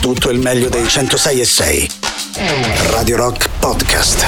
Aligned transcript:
tutto 0.00 0.30
il 0.30 0.38
meglio 0.38 0.68
dei 0.68 0.88
106 0.88 1.40
e 1.40 1.44
6. 1.44 1.90
Radio 2.90 3.16
Rock 3.16 3.48
Podcast. 3.58 4.24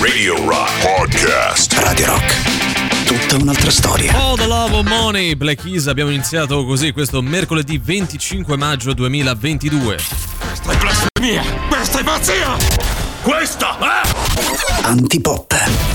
Radio 0.00 0.36
Rock 0.46 0.70
Podcast. 0.82 1.72
Radio 1.78 2.06
Rock. 2.06 3.06
Tutta 3.06 3.42
un'altra 3.42 3.70
storia. 3.70 4.12
All 4.14 4.36
the 4.36 4.46
love 4.46 4.76
of 4.76 4.86
money, 4.86 5.34
Black 5.34 5.62
Keys, 5.62 5.86
abbiamo 5.86 6.10
iniziato 6.10 6.64
così 6.66 6.92
questo 6.92 7.22
mercoledì 7.22 7.80
25 7.82 8.56
maggio 8.56 8.92
2022. 8.92 9.98
Questa 10.38 10.72
è 10.72 10.76
blasfemia! 10.76 11.42
Questa 11.68 11.98
è 12.00 12.04
pazzia! 12.04 12.56
Questa 13.22 13.78
è... 13.78 14.82
Antipop. 14.82 15.93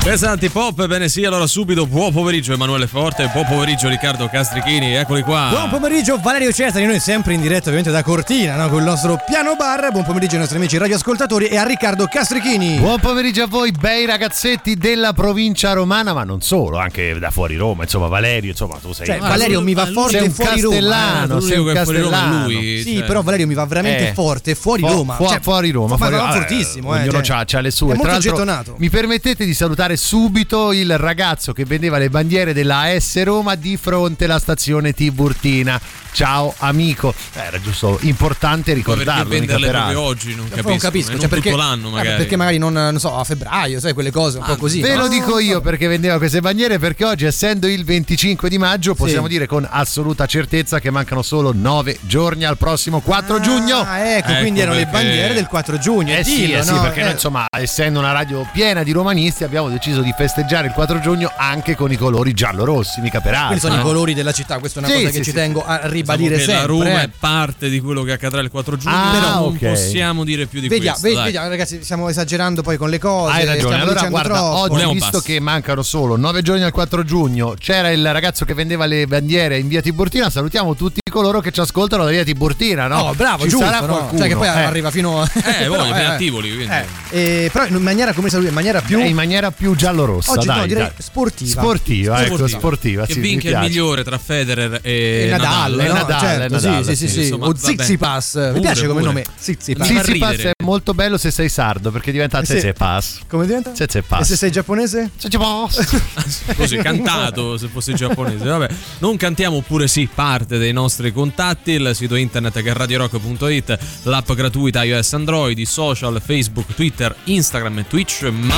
Questa 0.00 0.28
è 0.28 0.30
Antipop, 0.30 0.86
bene 0.86 1.06
sì, 1.10 1.24
allora 1.26 1.46
subito 1.46 1.86
buon 1.86 2.12
pomeriggio 2.14 2.54
Emanuele 2.54 2.86
Forte, 2.86 3.28
buon 3.30 3.44
pomeriggio 3.44 3.88
Riccardo 3.88 4.26
Castrichini, 4.28 4.94
eccoli 4.94 5.20
qua. 5.20 5.48
Buon 5.50 5.68
pomeriggio 5.68 6.16
Valerio 6.22 6.50
Cesari, 6.50 6.86
noi 6.86 6.98
sempre 6.98 7.34
in 7.34 7.42
diretta 7.42 7.64
ovviamente 7.68 7.90
da 7.90 8.02
Cortina, 8.02 8.56
no? 8.56 8.70
con 8.70 8.78
il 8.78 8.84
nostro 8.86 9.20
piano 9.26 9.54
bar. 9.56 9.90
Buon 9.92 10.04
pomeriggio 10.04 10.34
ai 10.34 10.38
nostri 10.40 10.56
amici 10.56 10.78
radioascoltatori 10.78 11.48
e 11.48 11.58
a 11.58 11.64
Riccardo 11.64 12.06
Castrichini. 12.06 12.78
Buon 12.78 13.00
pomeriggio 13.00 13.42
a 13.42 13.46
voi, 13.48 13.70
bei 13.70 14.06
ragazzetti 14.06 14.76
della 14.76 15.12
provincia 15.12 15.74
romana, 15.74 16.14
ma 16.14 16.24
non 16.24 16.40
solo, 16.40 16.78
anche 16.78 17.18
da 17.18 17.30
fuori 17.30 17.56
Roma. 17.56 17.82
Insomma, 17.82 18.06
Valerio, 18.06 18.50
insomma, 18.52 18.76
tu 18.80 18.94
sei. 18.94 19.04
Cioè, 19.06 19.16
Ah, 19.20 19.28
Valerio 19.28 19.56
lui- 19.56 19.64
mi 19.66 19.74
va 19.74 19.86
forte 19.92 20.18
sei 20.18 20.26
un 20.28 20.32
fuori 20.32 20.60
Roma. 20.62 20.74
castellano, 20.78 21.36
Ah, 21.36 21.40
sei 21.42 21.58
un 21.58 21.66
Roma, 21.66 21.72
castellano. 21.74 22.44
lui, 22.46 22.82
Sì, 22.82 22.96
cioè. 22.96 23.04
però 23.04 23.20
Valerio 23.22 23.46
mi 23.46 23.54
va 23.54 23.66
veramente 23.66 24.08
Eh. 24.08 24.12
forte 24.14 24.54
fuori 24.54 24.80
Fu- 24.80 24.88
Roma. 24.88 25.14
fu- 25.16 25.26
Cioè, 25.26 25.40
fuori 25.40 25.70
Roma, 25.70 25.88
ma 25.88 25.96
fuori 25.98 26.12
va 26.12 26.18
Roma. 26.20 26.32
fortissimo. 26.32 26.96
eh, 26.96 27.00
ognuno 27.02 27.20
cioè. 27.22 27.44
ha 27.50 27.60
le 27.60 27.70
sue. 27.70 27.92
È 27.92 27.96
molto 27.96 28.18
gettonato. 28.18 28.74
mi 28.78 28.88
permettete 28.88 29.44
di 29.44 29.52
salutare 29.52 29.96
subito 29.98 30.72
il 30.72 30.96
ragazzo 30.96 31.52
che 31.52 31.64
vendeva 31.64 31.98
le 31.98 32.08
bandiere 32.08 32.54
della 32.54 32.78
AS 32.82 33.22
Roma 33.24 33.56
di 33.56 33.76
fronte 33.76 34.24
alla 34.24 34.38
stazione 34.38 34.92
Tiburtina. 34.94 35.78
Ciao 36.10 36.54
amico. 36.58 37.12
Eh, 37.34 37.40
Era 37.40 37.60
giusto 37.60 37.98
importante 38.02 38.70
Ma 38.70 38.76
ricordarlo. 38.78 39.24
perché 39.24 39.38
venderle 39.46 39.68
proprio 39.70 40.00
oggi 40.00 40.34
non 40.34 40.46
Eh, 40.46 40.48
capisco, 40.50 40.68
non 40.68 40.78
capisco, 40.78 41.08
e 41.08 41.12
non 41.12 41.20
cioè 41.20 41.28
perché, 41.28 41.50
tutto 41.50 41.62
l'anno 41.62 41.88
eh, 41.88 41.92
magari. 41.92 42.16
perché 42.16 42.36
magari 42.36 42.58
non, 42.58 42.72
non 42.72 42.98
so, 42.98 43.16
a 43.16 43.24
febbraio, 43.24 43.78
sai, 43.78 43.92
quelle 43.92 44.10
cose 44.10 44.38
un 44.38 44.44
po' 44.44 44.56
così. 44.56 44.80
Ve 44.80 44.94
no? 44.94 45.02
lo 45.02 45.08
dico 45.08 45.38
io 45.38 45.60
perché 45.60 45.86
vendeva 45.86 46.16
queste 46.16 46.40
bandiere 46.40 46.78
perché 46.78 47.04
oggi 47.04 47.26
essendo 47.26 47.66
il 47.68 47.84
25 47.84 48.48
di 48.48 48.56
maggio 48.58 48.94
possiamo 48.94 49.26
Sì. 49.26 49.32
dire 49.32 49.46
con 49.46 49.66
assoluta 49.70 50.24
certezza 50.26 50.80
che 50.80 50.90
mancano 50.90 51.22
solo 51.22 51.52
9 51.54 51.98
giorni 52.02 52.44
al 52.44 52.56
prossimo 52.56 53.00
4 53.00 53.40
giugno. 53.40 53.78
Ah, 53.80 53.98
ecco, 53.98 54.30
Ecco 54.30 54.40
quindi 54.40 54.60
erano 54.60 54.76
le 54.76 54.86
perché- 54.86 55.04
bandiere 55.04 55.34
del 55.34 55.46
4 55.46 55.78
giugno. 55.78 56.14
Eh 56.16 56.24
sì, 56.24 56.46
dillo, 56.46 56.58
eh 56.58 56.62
sì, 56.62 56.72
no? 56.72 56.80
perché 56.80 57.00
noi 57.00 57.08
Eh, 57.10 57.12
insomma, 57.12 57.46
essendo 57.56 57.98
una 57.98 58.12
radio 58.12 58.48
piena 58.52 58.82
di 58.82 58.92
romanisti, 58.92 59.44
abbiamo 59.44 59.66
deciso 59.68 59.77
di 59.78 60.12
festeggiare 60.16 60.66
il 60.66 60.72
4 60.72 60.98
giugno 61.00 61.30
anche 61.36 61.76
con 61.76 61.92
i 61.92 61.96
colori 61.96 62.34
giallo-rossi, 62.34 63.00
mica 63.00 63.20
per 63.20 63.32
altro. 63.34 63.46
Quelli 63.46 63.60
sono 63.60 63.74
i 63.74 63.78
eh. 63.78 63.82
colori 63.82 64.14
della 64.14 64.32
città, 64.32 64.58
questa 64.58 64.80
è 64.80 64.84
una 64.84 64.92
Sì, 64.92 64.98
cosa 65.02 65.12
sì, 65.12 65.18
che 65.18 65.24
ci 65.24 65.32
tengo 65.32 65.64
a 65.64 65.74
Diciamo 65.76 65.92
ribadire 65.92 66.36
che 66.36 66.42
sempre. 66.42 66.60
la 66.60 66.66
Roma 66.66 67.00
eh. 67.00 67.04
è 67.04 67.10
parte 67.18 67.68
di 67.68 67.80
quello 67.80 68.02
che 68.02 68.12
accadrà 68.12 68.40
il 68.40 68.50
4 68.50 68.76
giugno, 68.76 68.94
Ah, 68.96 69.10
però 69.12 69.34
non 69.34 69.54
ok. 69.54 69.58
possiamo 69.68 70.24
dire 70.24 70.46
più 70.46 70.60
di 70.60 70.68
Vediamo, 70.68 70.98
questo. 70.98 71.22
vediamo, 71.22 71.48
ragazzi, 71.48 71.82
stiamo 71.82 72.08
esagerando 72.08 72.62
poi 72.62 72.76
con 72.76 72.90
le 72.90 72.98
cose. 72.98 73.32
Hai 73.34 73.44
ragione, 73.44 73.80
allora 73.80 74.02
guarda, 74.08 74.34
troppo. 74.34 74.56
oggi 74.58 74.68
Vogliamo 74.74 74.92
visto 74.92 75.10
bassi. 75.18 75.32
che 75.32 75.40
mancano 75.40 75.82
solo 75.82 76.16
9 76.16 76.42
giorni 76.42 76.62
al 76.64 76.72
4 76.72 77.04
giugno, 77.04 77.54
c'era 77.58 77.90
il 77.90 78.12
ragazzo 78.12 78.44
che 78.44 78.54
vendeva 78.54 78.86
le 78.86 79.06
bandiere 79.06 79.58
in 79.58 79.68
via 79.68 79.80
Tiburtina, 79.80 80.28
salutiamo 80.28 80.74
tutti 80.74 81.00
coloro 81.08 81.40
che 81.40 81.50
ci 81.52 81.60
ascoltano 81.60 82.04
da 82.04 82.10
via 82.10 82.24
Tiburtina, 82.24 82.86
no? 82.86 82.96
No, 83.04 83.14
bravo, 83.14 83.42
Ci 83.44 83.50
giusto. 83.50 83.64
sarà 83.66 83.80
no? 83.80 83.86
qualcuno. 83.86 84.18
Cioè, 84.18 84.28
che 84.28 84.36
poi 84.36 84.46
eh. 84.46 84.50
arriva 84.50 84.90
fino 84.90 85.22
a. 85.22 85.30
Eh, 85.34 85.40
Però, 85.66 85.76
voglio, 85.76 85.94
eh, 85.96 86.14
eh. 86.14 86.16
Tivoli, 86.16 86.54
quindi. 86.54 86.72
Eh, 87.10 87.44
eh, 87.44 87.50
però 87.52 87.66
in 87.66 87.76
maniera, 87.76 88.12
come 88.12 88.28
dice, 88.28 88.40
in 88.46 88.52
maniera 88.52 88.80
più. 88.80 88.98
in 89.00 89.14
maniera 89.14 89.50
più 89.50 89.67
giallo-rossa, 89.74 90.32
Oggi 90.32 90.46
dai, 90.46 90.60
no, 90.60 90.66
direi 90.66 90.82
dai. 90.84 90.92
sportiva. 90.98 91.60
Sportiva, 91.60 92.20
ecco, 92.22 92.36
Sportiva. 92.36 92.58
sportiva, 92.58 93.06
Che 93.06 93.12
sì, 93.12 93.20
vinca 93.20 93.48
il 93.50 93.58
migliore 93.58 94.04
tra 94.04 94.18
Federer 94.18 94.80
e, 94.82 95.26
E 95.26 95.28
Nadal, 95.30 95.80
eh. 95.80 95.86
no? 95.86 95.92
Nadal, 95.94 96.20
certo, 96.20 96.54
Nadal, 96.54 96.84
sì, 96.84 96.90
sì, 96.90 96.96
sì, 96.96 97.08
sì, 97.08 97.12
sì. 97.14 97.20
insomma, 97.22 97.46
O. 97.46 97.54
Zizipas. 97.56 98.50
Mi 98.52 98.60
piace 98.60 98.86
come 98.86 99.00
pure. 99.00 99.04
nome. 99.12 99.24
Zizipas. 99.36 99.88
È 99.88 100.50
molto 100.68 100.92
bello 100.92 101.16
se 101.16 101.30
sei 101.30 101.48
sardo 101.48 101.90
perché 101.90 102.12
diventa 102.12 102.38
Eh 102.40 102.44
sì. 102.44 102.52
Tsitsipas. 102.52 103.20
Come 103.26 103.46
diventa? 103.46 103.70
Tsitsipas. 103.70 104.20
E 104.20 104.24
se 104.24 104.36
sei 104.36 104.50
giapponese? 104.50 105.10
Tsitsipas. 105.16 106.54
Così 106.56 106.76
cantato 106.76 107.56
se 107.56 107.68
fosse 107.68 107.94
giapponese. 107.94 108.44
Vabbè, 108.44 108.68
non 108.98 109.16
cantiamo 109.16 109.60
pure 109.62 109.88
sì 109.88 110.08
parte 110.12 110.58
dei 110.58 110.72
nostri 110.72 111.12
contatti, 111.12 111.72
il 111.72 111.90
sito 111.94 112.14
internet 112.16 112.62
che 112.62 112.70
è 112.70 112.72
radiorock.it, 112.74 113.78
l'app 114.02 114.30
gratuita 114.32 114.82
iOS 114.84 115.12
Android, 115.14 115.58
i 115.58 115.64
social, 115.64 116.20
Facebook, 116.24 116.74
Twitter, 116.74 117.14
Instagram 117.24 117.78
e 117.78 117.86
Twitch, 117.86 118.22
ma 118.30 118.54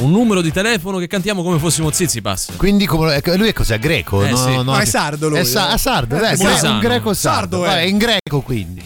un 0.00 0.10
numero 0.10 0.40
di 0.40 0.50
telefono 0.52 0.98
che 0.98 1.06
cantiamo 1.06 1.42
come 1.42 1.58
fossimo 1.58 1.90
Zizipas. 1.90 2.50
Quindi 2.56 2.86
come- 2.86 3.14
ecco, 3.14 3.34
lui 3.36 3.48
è 3.48 3.52
cos'è? 3.52 3.78
Greco? 3.78 4.24
Eh, 4.24 4.34
sì. 4.36 4.60
Ma 4.64 4.80
è 4.80 4.84
sardo 4.84 5.28
lui, 5.28 5.38
È 5.38 5.44
sa- 5.44 5.72
eh. 5.74 5.78
sardo, 5.78 6.16
Eh, 6.16 6.20
dai, 6.20 6.36
sì. 6.36 6.66
un 6.66 6.78
greco 6.80 7.14
sardo. 7.14 7.38
Sardo, 7.38 7.58
Vabbè, 7.60 7.76
eh. 7.76 7.80
è 7.82 7.86
in 7.86 7.98
greco 7.98 8.40
quindi. 8.40 8.82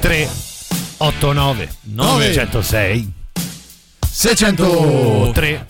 3 0.00 0.28
8 1.00 1.32
9 1.32 1.68
Nove. 1.94 2.32
106 2.32 3.12
603 4.10 5.66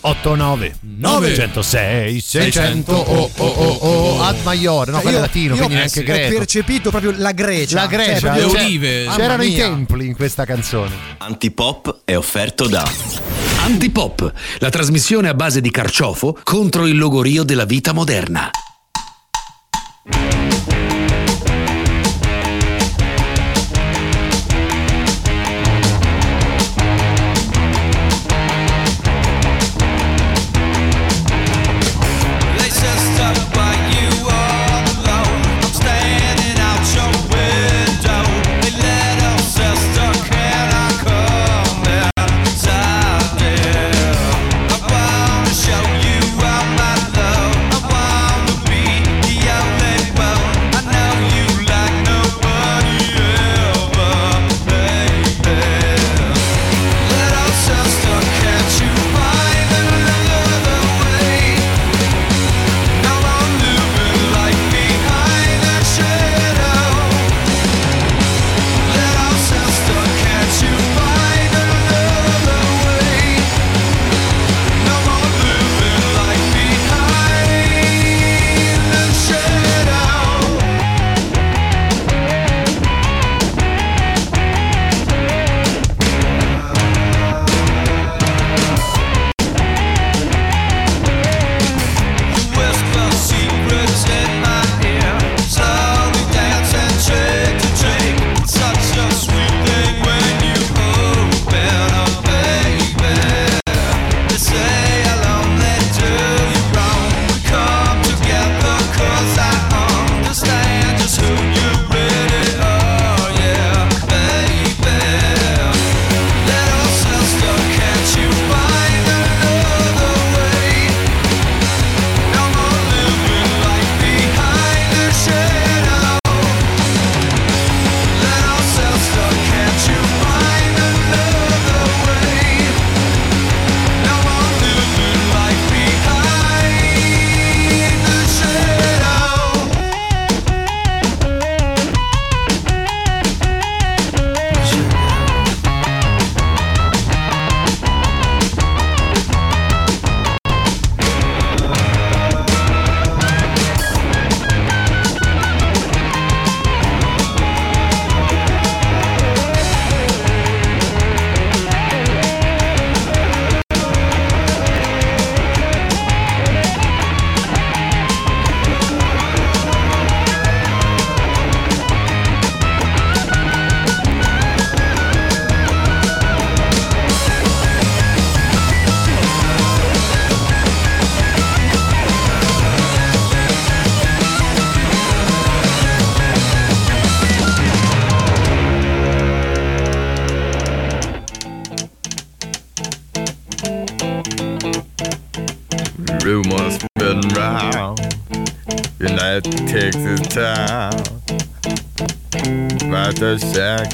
8 0.00 0.34
9 0.36 0.76
Nove. 0.98 1.34
106 1.34 2.20
600 2.20 2.92
oh 2.94 3.30
oh 3.36 3.46
oh 3.46 3.72
oh 3.80 4.22
ad 4.22 4.36
maiore, 4.44 4.90
no, 4.92 5.00
quello 5.00 5.16
è 5.16 5.20
latino, 5.20 5.56
quindi 5.56 5.74
ho- 5.74 5.78
neanche 5.78 6.00
Ho 6.00 6.04
greco. 6.04 6.36
percepito 6.38 6.90
proprio 6.90 7.14
la 7.16 7.32
Grecia. 7.32 7.74
La 7.80 7.86
Grecia, 7.86 8.34
Cioè, 8.34 8.38
le 8.38 8.44
olive. 8.44 9.06
C'erano 9.16 9.42
i 9.42 9.54
templi 9.54 10.06
in 10.06 10.14
questa 10.14 10.44
canzone. 10.44 10.94
Antipop 11.18 12.00
è 12.04 12.16
offerto 12.16 12.68
da 12.68 12.86
Antipop, 13.64 14.32
la 14.58 14.70
trasmissione 14.70 15.28
a 15.28 15.34
base 15.34 15.60
di 15.60 15.70
carciofo 15.70 16.38
contro 16.44 16.86
il 16.86 16.96
logorio 16.96 17.42
della 17.42 17.64
vita 17.64 17.92
moderna. 17.92 18.50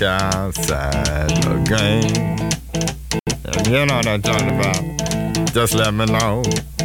Outside 0.05 1.31
the 1.43 1.57
game. 1.67 2.39
And 3.45 3.67
you 3.67 3.87
know 3.87 3.97
what 3.97 4.07
I'm 4.07 4.23
talking 4.23 4.51
about. 4.59 5.53
Just 5.53 5.75
let 5.75 5.95
me 5.95 6.07
know 6.07 6.43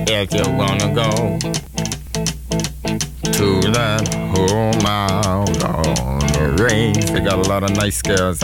if 0.08 0.34
you 0.34 0.44
wanna 0.52 0.94
go 0.94 1.40
to 3.32 3.72
that 3.72 4.08
home 4.34 4.86
out 4.86 5.64
on 5.64 6.20
the 6.20 6.64
range. 6.64 7.06
They 7.12 7.20
got 7.20 7.46
a 7.46 7.50
lot 7.50 7.64
of 7.64 7.72
nice 7.72 8.02
girls. 8.02 8.44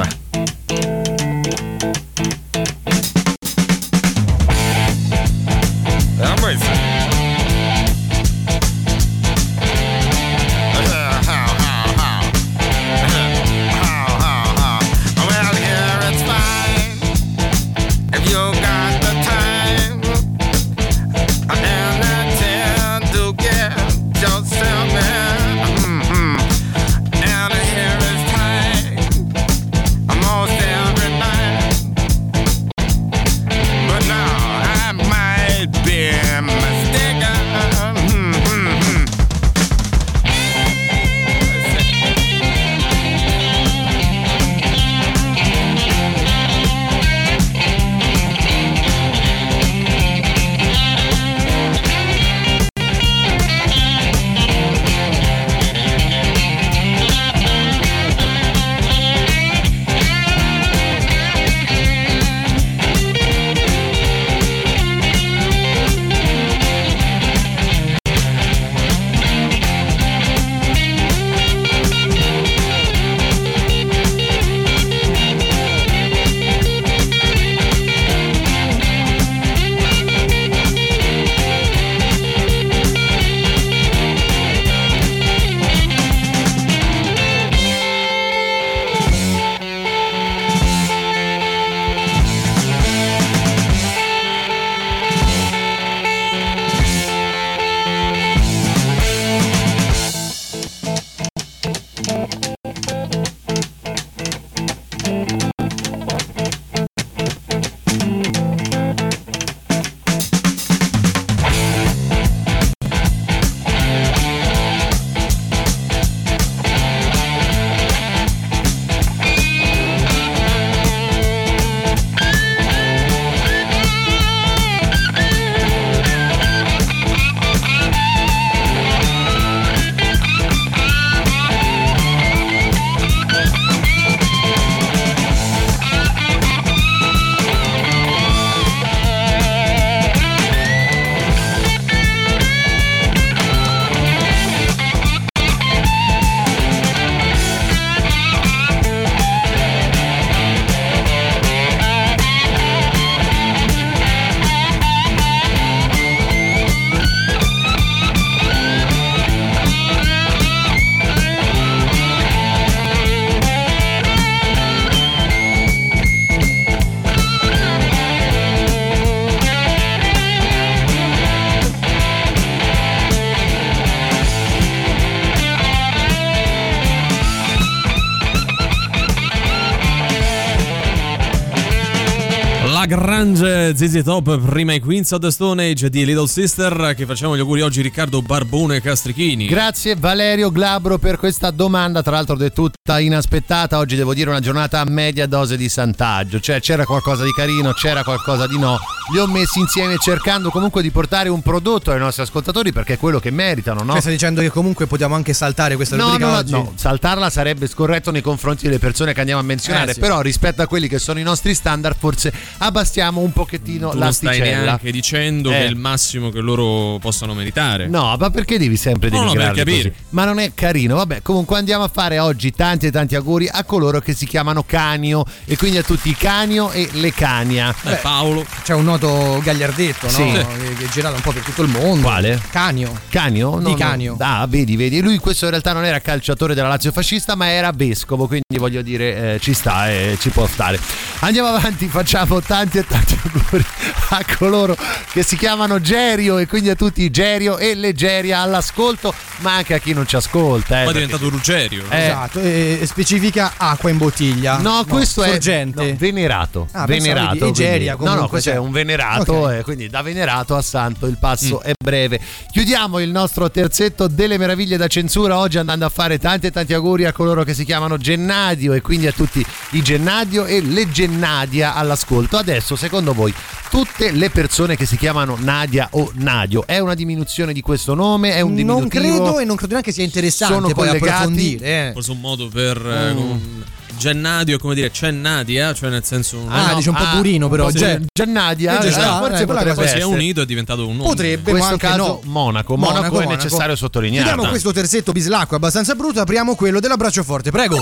Lagrange, 182.89 183.73
ZZ 183.75 184.03
Top, 184.03 184.37
prima 184.45 184.73
i 184.73 184.79
Queens 184.79 185.09
of 185.11 185.19
the 185.19 185.31
Stone 185.31 185.63
Age 185.71 185.89
di 185.89 186.05
Little 186.05 186.27
Sister 186.27 186.93
che 186.95 187.07
facciamo 187.07 187.35
gli 187.35 187.39
auguri 187.39 187.61
oggi 187.61 187.81
Riccardo 187.81 188.21
Barbone 188.21 188.79
Castrichini. 188.79 189.47
Grazie 189.47 189.95
Valerio 189.95 190.51
Glabro 190.51 190.99
per 190.99 191.17
questa 191.17 191.49
domanda, 191.49 192.03
tra 192.03 192.11
l'altro 192.11 192.35
del 192.35 192.53
tutta 192.53 192.99
inaspettata. 192.99 193.79
Oggi 193.79 193.95
devo 193.95 194.13
dire 194.13 194.29
una 194.29 194.39
giornata 194.39 194.81
a 194.81 194.85
media 194.85 195.25
dose 195.25 195.57
di 195.57 195.67
santaggio, 195.67 196.39
cioè 196.39 196.61
c'era 196.61 196.85
qualcosa 196.85 197.23
di 197.23 197.31
carino, 197.31 197.71
c'era 197.73 198.03
qualcosa 198.03 198.45
di 198.45 198.59
no. 198.59 198.77
Li 199.11 199.17
ho 199.17 199.25
messi 199.25 199.59
insieme 199.59 199.97
cercando 199.97 200.51
comunque 200.51 200.83
di 200.83 200.91
portare 200.91 201.27
un 201.29 201.41
prodotto 201.41 201.89
ai 201.91 201.97
nostri 201.99 202.21
ascoltatori 202.21 202.71
perché 202.71 202.93
è 202.93 202.97
quello 202.99 203.19
che 203.19 203.31
meritano, 203.31 203.81
no? 203.81 203.93
Cioè, 203.93 204.01
stai 204.01 204.13
dicendo 204.13 204.41
che 204.41 204.49
comunque 204.49 204.85
possiamo 204.85 205.15
anche 205.15 205.33
saltare 205.33 205.75
questa 205.75 205.95
No, 205.95 206.03
rubrica 206.05 206.25
no, 206.27 206.31
no, 206.33 206.37
oggi? 206.37 206.51
no, 206.51 206.71
saltarla 206.75 207.31
sarebbe 207.31 207.67
scorretto 207.67 208.11
nei 208.11 208.21
confronti 208.21 208.65
delle 208.65 208.77
persone 208.79 209.13
che 209.13 209.19
andiamo 209.21 209.41
a 209.41 209.43
menzionare, 209.43 209.89
Eh, 209.89 209.93
sì. 209.95 209.99
però 209.99 210.21
rispetto 210.21 210.61
a 210.61 210.67
quelli 210.67 210.87
che 210.87 210.99
sono 210.99 211.17
i 211.19 211.23
nostri 211.23 211.55
standard 211.55 211.95
forse 211.97 212.31
abbastiamo 212.79 213.21
un 213.21 213.31
pochettino 213.31 213.89
Tu 213.91 213.97
non 213.97 214.11
stai 214.11 214.37
l'asticella. 214.37 214.63
neanche 214.63 214.91
dicendo 214.91 215.49
Eh. 215.49 215.53
che 215.53 215.59
è 215.59 215.67
il 215.67 215.77
massimo 215.77 216.29
che 216.29 216.39
loro 216.41 216.97
possano 216.99 217.33
meritare. 217.33 217.87
No, 217.87 218.15
ma 218.19 218.29
perché 218.29 218.57
devi 218.57 218.75
sempre 218.75 219.09
No, 219.09 219.17
no, 219.17 219.21
per 219.23 219.31
denigrarli 219.37 219.57
capire. 219.59 219.89
così? 219.91 220.03
Ma 220.09 220.25
non 220.25 220.39
è 220.39 220.51
carino. 220.53 220.95
Vabbè, 220.95 221.21
comunque 221.21 221.57
andiamo 221.57 221.83
a 221.85 221.87
fare 221.91 222.19
oggi 222.19 222.51
tanti 222.51 222.87
e 222.87 222.91
tanti 222.91 223.15
auguri 223.15 223.47
a 223.49 223.63
coloro 223.63 224.01
che 224.01 224.13
si 224.13 224.25
chiamano 224.25 224.63
Canio 224.63 225.23
e 225.45 225.55
quindi 225.55 225.77
a 225.77 225.83
tutti 225.83 226.09
i 226.09 226.15
Canio 226.17 226.71
e 226.71 226.89
le 226.93 227.13
Cania. 227.13 227.73
Eh, 227.83 227.95
Paolo. 228.01 228.45
C'è 228.63 228.73
un 228.73 228.83
noto 228.83 229.39
gagliardetto, 229.41 230.07
no? 230.07 230.11
Sì. 230.11 230.23
Che, 230.31 230.45
che 230.77 230.85
è 230.85 230.89
girato 230.89 231.15
un 231.15 231.21
po' 231.21 231.31
per 231.31 231.43
tutto 231.43 231.61
il 231.61 231.69
mondo. 231.69 232.01
Quale? 232.07 232.41
Canio. 232.49 232.91
Canio? 233.09 233.59
Di 233.63 233.73
Canio. 233.75 234.17
Ah, 234.19 234.45
vedi, 234.49 234.75
vedi. 234.75 235.01
Lui 235.01 235.17
questo 235.17 235.45
in 235.45 235.51
realtà 235.51 235.71
non 235.73 235.85
era 235.85 235.99
calciatore 235.99 236.53
della 236.53 236.67
Lazio 236.67 236.91
fascista, 236.91 237.35
ma 237.35 237.49
era 237.49 237.71
vescovo, 237.71 238.27
quindi 238.27 238.57
voglio 238.57 238.81
dire, 238.81 239.35
eh, 239.35 239.39
ci 239.39 239.53
sta 239.53 239.89
e 239.89 240.17
ci 240.19 240.29
può 240.29 240.45
stare. 240.47 240.79
Andiamo 241.19 241.47
avanti, 241.49 241.87
facciamo 241.87 242.41
tanti 242.41 242.63
e 242.73 242.85
tanti 242.85 243.19
auguri 243.23 243.65
a 244.09 244.25
coloro 244.37 244.75
che 245.11 245.23
si 245.23 245.35
chiamano 245.37 245.79
Gerio 245.81 246.37
e 246.37 246.47
quindi 246.47 246.69
a 246.69 246.75
tutti 246.75 247.09
Gerio 247.09 247.57
e 247.57 247.75
Leggeria 247.75 248.39
all'ascolto, 248.39 249.13
ma 249.39 249.55
anche 249.55 249.73
a 249.73 249.77
chi 249.79 249.93
non 249.93 250.07
ci 250.07 250.15
ascolta. 250.15 250.81
Eh, 250.81 250.83
Poi 250.83 250.91
è 250.91 250.93
diventato 250.93 251.29
Rugerio. 251.29 251.83
Eh. 251.89 252.05
Esatto, 252.05 252.39
e 252.39 252.81
specifica 252.85 253.53
acqua 253.57 253.89
in 253.89 253.97
bottiglia. 253.97 254.57
No, 254.57 254.85
questo 254.87 255.23
è 255.23 255.29
sorgente. 255.31 255.91
no, 255.91 255.95
venerato. 255.97 256.67
Ah, 256.71 256.85
venerato. 256.85 257.47
Egeria, 257.47 257.95
quindi- 257.95 258.15
no, 258.15 258.21
no, 258.21 258.27
questo 258.27 258.49
cioè. 258.49 258.57
è 258.57 258.61
un 258.61 258.71
venerato, 258.71 259.33
Ok. 259.33 259.51
eh, 259.53 259.63
quindi 259.63 259.89
da 259.89 260.01
venerato 260.01 260.55
a 260.55 260.61
santo 260.61 261.05
il 261.07 261.17
passo 261.17 261.61
è 261.61 261.73
breve. 261.77 262.19
Chiudiamo 262.51 262.99
il 262.99 263.09
nostro 263.11 263.49
terzetto 263.51 264.07
delle 264.07 264.37
meraviglie 264.37 264.77
da 264.77 264.87
censura 264.87 265.37
oggi 265.37 265.57
andando 265.57 265.85
a 265.85 265.89
fare 265.89 266.17
tanti 266.19 266.47
e 266.47 266.51
tanti 266.51 266.73
auguri 266.73 267.05
a 267.05 267.11
coloro 267.13 267.43
che 267.43 267.53
si 267.53 267.65
chiamano 267.65 267.97
Gennadio 267.97 268.73
e 268.73 268.81
quindi 268.81 269.07
a 269.07 269.11
tutti 269.11 269.45
i 269.71 269.81
Gennadio 269.81 270.45
e 270.45 270.61
le 270.61 270.89
Gennadia 270.89 271.73
all'ascolto. 271.75 272.37
Adesso 272.37 272.54
adesso, 272.55 272.75
secondo 272.75 273.13
voi, 273.13 273.33
tutte 273.69 274.11
le 274.11 274.29
persone 274.29 274.75
che 274.75 274.85
si 274.85 274.97
chiamano 274.97 275.35
Nadia 275.39 275.87
o 275.91 276.11
Nadio 276.15 276.65
è 276.65 276.79
una 276.79 276.93
diminuzione 276.93 277.51
di 277.53 277.61
questo 277.61 277.93
nome? 277.93 278.33
È 278.33 278.41
un 278.41 278.55
diminutivo? 278.55 278.79
Non 278.79 278.89
credo 278.89 279.39
e 279.39 279.45
non 279.45 279.55
credo 279.55 279.73
neanche 279.73 279.91
sia 279.91 280.03
interessante 280.03 280.53
Sono 280.53 280.67
poi 280.67 280.87
collegati? 280.87 281.09
approfondire. 281.11 281.87
eh. 281.87 281.91
Forse 281.93 282.11
un 282.11 282.19
modo 282.19 282.47
per. 282.47 282.77
eh, 282.77 283.13
Mm. 283.13 283.15
con- 283.17 283.63
Gennadio 283.97 284.57
è 284.57 284.59
come 284.59 284.75
dire 284.75 284.91
c'è 284.91 285.09
Nadia, 285.11 285.73
cioè 285.73 285.89
nel 285.89 286.03
senso. 286.03 286.37
un- 286.39 286.51
Ah, 286.51 286.73
dice 286.75 286.89
un 286.89 286.95
po' 286.95 287.05
burino, 287.15 287.47
però. 287.47 287.69
Giannadia, 287.71 288.79
Già 288.79 288.87
eh, 288.87 288.91
sta, 288.91 289.19
forse 289.19 289.43
eh, 289.43 289.45
potrebbe 289.45 289.73
poi 289.73 289.87
si 289.87 289.97
è 289.97 290.03
unito 290.03 290.41
e 290.41 290.43
è 290.43 290.45
diventato 290.45 290.85
un 290.85 290.97
nome. 290.97 291.07
Potrebbe, 291.09 291.51
In 291.51 291.57
ma 291.57 291.65
questo 291.67 291.85
anche 291.85 291.87
caso 291.87 292.19
no. 292.23 292.31
Monaco. 292.31 292.75
Monaco, 292.75 293.21
è 293.21 293.25
necessario 293.25 293.73
sottolineare. 293.77 294.25
Chiudiamo 294.27 294.49
questo 294.49 294.73
terzetto 294.73 295.13
bislacco 295.13 295.55
abbastanza 295.55 295.95
brutto, 295.95 296.19
apriamo 296.19 296.55
quello 296.55 296.81
dell'abbraccio 296.81 297.23
forte, 297.23 297.51
prego. 297.51 297.81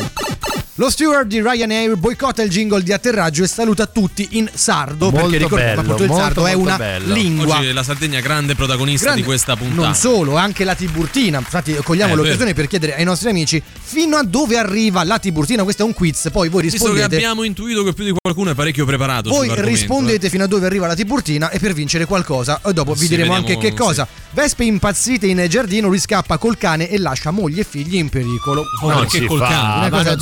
Lo 0.77 0.89
steward 0.89 1.27
di 1.27 1.39
Ryanair 1.39 1.95
boicotta 1.97 2.41
il 2.41 2.49
jingle 2.49 2.81
di 2.81 2.91
atterraggio 2.91 3.43
e 3.43 3.47
saluta 3.47 3.85
tutti 3.85 4.29
in 4.31 4.49
sardo 4.51 5.11
Molto 5.11 5.27
perché 5.29 5.37
ricordiamo 5.43 5.69
bello, 5.75 5.81
appunto 5.81 6.01
il 6.03 6.09
molto, 6.09 6.23
sardo 6.23 6.47
è 6.47 6.55
molto 6.55 6.67
una 6.67 6.77
bello. 6.77 7.13
lingua 7.13 7.57
Oggi 7.59 7.71
la 7.73 7.83
Sardegna 7.83 8.19
grande 8.21 8.55
protagonista 8.55 9.03
Grande. 9.05 9.21
di 9.21 9.27
questa 9.27 9.55
puntata. 9.55 9.81
Non 9.83 9.93
solo, 9.93 10.35
anche 10.35 10.63
la 10.63 10.73
Tiburtina. 10.73 11.37
Infatti, 11.37 11.75
cogliamo 11.75 12.13
Eh, 12.13 12.15
l'occasione 12.15 12.53
per 12.55 12.65
chiedere 12.65 12.95
ai 12.95 13.03
nostri 13.03 13.29
amici 13.29 13.61
fino 13.83 14.17
a 14.17 14.23
dove 14.23 14.57
arriva 14.57 15.03
la 15.03 15.19
Tiburtina. 15.19 15.61
Questo 15.61 15.83
è 15.83 15.85
un 15.85 15.93
quiz. 15.93 16.29
Poi 16.31 16.49
voi 16.49 16.63
Visto 16.63 16.77
che 16.77 16.83
rispondete. 16.85 17.15
abbiamo 17.17 17.43
intuito 17.43 17.83
che 17.83 17.93
più 17.93 18.03
di 18.05 18.13
qualcuno 18.19 18.49
è 18.49 18.55
parecchio 18.55 18.85
preparato. 18.85 19.29
Voi 19.29 19.41
sull'argomento, 19.45 19.69
rispondete 19.77 20.29
fino 20.29 20.43
a 20.45 20.47
dove 20.47 20.65
arriva 20.65 20.87
la 20.87 20.95
Tiburtina 20.95 21.51
e 21.51 21.59
per 21.59 21.73
vincere 21.73 22.05
qualcosa. 22.05 22.61
E 22.65 22.73
dopo 22.73 22.93
vi 22.93 23.01
Sì, 23.01 23.09
diremo 23.09 23.33
vediamo, 23.35 23.53
anche 23.53 23.67
che 23.69 23.75
cosa. 23.75 24.07
Vespe 24.31 24.63
impazzite 24.63 25.27
in 25.27 25.45
giardino, 25.47 25.87
lui 25.87 25.99
scappa 25.99 26.39
col 26.39 26.57
cane 26.57 26.89
e 26.89 26.97
lascia 26.97 27.29
moglie 27.29 27.61
e 27.61 27.63
figli 27.63 27.97
in 27.97 28.09
pericolo. 28.09 28.63
Oh, 28.81 28.87
non 28.89 29.01
perché 29.01 29.19
si 29.19 29.25
col 29.27 29.37
fa, 29.37 29.45
cane? 29.47 29.61
Una 29.77 29.79
ma 29.81 29.89
cosa 29.89 30.09
non 30.09 30.17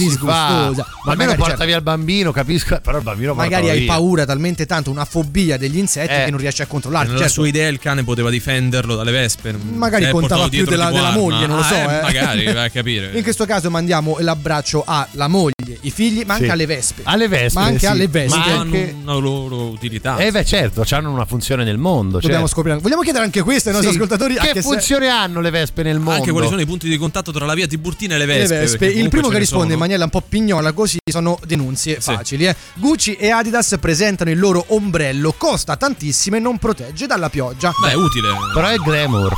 fa. 0.47 0.65
Ma 0.75 0.85
Ma 1.05 1.11
almeno 1.11 1.31
porta 1.35 1.49
certo. 1.51 1.65
via 1.65 1.75
il 1.77 1.81
bambino, 1.81 2.31
capisco. 2.31 2.79
Però 2.81 2.97
il 2.97 3.03
bambino 3.03 3.33
Magari 3.33 3.69
hai 3.69 3.79
via. 3.79 3.91
paura 3.93 4.25
talmente 4.25 4.65
tanto, 4.65 4.91
una 4.91 5.05
fobia 5.05 5.57
degli 5.57 5.77
insetti 5.77 6.13
Eh. 6.13 6.25
che 6.25 6.29
non 6.31 6.39
riesci 6.39 6.61
a 6.61 6.65
controllarti. 6.67 7.07
Nella 7.07 7.19
Certo, 7.21 7.33
sua 7.33 7.47
idea 7.47 7.67
il 7.67 7.79
cane 7.79 8.03
poteva 8.03 8.29
difenderlo 8.29 8.95
dalle 8.95 9.11
vespe. 9.11 9.53
Magari 9.53 10.05
Eh, 10.05 10.09
contava 10.11 10.47
più 10.49 10.65
della, 10.65 10.89
della 10.91 11.11
moglie, 11.11 11.47
non 11.47 11.57
lo 11.57 11.63
so. 11.63 11.73
eh, 11.75 11.79
eh. 11.81 12.01
Magari, 12.01 12.43
vai 12.45 12.65
a 12.65 12.69
capire. 12.71 13.11
In 13.13 13.23
questo 13.23 13.45
caso 13.45 13.69
mandiamo 13.69 14.17
l'abbraccio 14.19 14.83
alla 14.85 15.27
moglie, 15.27 15.77
i 15.81 15.91
figli, 15.91 16.23
ma 16.25 16.33
anche 16.33 16.45
Sì. 16.45 16.51
alle 16.51 16.65
vespe. 16.65 17.01
Alle 17.05 17.27
vespe, 17.27 17.59
Ma 17.59 17.65
anche 17.65 17.79
sì. 17.79 17.85
alle 17.87 18.07
vespe. 18.07 18.37
Ma 18.37 18.43
hanno 18.45 18.59
anche- 18.61 18.95
una 19.01 19.13
loro 19.15 19.69
utilità. 19.69 20.17
Eh 20.17 20.31
beh 20.31 20.45
certo, 20.45 20.83
hanno 20.91 21.11
una 21.11 21.25
funzione 21.25 21.63
nel 21.63 21.77
mondo. 21.77 22.19
Dobbiamo 22.19 22.45
certo. 22.45 22.47
scoprire. 22.55 22.77
Vogliamo 22.79 23.01
chiedere 23.01 23.23
anche 23.23 23.41
questo 23.41 23.69
ai 23.69 23.75
nostri 23.75 23.93
Sì. 23.93 23.97
ascoltatori. 23.97 24.35
Che 24.35 24.61
funzione 24.61 25.07
hanno 25.09 25.39
le 25.41 25.49
vespe 25.49 25.83
nel 25.83 25.97
mondo? 25.97 26.19
Anche 26.19 26.31
quali 26.31 26.47
sono 26.47 26.61
i 26.61 26.65
punti 26.65 26.87
di 26.89 26.97
contatto 26.97 27.31
tra 27.31 27.45
la 27.45 27.53
via 27.53 27.67
Tiburtina 27.67 28.15
e 28.15 28.17
le 28.17 28.25
le 28.25 28.33
vespe. 28.37 28.57
vespe. 28.59 28.77
perché 28.77 28.99
Il 28.99 29.09
primo 29.09 29.27
che 29.29 29.37
risponde 29.37 29.73
in 29.73 29.79
maniera 29.79 30.03
un 30.03 30.09
po' 30.09 30.21
pignola 30.31 30.71
così 30.71 30.97
sono 31.11 31.37
denunzie 31.45 31.99
facili. 31.99 32.47
eh. 32.47 32.55
Gucci 32.75 33.15
e 33.15 33.31
Adidas 33.31 33.75
presentano 33.81 34.31
il 34.31 34.39
loro 34.39 34.63
ombrello, 34.69 35.33
costa 35.37 35.75
tantissimo 35.75 36.37
e 36.37 36.39
non 36.39 36.57
protegge 36.57 37.05
dalla 37.05 37.29
pioggia. 37.29 37.73
Beh, 37.83 37.89
è 37.91 37.95
utile. 37.95 38.29
Però 38.53 38.65
è 38.67 38.77
glamour. 38.77 39.33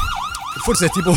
Forse 0.61 0.85
è 0.85 0.89
tipo 0.91 1.15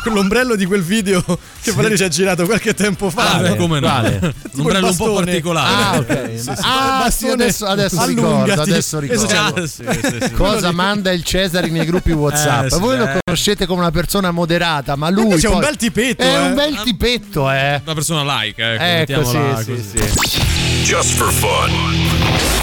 quell'ombrello 0.00 0.54
di 0.56 0.64
quel 0.64 0.82
video 0.82 1.22
che 1.62 1.72
Valerio 1.72 1.96
ci 1.96 2.04
ha 2.04 2.08
girato 2.08 2.44
qualche 2.44 2.74
tempo 2.74 3.10
fa. 3.10 3.32
Ah, 3.32 3.36
no? 3.36 3.42
beh, 3.48 3.56
come 3.56 3.80
no? 3.80 3.86
Quale? 3.88 4.18
Un 4.22 4.32
Tipo 4.50 4.60
ombrello 4.62 4.86
il 4.86 4.92
un 4.92 4.96
po' 4.96 5.14
particolare. 5.14 5.74
Ah, 5.84 5.98
ok. 5.98 6.30
Sì, 6.36 6.42
sì, 6.42 6.50
ah, 6.62 6.98
bastone 7.02 7.10
sì, 7.10 7.64
adesso, 7.64 7.66
adesso 7.66 8.04
ricordo, 8.06 8.60
adesso 8.62 8.98
ricordo. 8.98 9.24
Esatto. 9.24 9.60
Ah, 9.62 9.66
sì, 9.66 9.84
sì, 10.02 10.18
sì. 10.22 10.30
Cosa 10.32 10.72
manda 10.72 11.12
il 11.12 11.22
Cesare 11.24 11.68
nei 11.68 11.84
gruppi 11.84 12.12
WhatsApp? 12.12 12.64
Eh, 12.66 12.70
sì, 12.70 12.78
Voi 12.78 12.96
lo 12.98 13.08
eh. 13.08 13.18
conoscete 13.24 13.66
come 13.66 13.80
una 13.80 13.90
persona 13.90 14.30
moderata, 14.30 14.96
ma 14.96 15.10
lui 15.10 15.24
Invece 15.24 15.46
è 15.46 15.50
un 15.50 15.56
poi- 15.58 15.66
bel 15.66 15.76
tipetto, 15.76 16.22
È 16.22 16.26
eh. 16.26 16.38
un 16.38 16.54
bel 16.54 16.80
tipetto, 16.82 17.50
eh. 17.50 17.80
Una 17.84 17.94
persona 17.94 18.22
laica, 18.22 18.74
ecco, 19.00 19.12
Ecco, 19.12 19.24
sì, 19.24 19.38
sì, 19.64 19.70
così. 19.70 19.84
sì. 20.28 20.38
Just 20.82 21.14
for 21.16 21.30
fun. 21.32 22.59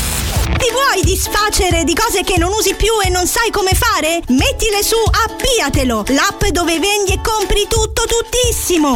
Vuoi 0.90 1.04
disfacere 1.04 1.84
di 1.84 1.94
cose 1.94 2.24
che 2.24 2.38
non 2.38 2.50
usi 2.54 2.74
più 2.74 2.94
e 3.04 3.10
non 3.10 3.28
sai 3.28 3.52
come 3.52 3.72
fare? 3.74 4.22
Mettile 4.30 4.82
su 4.82 4.96
Appiatelo, 4.96 6.06
l'app 6.16 6.46
dove 6.46 6.80
vendi 6.80 7.12
e 7.12 7.20
compri 7.22 7.68
tutto 7.68 8.04
tuttissimo. 8.08 8.94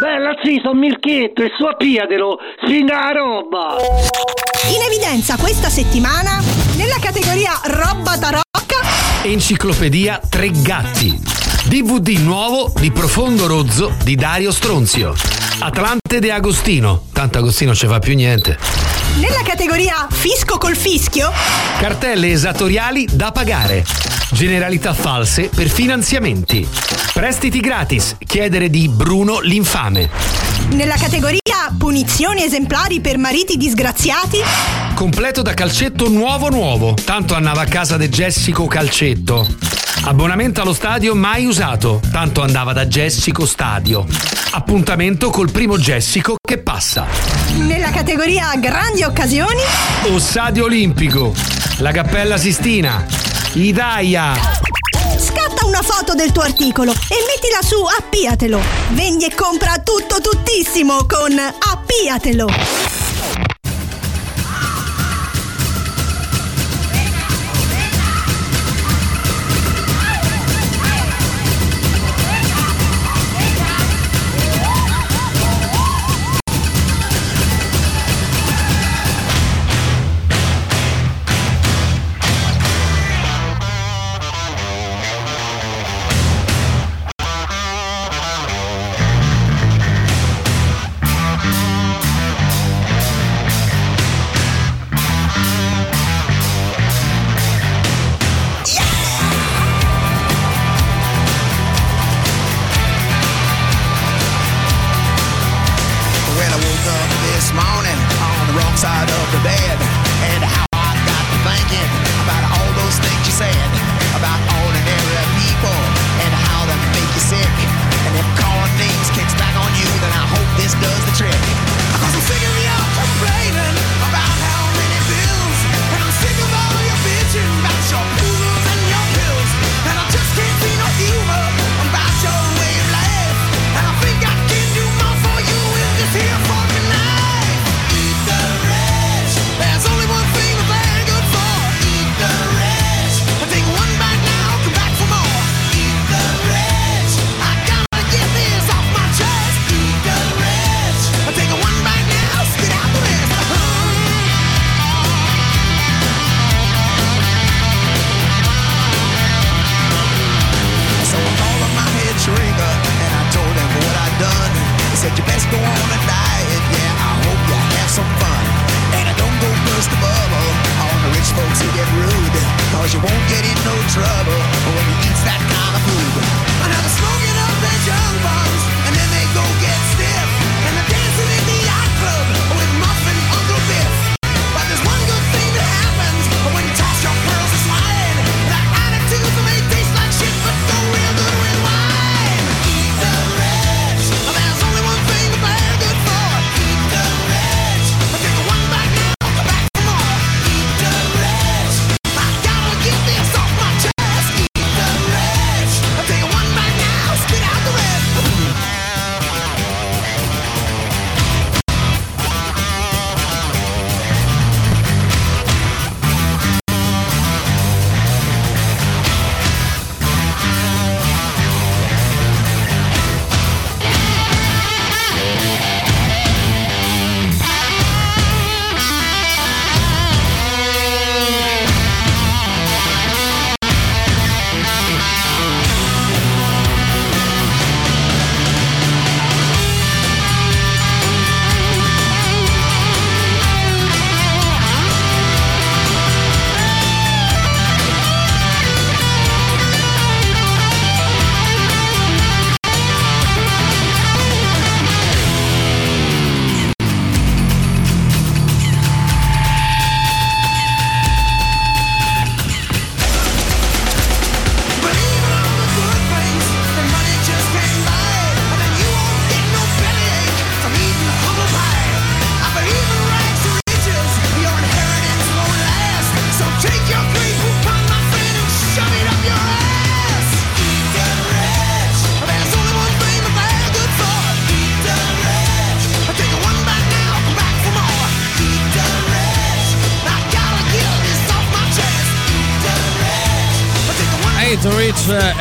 Bella 0.00 0.32
sì, 0.42 0.58
sono 0.62 0.78
Mirchetto 0.78 1.42
e 1.42 1.50
su 1.54 1.64
appiatelo, 1.64 2.38
singa 2.66 3.12
roba! 3.12 3.76
In 4.74 4.80
evidenza 4.90 5.36
questa 5.36 5.68
settimana 5.68 6.42
nella 6.76 6.96
categoria 6.98 7.52
roba 7.64 8.16
tarocca 8.16 8.80
Enciclopedia 9.24 10.18
Tre 10.30 10.50
Gatti. 10.50 11.20
DVD 11.64 12.16
nuovo 12.20 12.72
di 12.80 12.90
Profondo 12.90 13.46
Rozzo 13.46 13.92
di 14.02 14.14
Dario 14.14 14.50
Stronzio. 14.50 15.14
Atlante 15.58 16.20
De 16.20 16.32
Agostino. 16.32 17.04
Tanto 17.12 17.36
Agostino 17.36 17.74
ci 17.74 17.86
fa 17.86 17.98
più 17.98 18.14
niente. 18.14 19.01
Nella 19.16 19.42
categoria 19.44 20.06
fisco 20.10 20.58
col 20.58 20.76
fischio 20.76 21.30
Cartelle 21.78 22.30
esattoriali 22.30 23.06
da 23.10 23.32
pagare. 23.32 23.84
Generalità 24.30 24.94
false 24.94 25.50
per 25.54 25.68
finanziamenti. 25.68 26.66
Prestiti 27.12 27.60
gratis. 27.60 28.16
Chiedere 28.24 28.70
di 28.70 28.88
Bruno 28.88 29.40
l'infame. 29.40 30.08
nella 30.70 30.94
categoria 30.96 31.40
punizioni 31.76 32.42
esemplari 32.42 33.00
per 33.00 33.18
mariti 33.18 33.56
disgraziati 33.56 34.38
Completo 34.94 35.42
da 35.42 35.52
calcetto 35.54 36.08
nuovo 36.08 36.48
nuovo. 36.48 36.94
Tanto 37.04 37.34
andava 37.34 37.62
a 37.62 37.66
casa 37.66 37.96
de 37.96 38.08
Jessico 38.08 38.66
Calcetto. 38.66 39.46
Abbonamento 40.04 40.60
allo 40.62 40.72
stadio 40.72 41.14
mai 41.14 41.44
usato. 41.44 42.00
Tanto 42.10 42.42
andava 42.42 42.72
da 42.72 42.86
Jessico 42.86 43.44
Stadio. 43.46 44.06
Appuntamento 44.52 45.30
col 45.30 45.50
primo 45.50 45.76
Jessico 45.78 46.36
che 46.40 46.58
passa. 46.58 47.41
Categoria 48.02 48.56
grandi 48.56 49.04
occasioni 49.04 49.60
Ossadio 50.08 50.64
Olimpico. 50.64 51.32
La 51.78 51.92
Cappella 51.92 52.36
Sistina. 52.36 53.06
Idaia. 53.52 54.32
Scatta 55.16 55.64
una 55.66 55.82
foto 55.82 56.16
del 56.16 56.32
tuo 56.32 56.42
articolo 56.42 56.90
e 56.90 57.16
mettila 57.24 57.62
su 57.62 57.76
Appiatelo. 57.76 58.60
Vendi 58.88 59.26
e 59.26 59.34
compra 59.36 59.78
tutto 59.78 60.20
tuttissimo 60.20 61.06
con 61.06 61.38
Appiatelo. 61.38 63.01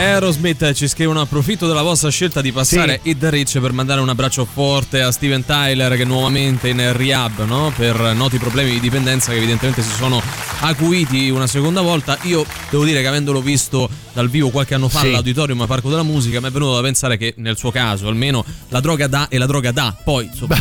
Aerosmith 0.02 0.74
ci 0.74 0.88
scrivono 0.88 1.22
approfitto 1.22 1.68
della 1.68 1.84
vostra 1.84 2.10
scelta 2.10 2.42
di 2.42 2.52
passare 2.52 3.00
Hit 3.04 3.20
the 3.20 3.30
Rich 3.30 3.60
per 3.60 3.72
mandare 3.72 4.02
un 4.02 4.10
abbraccio 4.10 4.46
forte 4.46 5.00
a 5.00 5.12
Steven 5.12 5.46
Tyler 5.46 5.96
che 5.96 6.02
è 6.02 6.06
nuovamente 6.06 6.70
in 6.70 6.92
rehab 6.98 7.46
no? 7.46 7.72
per 7.76 7.96
noti 8.16 8.40
problemi 8.40 8.72
di 8.72 8.80
dipendenza 8.80 9.32
che 9.32 9.38
evidentemente 9.38 9.84
si 9.84 9.92
sono 9.92 10.20
acuiti 10.62 11.30
una 11.30 11.46
seconda 11.46 11.82
volta 11.82 12.18
io 12.24 12.44
devo 12.72 12.84
dire 12.84 13.02
che 13.02 13.08
avendolo 13.08 13.42
visto 13.42 13.88
dal 14.14 14.28
vivo 14.28 14.50
qualche 14.50 14.74
anno 14.74 14.90
fa 14.90 15.02
Sì. 15.02 15.08
all'auditorium 15.08 15.62
a 15.62 15.68
Parco 15.68 15.90
della 15.90 16.04
Musica 16.04 16.40
mi 16.42 16.48
è 16.48 16.52
venuto 16.52 16.74
da 16.74 16.82
pensare 16.82 17.18
che 17.18 17.36
nel 17.38 17.56
suo 17.58 17.70
caso 17.70 18.08
almeno 18.08 18.44
la 18.70 18.80
droga 18.80 19.06
dà 19.06 19.28
e 19.30 19.38
la 19.38 19.46
droga 19.46 19.72
dà 19.72 19.96
poi 20.04 20.26
insomma 20.26 20.60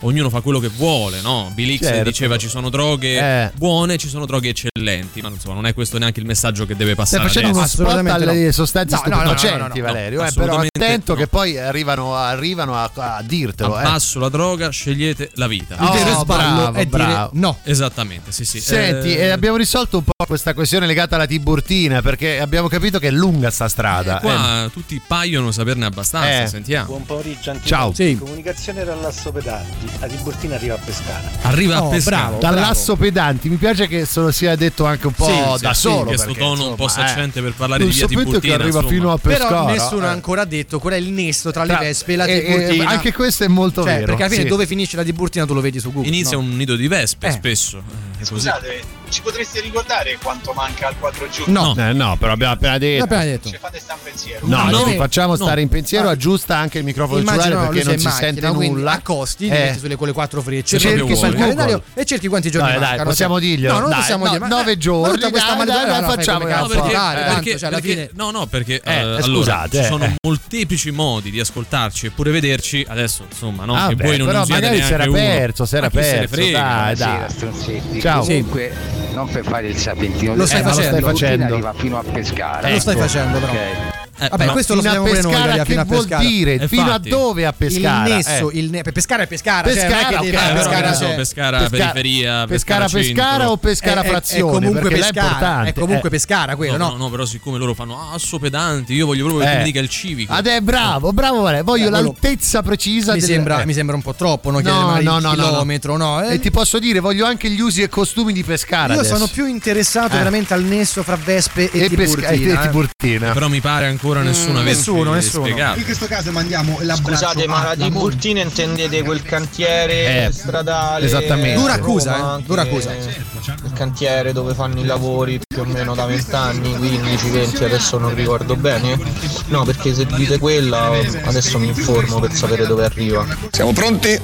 ognuno 0.00 0.30
fa 0.30 0.40
quello 0.40 0.58
che 0.60 0.68
vuole 0.68 1.20
no? 1.20 1.50
Bill 1.54 1.68
Hicks 1.70 1.86
Certo. 1.86 2.04
diceva 2.04 2.36
ci 2.36 2.48
sono 2.48 2.68
droghe 2.70 3.18
Eh. 3.18 3.50
buone 3.54 3.96
ci 3.98 4.08
sono 4.08 4.26
droghe 4.26 4.50
eccellenti 4.50 5.20
ma 5.20 5.28
insomma 5.28 5.54
non 5.54 5.66
è 5.66 5.74
questo 5.74 5.98
neanche 5.98 6.20
il 6.20 6.26
messaggio 6.26 6.66
che 6.66 6.76
deve 6.76 6.92
Stai 6.92 7.04
passare 7.04 7.22
facendo 7.28 7.56
uno 7.56 7.66
spot 7.66 7.86
Assolutamente 7.86 8.30
alle 8.30 8.44
no. 8.46 8.52
sostanze 8.52 8.94
No, 8.96 9.02
no, 9.04 9.08
no, 9.08 9.16
no, 9.16 9.36
stupefacenti, 9.36 9.58
no, 9.58 9.66
no, 9.66 9.74
no, 9.74 9.82
Valerio. 9.92 10.20
no, 10.20 10.26
eh, 10.26 10.32
però 10.32 10.44
assolutamente 10.44 10.84
attento 10.84 11.12
no. 11.12 11.18
che 11.18 11.26
poi 11.26 11.58
arrivano, 11.58 12.14
arrivano 12.14 12.74
a, 12.76 12.90
a 12.94 13.22
dirtelo. 13.22 13.76
eh. 13.78 13.80
Abbasso 13.84 14.18
la 14.20 14.28
droga, 14.28 14.68
scegliete 14.70 15.30
la 15.34 15.46
vita. 15.46 15.76
Oh, 15.78 15.84
Il 15.96 16.02
vero 16.04 16.18
sballo 16.20 16.54
bravo, 16.56 16.78
è 16.78 16.84
dire 16.86 17.04
bravo. 17.04 17.30
no. 17.34 17.58
Esattamente, 17.64 18.32
sì, 18.32 18.44
sì. 18.44 18.60
Senti, 18.60 19.14
Eh, 19.16 19.26
eh, 19.26 19.28
abbiamo 19.30 19.56
risolto 19.56 19.98
un 19.98 20.04
po' 20.04 20.12
questa 20.26 20.54
questione 20.54 20.86
legata 20.86 21.14
alla 21.16 21.26
Tiburtina 21.26 22.00
perché 22.02 22.38
abbiamo 22.40 22.68
capito 22.68 22.98
che 22.98 23.08
è 23.08 23.10
lunga 23.10 23.50
sta 23.50 23.68
strada. 23.68 24.18
qua 24.20 24.68
tutti 24.72 25.00
paiono 25.06 25.50
saperne 25.50 25.86
abbastanza, 25.86 26.42
Eh. 26.42 26.46
sentiamo. 26.46 26.86
Buon 26.86 27.04
pomeriggio. 27.04 27.56
Ciao. 27.64 27.92
Sì. 27.92 28.16
Comunicazione 28.18 28.84
dall'asso 28.84 29.32
pedanti. 29.32 29.87
A 30.00 30.06
Tiburtina 30.06 30.54
arriva 30.54 30.74
a 30.74 30.78
pescare. 30.78 31.28
Arriva 31.42 31.82
Oh, 31.82 31.86
a 31.88 31.90
pescare. 31.90 32.16
bravo. 32.16 32.38
Dall'asso 32.38 32.94
pedanti, 32.96 33.48
mi 33.48 33.56
piace 33.56 33.88
che 33.88 34.04
sono 34.06 34.30
sia 34.30 34.54
detto 34.54 34.84
anche 34.86 35.06
un 35.08 35.12
po' 35.12 35.26
Sì, 35.26 35.60
da 35.62 35.74
sì, 35.74 35.80
solo. 35.80 36.04
questo 36.04 36.26
perché, 36.26 36.40
tono 36.40 36.68
un 36.68 36.74
po' 36.76 36.84
insomma, 36.84 37.08
saccente 37.08 37.38
eh, 37.40 37.42
per 37.42 37.52
parlare 37.54 37.82
non 37.82 37.90
di 37.90 37.96
via 37.96 38.06
Tiburtina, 38.06 38.38
che 38.40 38.52
arriva 38.52 38.66
insomma. 38.80 38.88
fino 38.88 39.12
a 39.12 39.18
pescara. 39.18 39.48
Però 39.48 39.66
nessuno 39.66 40.04
ha 40.06 40.08
eh. 40.10 40.12
ancora 40.12 40.44
detto 40.44 40.78
qual 40.78 40.92
è 40.94 40.96
il 40.96 41.10
nesso 41.10 41.50
tra, 41.50 41.64
Tra- 41.64 41.78
le 41.80 41.86
vespe 41.86 42.12
e 42.12 42.16
la 42.16 42.24
e- 42.26 42.36
e- 42.36 42.42
Tiburtina. 42.44 42.88
anche 42.90 43.12
questo 43.12 43.44
è 43.44 43.48
molto 43.48 43.82
Cioè, 43.82 43.92
vero. 43.94 44.06
Perché 44.06 44.22
alla 44.22 44.30
fine 44.32 44.42
sì. 44.44 44.48
dove 44.48 44.66
finisce 44.66 44.96
la 44.96 45.02
Tiburtina 45.02 45.46
tu 45.46 45.54
lo 45.54 45.60
vedi 45.60 45.80
su 45.80 45.92
Google. 45.92 46.08
Inizia 46.08 46.36
no? 46.36 46.42
un 46.44 46.56
nido 46.56 46.76
di 46.76 46.86
vespe 46.86 47.26
Eh. 47.26 47.30
spesso. 47.32 47.82
eh. 48.20 48.24
Scusate, 48.24 48.80
ci 49.10 49.22
potreste 49.22 49.60
ricordare 49.60 50.18
quanto 50.22 50.52
manca 50.52 50.88
al 50.88 50.98
4 50.98 51.28
giugno? 51.28 51.74
No. 51.74 51.88
Eh, 51.88 51.92
no, 51.92 52.16
però 52.16 52.32
abbiamo 52.32 52.52
appena 52.52 52.78
detto. 52.78 53.04
appena 53.04 53.24
detto. 53.24 53.48
Ci 53.48 53.56
fate 53.58 53.78
sta 53.80 53.94
un 53.94 54.00
pensiero. 54.02 54.46
No, 54.46 54.64
No, 54.70 54.84
ci 54.84 54.90
no, 54.92 54.96
facciamo 54.96 55.36
no. 55.36 55.44
stare 55.44 55.60
in 55.60 55.68
pensiero, 55.68 56.08
Ah. 56.08 56.12
aggiusta 56.12 56.56
anche 56.56 56.78
il 56.78 56.84
microfono 56.84 57.16
del 57.18 57.24
Immagino 57.24 57.44
cellulare 57.44 57.66
lui 57.68 57.74
perché 57.82 57.88
non 57.90 57.98
si 57.98 58.06
in 58.06 58.12
macchina, 58.12 58.48
sente 58.50 58.68
nulla. 58.68 58.92
accosti, 58.92 59.48
ti 59.48 59.54
Eh. 59.54 59.76
sulle 59.78 59.96
quelle 59.96 60.12
quattro 60.12 60.42
frecce, 60.42 60.78
Cerchi 60.78 60.96
cerchi 60.98 61.14
su 61.16 61.24
sul 61.24 61.34
calendario 61.34 61.82
e 61.94 62.04
cerchi 62.04 62.28
quanti 62.28 62.50
giorni 62.50 62.70
Dai, 62.70 62.78
dai, 62.96 63.04
possiamo 63.04 63.38
Cioè, 63.38 63.48
dirglielo? 63.48 63.72
No, 63.72 63.78
non 63.80 63.88
Dai, 63.90 63.98
possiamo 63.98 64.24
no, 64.26 64.38
ma- 64.38 64.46
nove 64.46 64.72
eh, 64.72 64.78
giorni, 64.78 65.02
ma 65.08 65.14
tutta 65.14 65.30
questa 65.30 65.48
dai, 65.54 65.56
maledetta 65.58 65.86
dai, 65.90 66.00
la 66.00 66.08
facciamo 66.08 66.38
No, 66.38 66.66
perché, 66.66 67.58
tanto, 67.58 67.58
cioè, 67.58 68.10
no, 68.14 68.30
no, 68.30 68.46
perché 68.46 68.80
Eh, 68.84 68.92
eh, 68.94 69.16
eh, 69.18 69.22
scusate, 69.22 69.76
ci 69.76 69.82
eh, 69.82 69.86
sono 69.86 70.04
eh. 70.04 70.14
molteplici 70.22 70.90
modi 70.90 71.30
di 71.30 71.40
ascoltarci 71.40 72.06
e 72.06 72.10
pure 72.10 72.30
vederci. 72.30 72.84
Adesso, 72.88 73.24
insomma, 73.30 73.64
no? 73.64 73.74
Ah, 73.74 73.88
che 73.88 73.96
voi 73.96 74.16
non 74.18 74.26
però 74.26 74.42
usiate 74.42 74.60
magari 74.60 74.82
si 74.82 74.92
era 74.92 75.04
neanche 75.04 75.20
uno. 75.20 75.36
perso, 75.36 75.64
si 75.66 75.76
era 75.76 75.88
chi 75.90 76.02
se 76.02 76.18
ne 76.20 76.26
perso, 76.28 76.50
dai, 76.50 76.94
dai. 76.96 78.00
Ciao. 78.00 78.20
Comunque, 78.24 78.72
non 79.18 79.28
per 79.28 79.44
fare 79.44 79.66
il 79.68 79.76
sapientino, 79.76 80.34
Lo 80.36 80.46
stai 80.46 80.60
eh, 80.60 80.62
facendo. 80.62 80.90
la 80.90 80.96
Tiburtina 80.96 81.28
facendo. 81.30 81.54
arriva 81.54 81.72
fino 81.74 81.98
a 81.98 82.04
pescare. 82.04 82.70
Lo 82.72 82.80
stai 82.80 82.94
Ecco. 82.94 83.02
facendo 83.02 83.38
però. 83.38 83.52
Ok. 83.52 83.97
Eh, 84.20 84.28
Vabbè, 84.28 84.46
questo 84.48 84.74
lo 84.74 84.80
fino 84.80 84.92
a 84.92 84.96
sappiamo 84.96 85.08
pure 85.08 85.22
noi, 85.22 85.32
pescara 85.32 85.62
che 85.62 85.64
fino 85.70 85.80
a 85.80 85.84
vuol 85.84 85.98
pescara. 86.00 86.22
dire? 86.28 86.54
Eh, 86.54 86.68
fino 86.68 86.82
a 86.82 86.84
infatti. 86.86 87.08
dove 87.08 87.46
a 87.46 87.52
pescara? 87.52 88.06
Il 88.08 88.14
nesso, 88.14 88.50
Eh. 88.50 88.58
il 88.58 88.70
ne- 88.70 88.82
pescara 88.82 89.22
è 89.22 89.26
pescara, 89.26 89.68
cioè, 89.68 89.76
non 89.76 89.84
è 89.84 89.88
Pescara, 89.88 90.08
che 90.08 90.14
ok, 90.14 90.20
devi 90.22 90.36
però 90.36 90.54
pescara, 90.54 90.88
ne 90.88 90.94
so, 90.94 91.00
cioè, 91.04 91.14
pescara, 91.14 91.58
Pescara- 91.58 91.90
periferia, 91.92 92.46
pescara 92.46 92.84
pescara 92.84 92.88
pescara 92.88 93.50
o 93.50 93.56
pescara 93.56 94.00
è- 94.00 94.04
è- 94.04 94.08
frazione? 94.08 94.50
È 94.50 94.52
comunque 94.52 94.80
è 94.90 94.92
pescara, 94.92 95.26
importante. 95.26 95.68
è 95.70 95.72
comunque 95.74 96.08
Eh. 96.08 96.10
pescara 96.10 96.56
quello, 96.56 96.76
No, 96.76 96.88
no? 96.90 96.96
no, 96.96 97.10
però 97.10 97.24
siccome 97.24 97.58
loro 97.58 97.74
fanno 97.74 98.10
asso 98.12 98.38
pedanti, 98.38 98.94
io 98.94 99.06
voglio 99.06 99.24
proprio 99.26 99.44
che 99.44 99.50
Eh. 99.50 99.52
tu 99.54 99.58
mi 99.58 99.64
dica 99.64 99.80
il 99.80 99.88
civico. 99.88 100.32
Adè, 100.32 100.60
bravo, 100.62 101.12
bravo, 101.12 101.40
Valerio. 101.42 101.64
Voglio 101.64 101.86
Eh, 101.86 101.90
l'altezza 101.90 102.62
precisa 102.62 103.12
Mi 103.12 103.20
del- 103.20 103.28
sembra, 103.28 103.62
eh. 103.62 103.66
mi 103.66 103.72
sembra 103.74 103.94
un 103.94 104.02
po' 104.02 104.14
troppo, 104.14 104.50
no? 104.50 104.60
No, 104.60 104.98
no, 105.00 105.18
no, 105.20 105.30
chilometro, 105.30 105.96
no? 105.96 106.22
eh. 106.24 106.34
E 106.34 106.38
ti 106.40 106.50
posso 106.50 106.78
dire, 106.78 106.98
voglio 107.00 107.24
anche 107.24 107.48
gli 107.50 107.60
usi 107.60 107.82
e 107.82 107.88
costumi 107.88 108.32
di 108.32 108.42
pescara. 108.42 108.94
Io 108.94 109.04
sono 109.04 109.26
più 109.28 109.46
interessato 109.46 110.14
Eh. 110.14 110.18
veramente 110.18 110.54
al 110.54 110.62
nesso 110.64 111.02
fra 111.02 111.16
Vespe 111.22 111.70
e, 111.70 111.84
eh. 111.84 111.88
Tiburtina. 111.88 113.32
Però 113.32 113.48
mi 113.48 113.60
pare 113.60 113.86
ancora 113.86 114.06
nessuno 114.22 114.60
averci 114.60 114.76
nessuno, 114.78 115.12
nessuno. 115.12 115.44
spiegato. 115.44 115.78
In 115.78 115.84
questo 115.84 116.06
caso 116.06 116.30
mandiamo 116.32 116.78
l'abbraccio 116.80 117.24
Scusate, 117.24 117.46
ma 117.46 117.62
la 117.62 117.70
alla 117.70 117.84
Tiburtina 117.84 118.40
intendete 118.40 119.02
quel 119.02 119.22
cantiere 119.22 120.26
Eh, 120.26 120.32
stradale? 120.32 121.06
esattamente. 121.06 121.58
Dura 121.60 121.72
accusa, 121.74 122.16
Roma, 122.16 122.38
eh, 122.38 122.42
dura 122.42 122.62
accusa. 122.62 122.92
Il 122.92 123.72
cantiere 123.74 124.32
dove 124.32 124.54
fanno 124.54 124.80
i 124.80 124.84
lavori 124.84 125.40
più 125.46 125.62
o 125.62 125.64
meno 125.64 125.94
da 125.94 126.04
20 126.06 126.34
anni, 126.34 126.76
15, 126.76 127.30
20, 127.30 127.64
adesso 127.64 127.98
non 127.98 128.14
ricordo 128.14 128.56
bene. 128.56 128.98
No, 129.46 129.64
perché 129.64 129.94
se 129.94 130.06
dite 130.06 130.38
quella, 130.38 130.90
adesso 131.24 131.58
mi 131.58 131.68
informo 131.68 132.18
per 132.20 132.32
sapere 132.32 132.66
dove 132.66 132.84
arriva. 132.84 133.24
Siamo 133.50 133.72
pronti? 133.72 134.18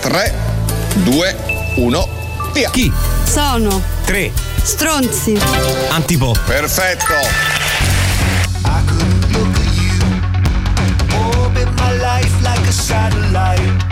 3, 0.00 0.34
2, 1.04 1.36
1, 1.76 2.08
via! 2.52 2.70
Chi? 2.70 2.92
Sono 3.24 3.80
3. 4.04 4.30
stronzi. 4.62 5.38
Antipo. 5.90 6.34
Perfetto. 6.46 7.59
a 12.70 12.72
satellite. 12.72 13.82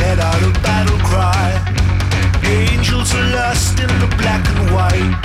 Let 0.00 0.18
out 0.18 0.42
a 0.50 0.52
battle 0.64 0.98
cry. 1.10 1.50
Angels 2.44 3.12
lost 3.36 3.78
in 3.78 3.90
the 4.02 4.08
black 4.20 4.42
and 4.52 4.60
white. 4.74 5.16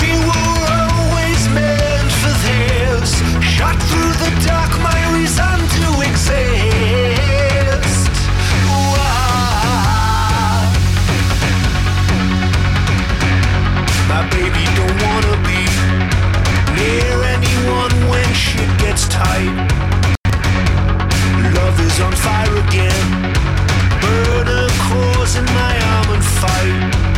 We 0.00 0.10
were 0.26 0.46
always 0.80 1.42
meant 1.56 2.10
for 2.22 2.34
this. 2.46 3.10
Shot 3.54 3.76
through 3.88 4.14
the 4.24 4.30
dark, 4.46 4.72
my 4.90 5.00
reason 5.16 5.58
to 5.76 5.86
exist. 6.10 6.44
My 14.12 14.22
baby 14.34 14.64
don't 14.78 14.96
wanna 15.02 15.36
be 15.48 15.53
shit 18.34 18.68
gets 18.78 19.08
tight. 19.08 19.54
Love 21.54 21.80
is 21.80 22.00
on 22.00 22.12
fire 22.12 22.56
again. 22.66 23.32
Burn 24.00 24.48
a 24.48 24.68
cause 24.86 25.36
in 25.36 25.44
my 25.46 25.74
arm 25.94 26.08
and 26.14 26.24
fight. 26.24 27.13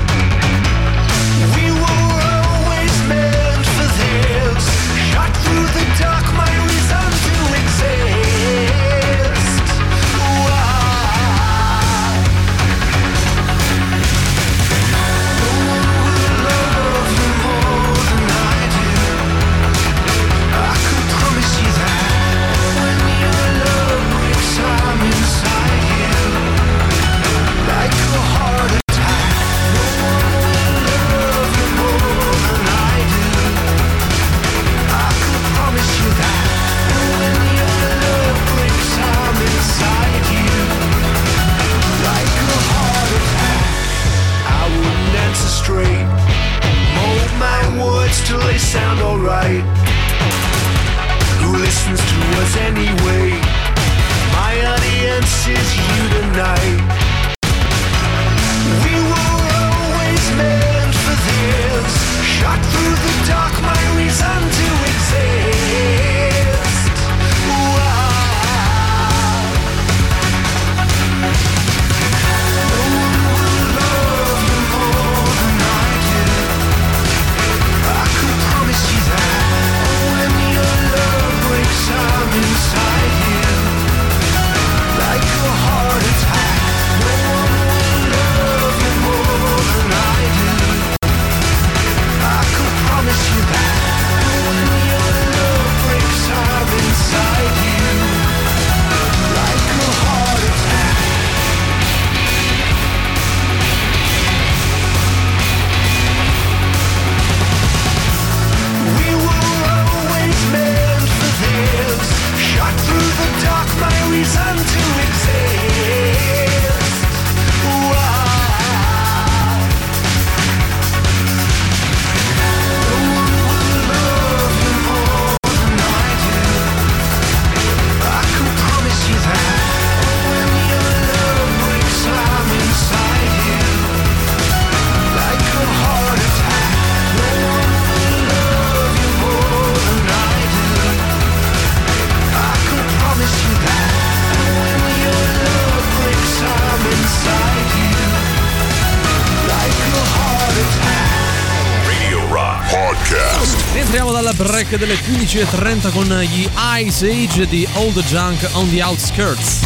musica 154.76 154.78
delle 154.78 154.94
15.30 154.94 155.92
con 155.92 156.06
gli 156.22 156.48
Ice 156.80 157.10
Age 157.10 157.46
di 157.46 157.66
Old 157.74 158.02
Junk 158.04 158.48
on 158.52 158.68
the 158.70 158.82
Outskirts. 158.82 159.60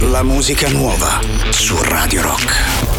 La 0.00 0.22
musica 0.22 0.68
nuova 0.68 1.20
su 1.50 1.76
Radio 1.82 2.22
Rock. 2.22 2.91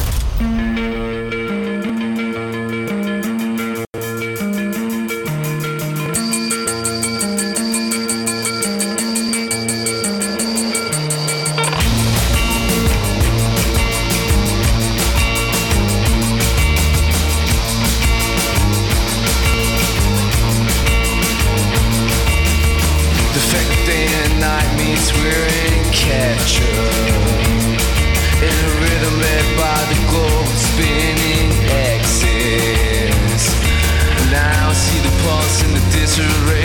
to 36.15 36.21
raise 36.47 36.62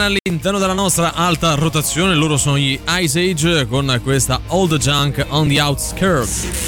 tre 0.00 0.04
settimane 0.04 0.04
all'interno 0.04 0.58
della 0.58 0.72
nostra 0.72 1.12
alta 1.12 1.54
rotazione, 1.54 2.14
loro 2.14 2.38
sono 2.38 2.56
gli 2.56 2.78
Ice 3.00 3.20
Age 3.20 3.66
con 3.66 4.00
questa 4.02 4.40
Old 4.48 4.76
Junk 4.78 5.26
on 5.28 5.48
the 5.48 5.60
Outskirts. 5.60 6.59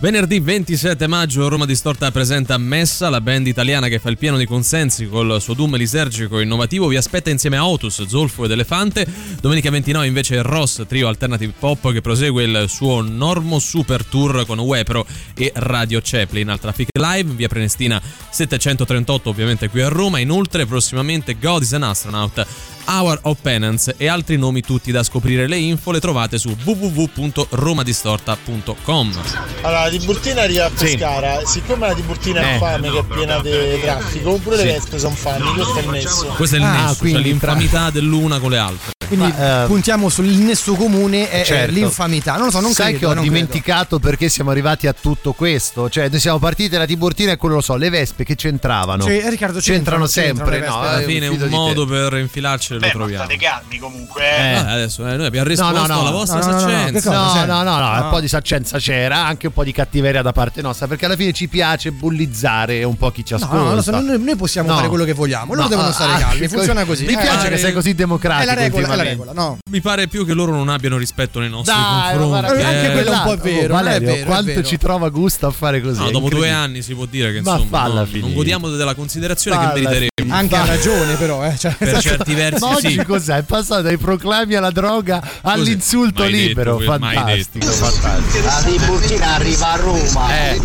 Venerdì 0.00 0.40
27 0.40 1.06
maggio 1.08 1.46
Roma 1.46 1.66
Distorta 1.66 2.10
presenta 2.10 2.56
Messa, 2.56 3.10
la 3.10 3.20
band 3.20 3.46
italiana 3.46 3.86
che 3.88 3.98
fa 3.98 4.08
il 4.08 4.16
pieno 4.16 4.38
di 4.38 4.46
consensi 4.46 5.06
col 5.06 5.42
suo 5.42 5.52
doom 5.52 5.76
lisergico 5.76 6.38
e 6.38 6.42
innovativo 6.42 6.86
vi 6.86 6.96
aspetta 6.96 7.28
insieme 7.28 7.58
a 7.58 7.68
Otus, 7.68 8.06
Zolfo 8.06 8.46
ed 8.46 8.50
Elefante. 8.50 9.06
Domenica 9.42 9.68
29 9.68 10.06
invece 10.06 10.40
Ross, 10.40 10.86
trio 10.86 11.06
alternative 11.06 11.52
pop 11.58 11.92
che 11.92 12.00
prosegue 12.00 12.44
il 12.44 12.64
suo 12.66 13.02
Normo 13.02 13.58
Super 13.58 14.02
Tour 14.02 14.46
con 14.46 14.58
Wepro 14.60 15.04
e 15.34 15.52
Radio 15.54 16.00
Chaplin 16.02 16.48
al 16.48 16.58
Traffic 16.58 16.88
Live, 16.98 17.34
via 17.34 17.48
Prenestina 17.48 18.00
738 18.30 19.28
ovviamente 19.28 19.68
qui 19.68 19.82
a 19.82 19.88
Roma. 19.88 20.18
Inoltre 20.18 20.64
prossimamente 20.64 21.36
God 21.38 21.60
is 21.60 21.74
an 21.74 21.82
Astronaut, 21.82 22.46
Hour 22.90 23.20
of 23.22 23.38
Penance 23.40 23.94
e 23.96 24.08
altri 24.08 24.36
nomi 24.36 24.62
tutti 24.62 24.90
da 24.90 25.04
scoprire. 25.04 25.46
Le 25.46 25.56
info 25.58 25.92
le 25.92 26.00
trovate 26.00 26.38
su 26.38 26.56
www.romadistorta.com. 26.64 29.20
Allora, 29.62 29.84
la 29.84 29.90
Tiburtina 29.90 30.42
arriva 30.42 30.64
a 30.64 30.70
Pescara, 30.70 31.44
siccome 31.46 31.86
la 31.86 31.94
Tiburtina 31.94 32.40
Eh. 32.40 32.56
è 32.56 32.58
fame 32.58 32.90
che 32.90 32.98
è 32.98 33.04
piena 33.04 33.38
di 33.40 33.78
traffico, 33.80 34.38
pure 34.38 34.56
Sì. 34.58 34.64
le 34.64 34.72
Vespe 34.72 34.98
sono 34.98 35.14
fame, 35.14 35.52
questo 35.52 35.78
è 35.78 35.82
il 35.82 35.88
nesso. 35.88 36.26
Questo 36.36 36.56
è 36.56 36.58
il 36.58 36.64
Ah, 36.64 36.72
nesso, 36.72 36.86
cioè 36.88 36.96
quindi 36.98 37.22
l'infamità 37.22 37.90
dell'una 37.90 38.40
con 38.40 38.50
le 38.50 38.58
altre. 38.58 38.90
Quindi 39.16 39.34
puntiamo 39.66 40.08
sul 40.08 40.26
nesso 40.26 40.74
comune 40.74 41.30
e 41.30 41.44
Certo. 41.44 41.72
l'infamità. 41.72 42.34
Non 42.36 42.46
lo 42.46 42.50
so, 42.50 42.60
non 42.60 42.72
Sai 42.72 42.94
credo, 42.96 43.12
che 43.12 43.18
ho 43.18 43.22
dimenticato 43.22 43.98
perché 43.98 44.28
siamo 44.28 44.50
arrivati 44.50 44.86
a 44.86 44.92
tutto 44.98 45.32
questo? 45.32 45.88
Cioè, 45.90 46.08
noi 46.08 46.20
siamo 46.20 46.38
partiti 46.38 46.68
dalla 46.68 46.86
Tiburtina 46.86 47.32
e 47.32 47.36
quello 47.36 47.56
lo 47.56 47.60
so, 47.60 47.76
le 47.76 47.90
vespe 47.90 48.24
che 48.24 48.36
c'entravano. 48.36 49.02
Cioè, 49.02 49.28
Riccardo, 49.28 49.58
c'entrano, 49.58 50.06
c'entrano, 50.06 50.06
sempre, 50.06 50.58
c'entrano 50.60 50.76
no? 50.76 50.88
Alla 50.88 51.00
eh, 51.00 51.04
fine 51.04 51.26
un 51.28 51.46
modo 51.48 51.86
per 51.86 52.14
infilarcele 52.18 52.80
lo 52.80 52.88
troviamo. 52.90 53.24
State 53.24 53.38
calmi 53.38 53.78
comunque. 53.78 54.22
Eh, 54.22 54.50
Eh. 54.52 54.56
adesso 54.56 55.06
eh, 55.06 55.16
noi 55.16 55.26
abbiamo 55.26 55.46
risposto 55.48 55.72
No, 55.74 55.86
no, 55.86 55.94
no. 55.94 56.00
alla 56.00 56.10
vostra 56.10 56.38
No, 56.38 56.44
no, 56.46 56.52
no, 56.52 56.60
no, 56.60 56.68
saccenza. 56.68 57.10
No, 57.44 57.62
no, 57.62 57.62
no, 57.62 57.78
no, 57.78 58.04
un 58.04 58.10
po' 58.10 58.20
di 58.20 58.28
saccenza 58.28 58.78
c'era, 58.78 59.26
anche 59.26 59.48
un 59.48 59.52
po' 59.52 59.64
di 59.64 59.72
cattiveria 59.72 60.22
da 60.22 60.32
parte 60.32 60.62
nostra, 60.62 60.86
perché 60.86 61.06
alla 61.06 61.16
fine 61.16 61.32
ci 61.32 61.48
piace 61.48 61.90
bullizzare 61.90 62.84
un 62.84 62.96
po' 62.96 63.10
chi 63.10 63.24
ci 63.24 63.34
ascolta. 63.34 63.56
no, 63.56 63.64
no, 63.64 63.74
lo 63.74 63.82
so, 63.82 63.90
noi, 63.90 64.22
noi 64.22 64.36
possiamo 64.36 64.68
No. 64.68 64.76
fare 64.76 64.88
quello 64.88 65.04
che 65.04 65.12
vogliamo, 65.12 65.54
loro 65.54 65.62
No, 65.62 65.68
devono 65.68 65.90
stare 65.92 66.18
calmi, 66.20 66.48
funziona 66.48 66.80
co- 66.82 66.86
così. 66.88 67.04
Mi 67.06 67.14
Eh, 67.14 67.18
piace 67.18 67.48
che 67.48 67.58
sei 67.58 67.72
così 67.72 67.94
democratico. 67.94 68.50
È 68.50 68.54
la 68.54 68.60
regola, 68.60 68.92
è 68.94 68.96
la 69.02 69.08
regola, 69.10 69.32
no. 69.32 69.58
Mi 69.70 69.80
pare 69.80 70.06
più 70.08 70.24
che 70.26 70.32
loro 70.34 70.52
non 70.52 70.68
abbiano 70.68 70.96
rispetto 70.96 71.38
nei 71.40 71.48
nostri 71.48 71.74
Dai, 71.74 71.82
ma 71.82 72.00
confronti. 72.18 72.28
guarda, 72.28 72.54
eh. 72.54 72.62
anche 72.62 72.92
quello 72.92 73.10
è 73.10 73.14
un 73.16 73.22
po' 73.24 73.36
vero, 73.36 73.60
è 73.64 73.68
Valerio, 73.68 74.08
vero, 74.08 74.20
è 74.20 74.24
quanto 74.24 74.44
vero. 74.46 74.62
ci 74.62 74.76
trova 74.78 75.08
gusto 75.08 75.46
a 75.46 75.50
fare 75.50 75.80
così? 75.80 76.00
No, 76.00 76.08
è 76.08 76.10
dopo 76.10 76.28
due 76.28 76.50
anni 76.50 76.82
si 76.82 76.94
può 76.94 77.04
dire 77.06 77.32
che 77.32 77.40
Ma 77.42 77.52
insomma 77.52 77.78
falla 77.78 78.06
non, 78.12 78.32
godiamo 78.34 78.68
della 78.68 78.94
considerazione 78.94 79.56
Falla 79.56 79.72
che 79.72 79.80
meriteremo. 79.80 80.08
Anche 80.34 80.56
ha 80.56 80.64
ragione, 80.66 81.14
però, 81.14 81.44
eh. 81.44 81.56
Cioè, 81.56 81.74
Per 81.76 81.98
certi 82.00 82.34
versi 82.34 82.62
Ma 82.64 82.74
oggi 82.74 82.90
sì. 82.92 83.04
cos'è? 83.04 83.36
È 83.38 83.42
passato 83.42 83.82
dai 83.82 83.96
proclami 83.96 84.54
alla 84.54 84.70
droga 84.70 85.22
all'insulto 85.42 86.22
Mai 86.22 86.32
detto, 86.32 86.46
libero. 86.76 86.98
mai 86.98 87.14
fantastico, 87.16 87.66
detto. 87.66 87.84
fantastico. 87.84 88.44
La 88.44 88.62
Tiburtina 88.64 89.34
arriva 89.34 89.72
a 89.72 89.76
Roma, 89.76 90.46
Eh. 90.50 90.60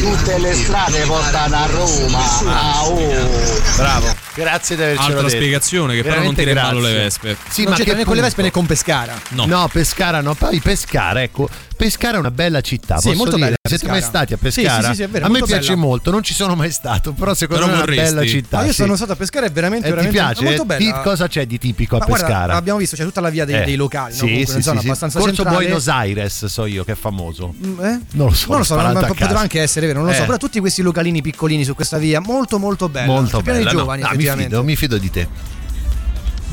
tutte 0.00 0.38
le 0.38 0.52
strade 0.54 1.00
portano 1.06 1.56
a 1.56 1.66
Roma. 1.66 2.18
Ah, 2.46 2.86
oh. 2.88 3.60
Bravo. 3.76 4.14
Grazie 4.34 4.76
di 4.76 4.82
avercelo 4.82 5.06
Altra 5.06 5.22
detto. 5.22 5.36
spiegazione 5.36 5.94
che 5.94 6.02
però 6.02 6.16
non 6.16 6.34
Veramente 6.34 6.44
tira 6.44 6.60
in 6.60 6.66
ballo 6.68 6.80
le 6.86 6.92
vespe. 6.92 7.36
Sì, 7.48 7.62
non 7.62 7.70
ma 7.72 7.75
c'entra 7.76 7.92
che 7.92 7.98
né 8.00 8.04
con 8.04 8.16
le 8.16 8.22
vespe 8.22 8.42
né 8.42 8.50
con 8.50 8.66
Pescara. 8.66 9.14
No. 9.30 9.46
No, 9.46 9.68
Pescara 9.72 10.20
no, 10.20 10.34
poi 10.34 10.60
Pescara, 10.60 11.22
ecco, 11.22 11.48
Pescara 11.76 12.16
è 12.16 12.20
una 12.20 12.30
bella 12.30 12.60
città, 12.62 12.98
Sì, 12.98 13.12
molto 13.12 13.34
dire? 13.36 13.46
bella 13.46 13.56
Siete 13.62 13.84
Pescara. 13.84 13.92
mai 13.92 14.02
stati 14.02 14.32
a 14.32 14.36
Pescara? 14.38 14.82
sì, 14.82 14.88
sì, 14.88 14.94
sì, 14.94 15.02
è 15.02 15.08
vero, 15.08 15.26
a 15.26 15.28
me 15.28 15.42
piace 15.42 15.68
bella. 15.70 15.76
molto, 15.76 16.10
non 16.10 16.22
ci 16.22 16.32
sono 16.34 16.54
mai 16.54 16.70
stato, 16.70 17.12
però 17.12 17.34
secondo 17.34 17.64
Però 17.64 17.74
me 17.76 17.80
è 17.80 17.84
una 17.84 17.92
vorresti? 17.94 18.14
bella 18.14 18.26
città. 18.28 18.58
Ah, 18.58 18.62
io 18.64 18.68
sì. 18.72 18.74
sono 18.82 18.96
stato 18.96 19.12
a 19.12 19.16
pescare, 19.16 19.46
è 19.46 19.50
veramente, 19.50 19.86
E 19.86 19.90
ti 19.90 19.94
veramente 19.96 20.22
piace? 20.24 20.44
molto 20.44 20.64
bella. 20.64 20.84
Di- 20.84 21.02
cosa 21.02 21.28
c'è 21.28 21.46
di 21.46 21.58
tipico 21.58 21.96
a 21.96 21.98
Ma 21.98 22.04
guarda, 22.06 22.26
Pescara? 22.26 22.54
abbiamo 22.54 22.78
visto, 22.78 22.96
c'è 22.96 23.04
tutta 23.04 23.20
la 23.20 23.28
via 23.30 23.44
dei, 23.44 23.60
Eh, 23.60 23.64
dei 23.64 23.76
locali, 23.76 24.10
no? 24.12 24.14
Sì, 24.14 24.20
Comunque, 24.20 24.46
sì, 24.46 24.52
una 24.52 24.62
zona 24.62 24.74
sì, 24.76 24.80
sì. 24.82 24.86
abbastanza 24.88 25.18
Corso 25.18 25.34
centrale. 25.34 25.56
Buenos 25.64 25.88
Aires 25.88 26.44
so 26.46 26.66
io 26.66 26.84
che 26.84 26.92
è 26.92 26.96
famoso. 26.96 27.54
Mm, 27.64 27.80
eh? 27.84 28.00
Non 28.12 28.26
lo 28.28 28.34
so, 28.34 28.46
Non 28.48 28.58
lo 28.58 28.64
so, 28.64 28.80
non- 28.80 29.04
poteva 29.06 29.40
anche 29.40 29.60
essere 29.60 29.86
vero, 29.86 29.98
non 30.00 30.08
lo 30.08 30.14
so, 30.14 30.22
Eh. 30.22 30.26
però 30.26 30.36
tutti 30.38 30.60
questi 30.60 30.82
localini 30.82 31.20
piccolini 31.22 31.64
su 31.64 31.74
questa 31.74 31.98
via, 31.98 32.20
molto 32.20 32.58
molto 32.58 32.88
bello. 32.88 33.12
Molto 33.12 33.40
bella. 33.42 33.64
no. 33.64 33.70
giovani, 33.70 34.00
No, 34.02 34.08
mi 34.08 34.12
effettivamente. 34.14 34.50
fido, 34.50 34.64
mi 34.64 34.76
fido 34.76 34.98
di 34.98 35.10
te. 35.10 35.28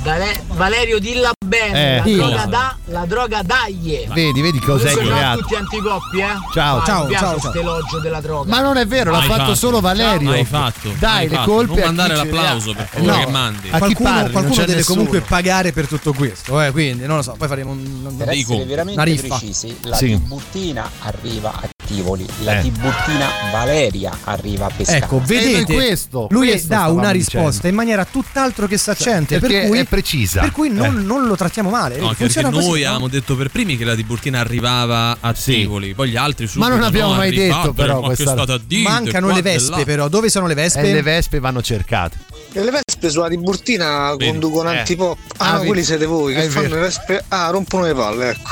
Vale- 0.04 0.44
Valerio 0.48 1.00
dilla 1.00 1.32
bene, 1.46 1.94
Eh, 1.94 1.98
la, 1.98 2.04
dillo. 2.04 2.26
droga 2.28 2.46
da, 2.46 2.78
la 2.86 3.06
droga 3.06 3.42
daglie. 3.42 4.08
Vedi, 4.14 4.42
vedi 4.42 4.60
cos'è 4.60 4.92
Comunque 4.92 5.06
ciao 5.06 5.14
a 5.14 5.18
creato. 5.18 5.40
tutti 5.40 5.56
anticoppie, 5.56 6.24
eh. 6.24 6.28
Ciao, 6.54 6.78
Ah, 6.80 6.86
ciao, 6.86 7.10
ciao, 7.12 7.32
questo 7.32 7.60
elogio 7.60 8.00
della 8.00 8.20
droga. 8.22 8.50
Ma 8.50 8.60
non 8.62 8.76
è 8.78 8.86
vero, 8.86 9.12
l'ha 9.12 9.22
fatto, 9.22 9.34
fatto. 9.40 9.56
solo 9.56 9.80
Valerio. 9.80 10.32
Hai 10.32 10.44
fatto. 10.46 10.90
Dai, 11.00 11.24
Hai 11.24 11.30
le 11.30 11.36
fatto. 11.36 11.52
colpe 11.52 11.76
Non 11.76 11.84
mandare 11.86 12.16
l'applauso, 12.16 12.72
ha. 12.72 12.76
per 12.76 12.88
favore, 12.92 13.12
no. 13.12 13.18
che 13.26 13.32
mandi. 13.32 13.70
A 13.72 13.78
Qualcuno, 13.78 14.10
parli? 14.10 14.32
Qualcuno 14.32 14.56
deve 14.60 14.76
nessuno. 14.76 14.96
comunque 14.98 15.22
pagare 15.22 15.72
per 15.72 15.88
tutto 15.88 16.14
questo, 16.14 16.62
eh, 16.62 16.72
quindi 16.72 17.06
non 17.06 17.16
lo 17.18 17.22
so, 17.22 17.36
poi 17.38 17.48
faremo 17.48 17.72
un, 17.72 18.14
Per 18.18 18.28
dei 18.28 18.42
essere 18.42 18.66
veramente 18.66 19.02
una 19.02 19.10
riffa. 19.10 19.28
precisi, 19.38 19.78
la 19.84 19.96
Sì. 19.96 20.08
Tiburtina 20.08 20.90
arriva 21.02 21.50
a 21.50 21.68
Tivoli, 21.86 22.26
la 22.44 22.60
Eh. 22.60 22.62
Tiburtina 22.62 23.28
Valeria 23.52 24.18
arriva 24.24 24.66
a 24.66 24.72
Pescara. 24.76 24.98
Ecco, 24.98 25.18
E 25.18 25.26
vedete, 25.26 25.74
questo, 25.74 26.28
lui 26.32 26.48
questo 26.48 26.68
dà 26.68 26.88
una 26.88 27.12
dicendo. 27.12 27.46
risposta 27.48 27.68
in 27.68 27.76
maniera 27.76 28.06
tutt'altro 28.06 28.68
che 28.68 28.78
saccente, 28.78 29.40
Perché 29.40 29.60
per 29.60 29.68
cui 29.68 29.80
è 29.80 29.84
precisa. 29.86 30.42
Per 30.42 30.52
cui 30.52 30.70
non, 30.70 30.98
Eh. 30.98 31.04
non 31.04 31.26
lo 31.26 31.36
trattiamo 31.36 31.70
male. 31.70 31.98
No, 31.98 32.14
perché 32.18 32.42
noi 32.42 32.52
così, 32.52 32.68
no? 32.68 32.74
avevamo 32.74 33.08
detto 33.08 33.36
per 33.36 33.50
primi 33.50 33.78
che 33.78 33.84
la 33.86 33.96
Tiburtina 33.96 34.40
arrivava 34.40 35.18
a 35.20 35.34
Tivoli, 35.34 35.94
poi 35.94 36.10
gli 36.10 36.16
altri 36.16 36.48
subito 36.48 36.68
Ma 36.70 36.76
non 36.76 36.84
abbiamo 36.84 37.12
no, 37.12 37.18
mai 37.18 37.32
detto, 37.32 37.74
però, 37.74 38.02
ma 38.02 38.10
che 38.14 38.24
questa- 38.24 38.58
dire, 38.66 38.90
Mancano 38.90 39.32
le 39.32 39.42
vespe, 39.42 39.84
però. 39.86 40.08
Dove 40.08 40.30
sono 40.30 40.48
le 40.48 40.54
vespe? 40.54 40.82
E 40.82 40.94
le 40.94 41.02
vespe 41.02 41.40
vanno 41.40 41.62
cercate. 41.62 42.18
E 42.54 42.64
le 42.64 42.72
vespe 42.72 43.10
sulla 43.10 43.30
Tiburtina 43.30 44.12
Vedi. 44.16 44.30
conducono 44.32 44.72
Eh. 44.72 44.78
antipop. 44.80 45.18
Ah, 45.38 45.52
Ah, 45.54 45.58
no, 45.58 45.64
quelli 45.64 45.84
siete 45.84 46.06
voi 46.06 46.34
che 46.34 46.44
È 46.44 46.48
fanno 46.48 46.70
le 46.70 46.80
vespe. 46.80 47.24
Ah, 47.30 47.50
rompono 47.50 47.84
le 47.84 47.94
palle, 47.94 48.30
ecco. 48.30 48.52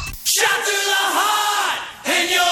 Thank 2.04 2.51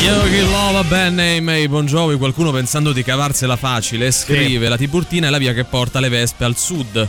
Making 0.00 0.50
Love 0.50 0.78
a 0.78 0.84
bad 0.84 1.12
name, 1.14 1.52
hey, 1.52 1.66
Bon 1.66 1.84
Jovi, 1.84 2.16
qualcuno 2.16 2.52
pensando 2.52 2.92
di 2.92 3.02
cavarsela 3.02 3.56
facile 3.56 4.12
scrive 4.12 4.68
la 4.68 4.76
Tiburtina 4.76 5.26
è 5.26 5.30
la 5.30 5.38
via 5.38 5.52
che 5.52 5.64
porta 5.64 5.98
le 5.98 6.08
vespe 6.08 6.44
al 6.44 6.56
sud. 6.56 7.08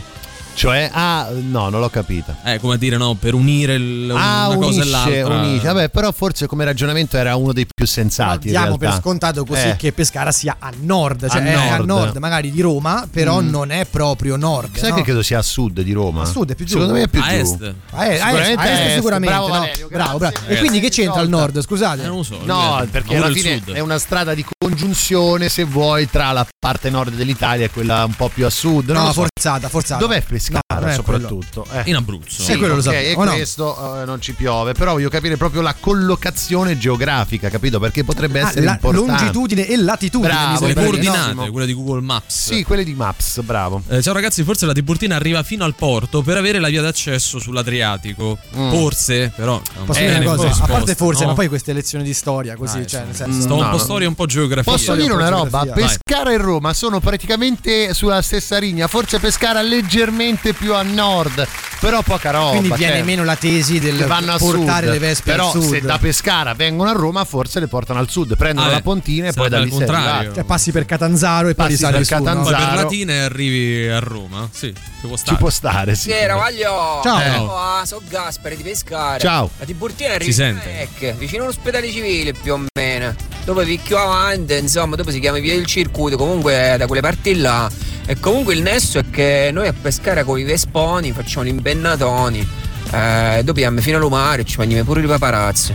Cioè, 0.60 0.90
ah, 0.92 1.28
no, 1.32 1.70
non 1.70 1.80
l'ho 1.80 1.88
capita. 1.88 2.36
Eh, 2.44 2.58
come 2.60 2.74
a 2.74 2.76
dire, 2.76 2.98
no, 2.98 3.14
per 3.14 3.32
unire 3.32 3.76
il- 3.76 4.10
Ah, 4.14 4.48
una 4.48 4.56
cosa 4.56 4.80
e 4.82 4.82
unisce, 4.84 4.90
l'altra. 4.90 5.34
unisce. 5.38 5.66
Vabbè, 5.68 5.88
però 5.88 6.12
forse 6.12 6.46
come 6.46 6.66
ragionamento 6.66 7.16
era 7.16 7.34
uno 7.36 7.54
dei 7.54 7.66
più 7.66 7.86
sensati. 7.86 8.48
Diamo 8.50 8.76
per 8.76 8.92
scontato 9.00 9.46
così 9.46 9.68
Eh. 9.68 9.76
che 9.76 9.92
Pescara 9.92 10.30
sia 10.32 10.56
a 10.58 10.70
nord, 10.82 11.30
cioè 11.30 11.40
A 11.40 11.44
è 11.46 11.54
a 11.54 11.76
nord. 11.78 11.86
nord 11.88 12.16
magari 12.18 12.50
di 12.50 12.60
Roma, 12.60 13.08
però 13.10 13.40
Mm. 13.40 13.48
non 13.48 13.70
è 13.70 13.86
proprio 13.86 14.36
nord. 14.36 14.76
Sai 14.76 14.90
no? 14.90 14.96
che 14.96 15.02
credo 15.02 15.22
sia 15.22 15.38
a 15.38 15.42
sud 15.42 15.80
di 15.80 15.92
Roma? 15.92 16.22
A 16.22 16.26
sud 16.26 16.50
è 16.50 16.54
più 16.54 16.66
giù. 16.66 16.72
Secondo 16.74 16.92
me 16.92 17.02
è 17.04 17.08
più 17.08 17.20
A 17.22 17.28
giù. 17.30 17.34
est. 17.36 17.74
A 17.92 18.06
est, 18.06 18.20
a 18.22 18.30
est, 18.32 18.36
Sicuramente 18.42 18.60
a 18.60 18.70
est 18.70 18.80
a 18.80 18.84
est. 18.84 18.94
sicuramente. 18.96 19.34
Bravo 19.34 19.46
no? 19.48 19.58
Valerio, 19.60 19.88
bravo, 19.88 20.18
bravo. 20.18 20.36
E 20.46 20.58
quindi 20.58 20.80
che 20.80 20.90
c'entra 20.90 21.22
il 21.22 21.28
nord? 21.30 21.62
Scusate. 21.62 22.02
non 22.06 22.16
lo 22.18 22.22
so. 22.22 22.38
No, 22.44 22.86
perché 22.90 23.16
alla 23.16 23.30
fine 23.30 23.62
è 23.72 23.80
una 23.80 23.98
strada 23.98 24.34
di 24.34 24.44
congiunzione, 24.58 25.48
se 25.48 25.64
vuoi, 25.64 26.08
tra 26.10 26.32
la 26.32 26.46
parte 26.58 26.90
nord 26.90 27.14
dell'Italia 27.14 27.64
e 27.64 27.70
quella 27.70 28.04
un 28.04 28.14
po' 28.14 28.28
più 28.28 28.44
a 28.44 28.50
sud. 28.50 28.90
No, 28.90 29.10
forzata, 29.14 29.70
forzata. 29.70 30.00
Dov'è 30.00 30.20
Pescara 30.20 30.49
No, 30.50 30.60
non 30.80 30.88
è 30.88 30.94
soprattutto? 30.94 31.66
Eh. 31.72 31.82
In 31.86 31.96
Abruzzo. 31.96 32.42
Sì, 32.42 32.52
Eh, 32.52 32.56
quello 32.56 32.74
lo 32.74 32.80
ok, 32.80 32.84
sapevo, 32.86 33.08
e 33.08 33.14
o 33.14 33.24
no? 33.24 33.32
questo 33.32 34.00
eh, 34.02 34.04
non 34.04 34.20
ci 34.20 34.32
piove, 34.34 34.72
però 34.72 34.92
voglio 34.92 35.08
capire 35.08 35.36
proprio 35.36 35.60
la 35.62 35.74
collocazione 35.78 36.76
geografica, 36.78 37.48
capito? 37.48 37.78
Perché 37.78 38.04
potrebbe 38.04 38.40
Ah, 38.40 38.48
essere 38.48 38.64
la 38.64 38.72
importante. 38.72 39.08
longitudine 39.10 39.66
e 39.66 39.76
latitudine. 39.76 40.32
Bravo, 40.32 40.66
le 40.66 40.74
coordinate, 40.74 41.32
no? 41.34 41.50
quelle 41.50 41.66
di 41.66 41.74
Google 41.74 42.00
Maps. 42.00 42.46
Sì, 42.48 42.62
quelle 42.64 42.84
di 42.84 42.94
Maps, 42.94 43.40
bravo. 43.42 43.82
Eh, 43.88 44.02
ciao 44.02 44.12
ragazzi, 44.14 44.42
forse 44.42 44.66
la 44.66 44.72
Tiburtina 44.72 45.16
arriva 45.16 45.42
fino 45.42 45.64
al 45.64 45.74
porto 45.74 46.22
per 46.22 46.36
avere 46.36 46.58
la 46.58 46.68
via 46.68 46.82
d'accesso 46.82 47.38
sull'Adriatico. 47.38 48.38
Mm. 48.56 48.70
Forse, 48.70 49.32
però. 49.34 49.60
Posso 49.84 50.00
eh, 50.00 50.06
dire 50.06 50.16
una 50.18 50.24
cosa? 50.34 50.42
risposta, 50.48 50.64
a 50.64 50.76
parte 50.76 50.94
forse, 50.94 51.22
no? 51.22 51.28
ma 51.30 51.34
poi 51.34 51.48
queste 51.48 51.72
lezioni 51.72 52.04
di 52.04 52.14
storia, 52.14 52.56
così, 52.56 52.78
Ah, 52.78 52.86
cioè, 52.86 53.00
sì. 53.00 53.06
nel 53.06 53.14
senso. 53.16 53.40
Sto 53.42 53.54
un 53.54 53.60
No, 53.60 53.66
po' 53.70 53.76
no. 53.76 53.82
storia, 53.82 54.08
un 54.08 54.14
po' 54.14 54.26
geografia. 54.26 54.72
Posso 54.72 54.94
dire 54.94 55.12
una 55.12 55.28
roba? 55.28 55.62
geografia. 55.62 55.86
Pescara 56.04 56.32
e 56.32 56.36
Roma 56.36 56.72
sono 56.72 57.00
praticamente 57.00 57.94
sulla 57.94 58.22
stessa 58.22 58.58
linea, 58.58 58.86
forse 58.88 59.18
Pescara 59.18 59.60
leggermente 59.62 60.29
più 60.38 60.74
a 60.74 60.82
nord, 60.82 61.46
però 61.80 62.02
poca 62.02 62.30
roba. 62.30 62.50
Quindi 62.50 62.72
viene 62.72 62.96
cioè, 62.96 63.02
meno 63.04 63.24
la 63.24 63.36
tesi 63.36 63.78
del 63.78 64.04
vanno 64.06 64.32
a 64.32 64.38
portare 64.38 64.86
sud. 64.86 64.92
le 64.94 64.98
vespe 64.98 65.30
però 65.30 65.46
al 65.46 65.52
sud. 65.60 65.70
se 65.70 65.80
da 65.80 65.98
Pescara 65.98 66.54
vengono 66.54 66.90
a 66.90 66.92
Roma 66.92 67.24
forse 67.24 67.58
le 67.60 67.66
portano 67.68 67.98
al 67.98 68.08
sud, 68.08 68.36
prendono 68.36 68.68
Ah, 68.68 68.70
la 68.72 68.78
eh, 68.78 68.82
pontina 68.82 69.28
e 69.28 69.32
poi 69.32 69.48
da 69.48 69.58
lì 69.60 69.70
contrario. 69.70 70.32
Cioè, 70.34 70.44
passi 70.44 70.70
per 70.72 70.84
Catanzaro 70.86 71.48
e 71.48 71.54
poi 71.54 71.64
Passi 71.66 71.76
risali 71.76 71.96
per 71.96 72.06
su. 72.06 72.14
no? 72.14 72.22
Catanzaro. 72.22 72.56
Poi 72.56 72.66
per. 72.74 72.82
Latina 72.84 73.12
e 73.12 73.18
arrivi 73.18 73.88
a 73.88 73.98
Roma. 73.98 74.48
Sì, 74.52 74.72
ci 75.00 75.06
può 75.06 75.16
stare. 75.16 75.32
Ci 75.32 75.36
può 75.42 75.50
stare, 75.50 75.94
sì. 75.94 76.08
Buonasera, 76.08 76.34
voglio. 76.36 77.00
Ciao. 77.02 77.56
Ah, 77.56 77.86
sono 77.86 78.02
Gaspare 78.08 78.56
di 78.56 78.62
Pescara. 78.62 79.18
Ciao. 79.18 79.50
La 79.58 79.64
Tiburtina 79.64 80.14
è 80.14 80.22
Si 80.22 80.32
sente. 80.32 80.88
vicino 81.18 81.44
all'ospedale 81.44 81.90
civile 81.90 82.32
più 82.32 82.52
o 82.54 82.64
meno. 82.74 83.14
Dopo 83.44 83.62
picchio 83.62 83.98
avanti, 83.98 84.54
insomma, 84.56 84.96
dopo 84.96 85.10
si 85.10 85.18
chiama 85.18 85.38
via 85.38 85.54
il 85.54 85.64
circuito, 85.66 86.16
comunque 86.16 86.52
è 86.52 86.76
da 86.76 86.86
quelle 86.86 87.00
parti 87.00 87.36
là. 87.36 87.70
E 88.06 88.18
comunque 88.18 88.54
il 88.54 88.62
nesso 88.62 88.98
è 88.98 89.04
che 89.10 89.50
noi 89.52 89.68
a 89.68 89.72
Pescara 89.72 90.19
con 90.24 90.38
i 90.38 90.44
Vesponi 90.44 91.12
facciamo 91.12 91.44
gli 91.44 91.48
impennatoni. 91.48 92.48
Eh, 92.92 93.42
dobbiamo 93.44 93.80
fino 93.80 93.96
all'umare, 93.98 94.44
ci 94.44 94.56
mangiamo 94.58 94.84
pure 94.84 95.02
i 95.02 95.06
paparazzi. 95.06 95.74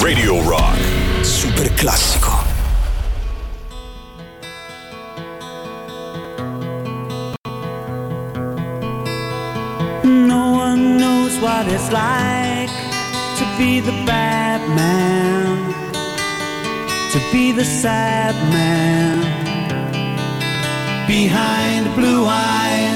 Radio 0.00 0.42
Rock. 0.42 0.78
Super 1.22 1.72
classico. 1.74 2.44
No 10.02 10.52
one 10.52 10.98
knows 10.98 11.36
what 11.40 11.66
it's 11.66 11.90
like 11.90 12.70
to 13.38 13.44
be 13.58 13.80
the 13.80 13.92
bad 14.04 14.60
man, 14.74 15.74
to 17.12 17.18
be 17.32 17.52
the 17.52 17.64
sad 17.64 18.34
man 18.52 19.24
behind 21.06 21.92
blue 21.94 22.26
eyes. 22.28 22.95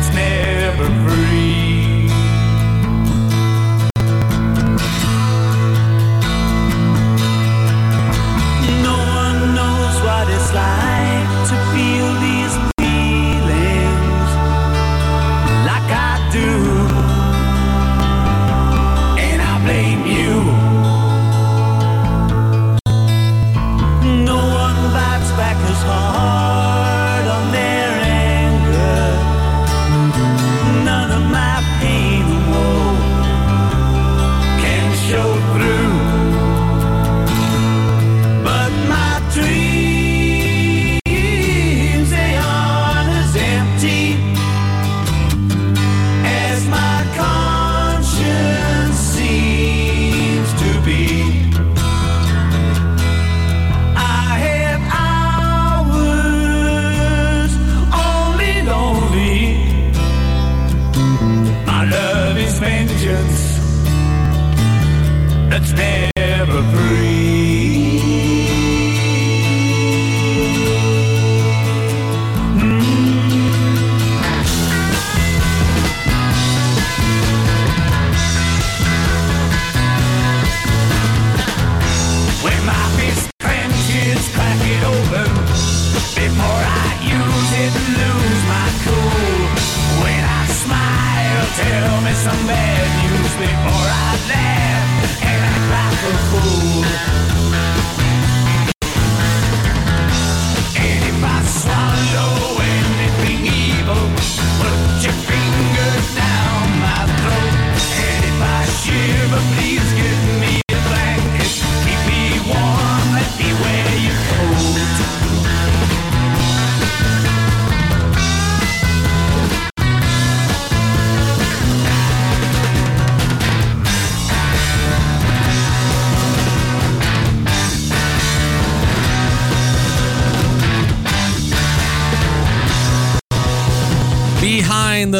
that's 0.00 0.14
never 0.14 0.86
free. 1.06 1.39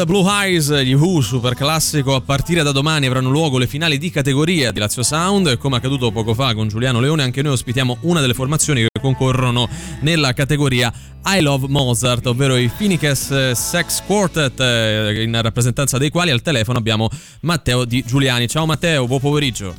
Blue 0.04 0.24
Eyes, 0.28 0.72
gli 0.82 0.94
Who, 0.94 1.20
super 1.20 1.54
classico. 1.54 2.14
A 2.14 2.20
partire 2.20 2.62
da 2.62 2.72
domani 2.72 3.06
avranno 3.06 3.30
luogo 3.30 3.58
le 3.58 3.66
finali 3.66 3.98
di 3.98 4.10
categoria 4.10 4.72
di 4.72 4.78
Lazio 4.78 5.02
Sound. 5.02 5.46
E 5.48 5.58
come 5.58 5.76
accaduto 5.76 6.10
poco 6.10 6.34
fa 6.34 6.54
con 6.54 6.68
Giuliano 6.68 7.00
Leone, 7.00 7.22
anche 7.22 7.42
noi 7.42 7.52
ospitiamo 7.52 7.98
una 8.02 8.20
delle 8.20 8.34
formazioni 8.34 8.82
che 8.82 9.00
concorrono 9.00 9.68
nella 10.00 10.32
categoria 10.32 10.92
I 11.24 11.40
Love 11.40 11.68
Mozart, 11.68 12.26
ovvero 12.26 12.56
i 12.56 12.68
Phoenix 12.68 13.52
Sex 13.52 14.02
Quartet, 14.04 14.60
eh, 14.60 15.22
in 15.22 15.40
rappresentanza 15.40 15.98
dei 15.98 16.10
quali 16.10 16.30
al 16.30 16.42
telefono 16.42 16.78
abbiamo 16.78 17.08
Matteo 17.40 17.84
Di 17.84 18.04
Giuliani. 18.04 18.48
Ciao 18.48 18.66
Matteo, 18.66 19.06
buon 19.06 19.20
pomeriggio. 19.20 19.74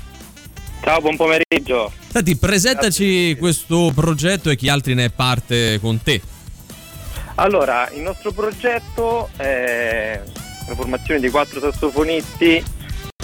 Ciao, 0.84 1.00
buon 1.00 1.16
pomeriggio. 1.16 1.92
Senti, 2.12 2.36
presentaci 2.36 3.36
questo 3.38 3.92
progetto 3.94 4.50
e 4.50 4.56
chi 4.56 4.68
altri 4.68 4.96
ne 4.96 5.06
è 5.06 5.10
parte 5.10 5.80
con 5.80 6.02
te. 6.02 6.22
Allora, 7.42 7.90
il 7.96 8.02
nostro 8.02 8.32
progetto 8.32 9.30
è 9.36 10.22
una 10.68 10.76
formazione 10.76 11.20
di 11.20 11.30
quattro 11.32 11.60
sassofonisti. 11.60 12.64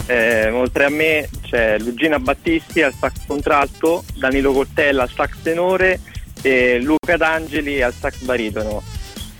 eh, 0.07 0.49
oltre 0.49 0.86
a 0.86 0.89
me 0.89 1.30
c'è 1.43 1.78
Lugina 1.78 2.18
Battisti 2.18 2.82
al 2.82 2.95
sax 2.97 3.28
contralto, 3.28 4.03
Danilo 4.15 4.53
Coltella 4.53 5.03
al 5.03 5.11
sax 5.13 5.41
tenore 5.43 5.99
e 6.41 6.80
Luca 6.82 7.15
D'Angeli 7.15 7.84
al 7.84 7.93
sax 7.93 8.24
baritono. 8.24 8.82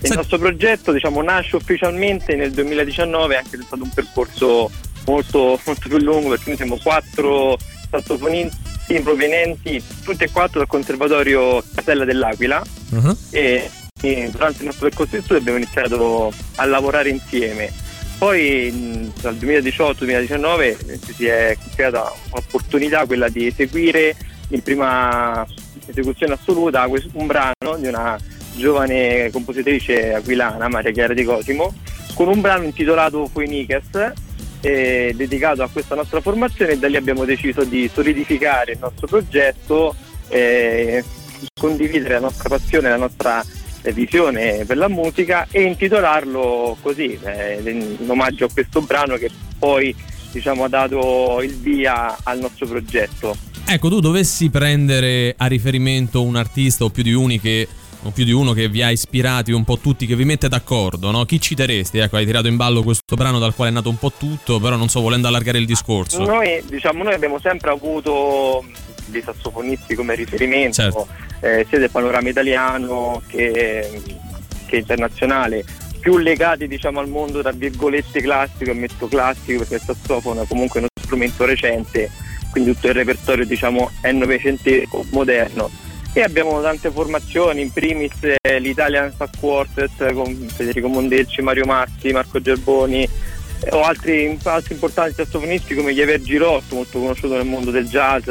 Il 0.02 0.12
nostro 0.14 0.38
progetto 0.38 0.92
diciamo, 0.92 1.22
nasce 1.22 1.56
ufficialmente 1.56 2.36
nel 2.36 2.52
2019, 2.52 3.36
anche 3.36 3.56
se 3.56 3.62
è 3.62 3.64
stato 3.66 3.82
un 3.82 3.90
percorso 3.90 4.70
molto, 5.06 5.58
molto 5.66 5.88
più 5.88 5.98
lungo 5.98 6.28
perché 6.28 6.44
noi 6.50 6.56
siamo 6.56 6.78
quattro 6.80 7.58
sassofonisti 7.90 9.00
provenienti 9.02 9.82
tutti 10.04 10.22
e 10.22 10.30
quattro 10.30 10.60
dal 10.60 10.68
Conservatorio 10.68 11.64
Casella 11.74 12.04
dell'Aquila 12.04 12.62
e, 13.32 13.68
e 14.00 14.28
durante 14.30 14.58
il 14.60 14.66
nostro 14.66 14.88
percorso 14.88 15.16
di 15.16 15.22
studio 15.22 15.40
abbiamo 15.40 15.58
iniziato 15.58 16.32
a 16.56 16.64
lavorare 16.66 17.08
insieme. 17.10 17.72
Poi 18.18 19.12
dal 19.20 19.36
2018-2019 19.36 20.60
eh, 20.60 20.98
si 21.14 21.26
è 21.26 21.56
creata 21.74 22.12
un'opportunità 22.30 23.06
quella 23.06 23.28
di 23.28 23.46
eseguire 23.46 24.16
in 24.48 24.62
prima 24.62 25.46
esecuzione 25.86 26.32
assoluta 26.32 26.88
un 27.12 27.26
brano 27.26 27.76
di 27.78 27.86
una 27.86 28.18
giovane 28.56 29.30
compositrice 29.30 30.14
aquilana, 30.14 30.68
Maria 30.68 30.90
Chiara 30.90 31.14
Di 31.14 31.22
Cosimo, 31.22 31.72
con 32.14 32.26
un 32.26 32.40
brano 32.40 32.64
intitolato 32.64 33.26
Fuenicas 33.26 34.12
eh, 34.60 35.12
dedicato 35.14 35.62
a 35.62 35.68
questa 35.70 35.94
nostra 35.94 36.20
formazione 36.20 36.72
e 36.72 36.78
da 36.78 36.88
lì 36.88 36.96
abbiamo 36.96 37.24
deciso 37.24 37.62
di 37.62 37.88
solidificare 37.92 38.72
il 38.72 38.78
nostro 38.80 39.06
progetto, 39.06 39.94
eh, 40.28 41.04
condividere 41.54 42.14
la 42.14 42.20
nostra 42.20 42.48
passione, 42.48 42.88
la 42.88 42.96
nostra 42.96 43.44
visione 43.92 44.64
per 44.66 44.76
la 44.76 44.88
musica 44.88 45.46
e 45.50 45.62
intitolarlo 45.62 46.76
così, 46.80 47.18
eh, 47.22 47.60
in 47.64 48.08
omaggio 48.08 48.46
a 48.46 48.48
questo 48.52 48.80
brano 48.82 49.16
che 49.16 49.30
poi 49.58 49.94
diciamo, 50.30 50.64
ha 50.64 50.68
dato 50.68 51.40
il 51.42 51.54
via 51.56 52.16
al 52.22 52.38
nostro 52.38 52.66
progetto. 52.66 53.36
Ecco, 53.66 53.88
tu 53.88 54.00
dovessi 54.00 54.50
prendere 54.50 55.34
a 55.36 55.46
riferimento 55.46 56.22
un 56.22 56.36
artista 56.36 56.84
o 56.84 56.90
più 56.90 57.02
di 57.02 57.12
uni 57.12 57.40
che 57.40 57.68
o 58.02 58.10
più 58.10 58.24
di 58.24 58.32
uno 58.32 58.52
che 58.52 58.68
vi 58.68 58.82
ha 58.82 58.90
ispirati 58.90 59.52
un 59.52 59.64
po' 59.64 59.78
tutti, 59.78 60.06
che 60.06 60.14
vi 60.14 60.24
mette 60.24 60.48
d'accordo, 60.48 61.10
no? 61.10 61.24
Chi 61.24 61.40
citeresti? 61.40 61.98
Ecco, 61.98 62.16
hai 62.16 62.24
tirato 62.24 62.46
in 62.46 62.56
ballo 62.56 62.82
questo 62.82 63.16
brano 63.16 63.38
dal 63.38 63.54
quale 63.54 63.70
è 63.70 63.74
nato 63.74 63.88
un 63.88 63.98
po' 63.98 64.12
tutto, 64.16 64.60
però 64.60 64.76
non 64.76 64.88
so, 64.88 65.00
volendo 65.00 65.26
allargare 65.26 65.58
il 65.58 65.66
discorso. 65.66 66.24
Noi, 66.24 66.62
diciamo, 66.66 67.02
noi 67.02 67.14
abbiamo 67.14 67.40
sempre 67.40 67.70
avuto 67.70 68.64
dei 69.08 69.22
sassofonisti 69.22 69.94
come 69.94 70.14
riferimento, 70.14 70.74
Certo. 70.74 71.08
eh, 71.40 71.66
sia 71.68 71.78
del 71.78 71.90
panorama 71.90 72.28
italiano 72.28 73.22
che, 73.26 74.02
che 74.66 74.76
internazionale, 74.76 75.64
più 76.00 76.16
legati 76.18 76.68
diciamo, 76.68 77.00
al 77.00 77.08
mondo 77.08 77.40
tra 77.42 77.50
virgolette 77.52 78.20
classico, 78.20 78.70
ammetto 78.70 79.08
classico 79.08 79.58
perché 79.58 79.74
il 79.74 79.80
sassofono 79.84 80.42
è 80.42 80.46
comunque 80.46 80.78
uno 80.78 80.88
strumento 81.02 81.44
recente, 81.44 82.10
quindi 82.50 82.72
tutto 82.72 82.88
il 82.88 82.94
repertorio 82.94 83.44
diciamo, 83.44 83.90
è 84.00 84.12
novecentesco, 84.12 85.06
moderno. 85.10 85.70
E 86.14 86.22
abbiamo 86.22 86.60
tante 86.62 86.90
formazioni, 86.90 87.60
in 87.60 87.70
primis 87.72 88.12
eh, 88.22 88.58
l'Italian 88.58 89.12
Sax 89.16 89.38
Quartet 89.38 90.12
con 90.14 90.34
Federico 90.48 90.88
Mondecci, 90.88 91.42
Mario 91.42 91.66
Massi, 91.66 92.10
Marco 92.12 92.40
Gerboni, 92.40 93.02
eh, 93.02 93.70
o 93.70 93.82
altri, 93.82 94.36
altri 94.44 94.74
importanti 94.74 95.14
sassofonisti 95.14 95.74
come 95.74 95.92
Javier 95.92 96.20
Girotto, 96.20 96.74
molto 96.74 96.98
conosciuto 96.98 97.34
nel 97.36 97.44
mondo 97.44 97.70
del 97.70 97.86
jazz 97.88 98.26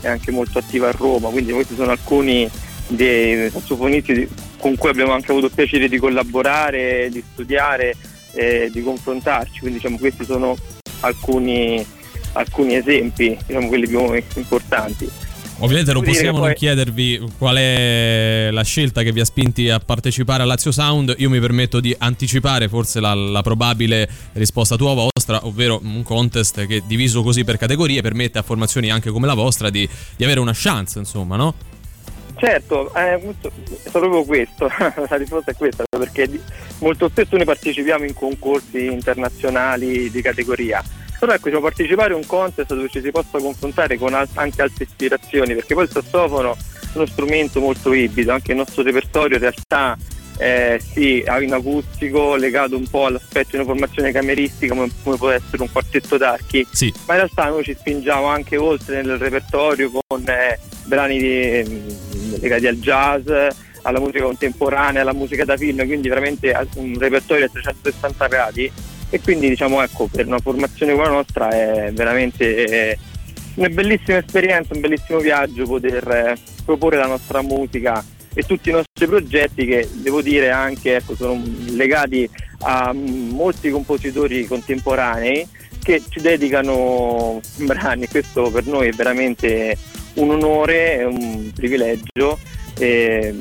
e 0.00 0.08
anche 0.08 0.30
molto 0.30 0.58
attivo 0.58 0.86
a 0.86 0.92
Roma, 0.92 1.28
quindi 1.28 1.52
questi 1.52 1.74
sono 1.74 1.90
alcuni 1.90 2.48
dei 2.88 3.50
sassofonisti 3.50 4.28
con 4.58 4.76
cui 4.76 4.90
abbiamo 4.90 5.12
anche 5.12 5.30
avuto 5.30 5.48
piacere 5.48 5.88
di 5.88 5.98
collaborare, 5.98 7.08
di 7.10 7.22
studiare, 7.32 7.94
eh, 8.32 8.68
di 8.72 8.82
confrontarci, 8.82 9.60
quindi 9.60 9.78
diciamo 9.78 9.98
questi 9.98 10.24
sono 10.24 10.56
alcuni, 11.00 11.84
alcuni 12.32 12.76
esempi, 12.76 13.36
diciamo 13.46 13.68
quelli 13.68 13.86
più 13.86 14.22
importanti. 14.34 15.08
Ovviamente 15.60 15.92
non 15.92 16.02
possiamo 16.02 16.32
che 16.32 16.38
non 16.38 16.46
poi- 16.48 16.54
chiedervi 16.54 17.32
qual 17.36 17.56
è 17.56 18.48
la 18.50 18.62
scelta 18.62 19.02
che 19.02 19.12
vi 19.12 19.20
ha 19.20 19.24
spinti 19.24 19.68
a 19.68 19.78
partecipare 19.78 20.42
a 20.42 20.46
Lazio 20.46 20.72
Sound. 20.72 21.14
Io 21.18 21.28
mi 21.28 21.38
permetto 21.38 21.80
di 21.80 21.94
anticipare 21.98 22.68
forse 22.68 22.98
la, 23.00 23.14
la 23.14 23.42
probabile 23.42 24.08
risposta 24.32 24.76
tua 24.76 24.94
vostra, 24.94 25.44
ovvero 25.46 25.80
un 25.82 26.02
contest 26.02 26.66
che 26.66 26.82
diviso 26.86 27.22
così 27.22 27.44
per 27.44 27.58
categorie 27.58 28.00
permette 28.00 28.38
a 28.38 28.42
formazioni 28.42 28.90
anche 28.90 29.10
come 29.10 29.26
la 29.26 29.34
vostra 29.34 29.68
di, 29.68 29.88
di 30.16 30.24
avere 30.24 30.40
una 30.40 30.52
chance, 30.54 30.98
insomma, 30.98 31.36
no? 31.36 31.54
Certo, 32.40 32.94
eh, 32.94 33.20
è 33.20 33.90
proprio 33.90 34.24
questo, 34.24 34.66
la 34.78 35.16
risposta 35.16 35.50
è 35.50 35.54
questa, 35.54 35.84
perché 35.90 36.26
molto 36.78 37.10
spesso 37.10 37.36
noi 37.36 37.44
partecipiamo 37.44 38.06
in 38.06 38.14
concorsi 38.14 38.86
internazionali 38.86 40.10
di 40.10 40.22
categoria, 40.22 40.82
però 41.20 41.32
ecco, 41.32 41.44
diciamo, 41.44 41.62
partecipare 41.62 42.14
a 42.14 42.16
un 42.16 42.26
contest 42.26 42.74
dove 42.74 42.88
ci 42.88 43.00
si 43.00 43.10
possa 43.12 43.38
confrontare 43.38 43.96
con 43.98 44.14
al- 44.14 44.26
anche 44.34 44.62
altre 44.62 44.84
ispirazioni, 44.84 45.54
perché 45.54 45.74
poi 45.74 45.84
il 45.84 45.90
sassofono 45.90 46.56
è 46.56 46.96
uno 46.96 47.06
strumento 47.06 47.60
molto 47.60 47.92
ibrido, 47.92 48.32
anche 48.32 48.50
il 48.50 48.56
nostro 48.56 48.82
repertorio 48.82 49.36
in 49.36 49.42
realtà 49.42 49.96
eh, 50.38 50.80
sì, 50.92 51.22
ha 51.26 51.38
in 51.42 51.52
acustico 51.52 52.34
legato 52.34 52.74
un 52.74 52.88
po' 52.88 53.04
all'aspetto 53.06 53.50
di 53.50 53.56
una 53.56 53.66
formazione 53.66 54.10
cameristica 54.10 54.74
come, 54.74 54.88
come 55.02 55.16
può 55.18 55.28
essere 55.28 55.60
un 55.62 55.70
quartetto 55.70 56.16
d'archi, 56.16 56.66
Sì. 56.72 56.90
ma 57.06 57.12
in 57.12 57.20
realtà 57.20 57.44
noi 57.50 57.62
ci 57.62 57.76
spingiamo 57.78 58.24
anche 58.24 58.56
oltre 58.56 59.02
nel 59.02 59.18
repertorio 59.18 59.90
con 60.06 60.24
eh, 60.26 60.58
brani 60.86 61.18
di- 61.18 61.62
mh, 61.68 62.40
legati 62.40 62.66
al 62.66 62.76
jazz, 62.76 63.28
alla 63.82 64.00
musica 64.00 64.24
contemporanea, 64.24 65.02
alla 65.02 65.12
musica 65.12 65.44
da 65.44 65.56
film, 65.58 65.84
quindi 65.86 66.08
veramente 66.08 66.54
un 66.76 66.96
repertorio 66.98 67.44
a 67.44 67.48
360 67.50 68.26
gradi 68.26 68.72
e 69.10 69.20
quindi 69.20 69.48
diciamo 69.48 69.82
ecco 69.82 70.08
per 70.10 70.26
una 70.26 70.38
formazione 70.38 70.92
come 70.92 71.04
la 71.04 71.10
nostra 71.10 71.48
è 71.48 71.92
veramente 71.92 72.64
eh, 72.64 72.98
una 73.54 73.68
bellissima 73.68 74.18
esperienza, 74.18 74.74
un 74.74 74.80
bellissimo 74.80 75.18
viaggio 75.18 75.64
poter 75.64 76.08
eh, 76.08 76.36
proporre 76.64 76.96
la 76.96 77.06
nostra 77.06 77.42
musica 77.42 78.02
e 78.32 78.44
tutti 78.44 78.68
i 78.68 78.72
nostri 78.72 79.06
progetti 79.06 79.66
che 79.66 79.88
devo 79.92 80.22
dire 80.22 80.50
anche 80.50 80.96
ecco, 80.96 81.16
sono 81.16 81.42
legati 81.70 82.28
a 82.60 82.92
molti 82.92 83.70
compositori 83.70 84.46
contemporanei 84.46 85.46
che 85.82 86.02
ci 86.08 86.20
dedicano 86.20 87.40
brani, 87.56 88.06
questo 88.06 88.50
per 88.50 88.66
noi 88.66 88.88
è 88.88 88.92
veramente 88.92 89.76
un 90.14 90.30
onore, 90.30 91.04
un 91.04 91.50
privilegio. 91.54 92.38
E 92.78 93.34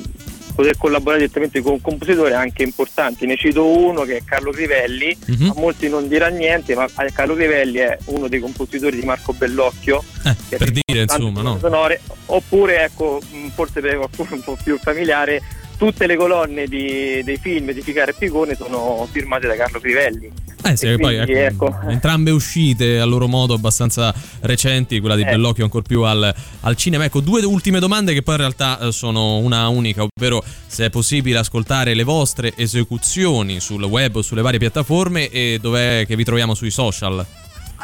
poter 0.60 0.76
collaborare 0.78 1.22
direttamente 1.22 1.62
con 1.62 1.80
compositori 1.80 2.34
anche 2.34 2.64
importanti. 2.64 3.26
Ne 3.26 3.38
cito 3.38 3.66
uno 3.66 4.02
che 4.04 4.18
è 4.18 4.24
Carlo 4.26 4.52
Crivelli, 4.52 5.16
Mhm. 5.28 5.52
a 5.56 5.60
molti 5.60 5.88
non 5.88 6.10
dirà 6.10 6.28
niente, 6.28 6.76
ma 6.76 6.86
Carlo 7.14 7.34
Crivelli 7.34 7.78
è 7.78 7.98
uno 8.08 8.28
dei 8.28 8.42
compositori 8.42 9.00
di 9.00 9.06
Marco 9.06 9.32
Bellocchio. 9.32 10.04
che 10.50 10.56
Eh, 10.56 10.58
per 10.58 10.72
dire, 10.72 11.02
insomma, 11.04 11.42
no? 11.42 11.58
sonore. 11.60 12.02
Oppure, 12.26 12.84
ecco, 12.84 13.22
mh, 13.32 13.48
forse 13.56 13.80
per 13.80 13.96
qualcuno 13.96 14.30
un 14.32 14.42
po' 14.44 14.58
più 14.62 14.78
familiare, 14.78 15.42
tutte 15.80 16.06
le 16.08 16.18
colonne 16.18 16.68
di- 16.68 17.22
dei 17.24 17.38
film 17.38 17.72
di 17.72 17.82
Ficara 17.82 18.12
e 18.12 18.14
Picone 18.14 18.54
sono 18.54 19.08
firmate 19.10 19.48
da 19.48 19.56
Carlo 19.56 19.80
Crivelli. 19.80 20.30
Eh 20.62 20.76
sì, 20.76 20.88
poi 20.98 21.16
quindi, 21.16 21.32
ecco, 21.32 21.68
ecco. 21.68 21.88
entrambe 21.88 22.32
uscite 22.32 23.00
a 23.00 23.06
loro 23.06 23.28
modo 23.28 23.54
abbastanza 23.54 24.14
recenti, 24.42 25.00
quella 25.00 25.16
di 25.16 25.22
Eh. 25.22 25.26
Bellocchio 25.26 25.64
ancora 25.64 25.84
più 25.88 26.02
al, 26.02 26.36
al 26.60 26.76
cinema. 26.76 27.06
Ecco, 27.06 27.22
due 27.22 27.42
ultime 27.46 27.80
domande 27.80 28.14
che 28.14 28.24
poi 28.24 28.34
in 28.36 28.42
realtà 28.42 28.78
eh, 28.78 28.92
sono 28.92 29.38
una 29.38 29.70
unica, 29.70 30.04
ovvero 30.04 30.44
se 30.68 30.86
è 30.86 30.90
possibile 30.90 31.40
ascoltare 31.40 31.94
le 31.94 32.04
vostre 32.04 32.52
esecuzioni 32.58 33.62
sul 33.62 33.84
web 33.86 34.18
o 34.18 34.22
sulle 34.22 34.42
varie 34.42 34.60
piattaforme 34.60 35.30
e 35.30 35.60
dov'è 35.62 36.04
che 36.06 36.18
vi 36.18 36.26
troviamo 36.26 36.54
sui 36.54 36.72
social. 36.72 37.26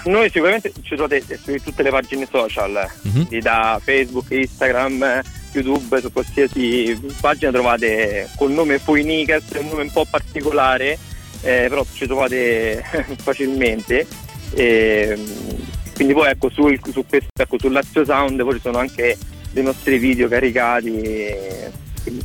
Noi 0.06 0.30
sicuramente 0.30 0.72
ci 0.84 0.96
trovate 0.96 1.24
su 1.42 1.56
tutte 1.64 1.82
le 1.82 1.90
pagine 1.90 2.28
social, 2.30 2.88
Mhm. 3.02 3.12
quindi 3.12 3.40
da 3.40 3.80
Facebook, 3.84 4.30
Instagram, 4.30 5.22
YouTube, 5.52 6.00
su 6.02 6.12
qualsiasi 6.12 7.00
pagina 7.22 7.52
trovate 7.52 8.30
col 8.36 8.52
nome 8.52 8.76
è 9.56 9.60
un 9.60 9.70
nome 9.70 9.82
un 9.84 9.92
po' 9.92 10.06
particolare, 10.10 10.98
eh, 11.42 11.66
però 11.70 11.86
ci 11.94 12.06
trovate 12.06 12.84
facilmente. 13.24 14.06
E, 14.54 15.18
quindi 15.96 16.14
poi 16.14 16.30
ecco, 16.30 16.50
sul, 16.50 16.78
su 16.92 17.04
questo, 17.08 17.30
ecco, 17.42 17.58
sul 17.58 17.72
Lazio 17.72 18.06
Sound 18.06 18.44
poi 18.44 18.54
ci 18.56 18.62
sono 18.62 18.78
anche 18.78 19.18
dei 19.52 19.64
nostri 19.64 19.98
video 19.98 20.28
caricati, 20.28 20.92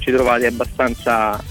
ci 0.01 0.11
trovate 0.11 0.47
abbastanza 0.47 1.43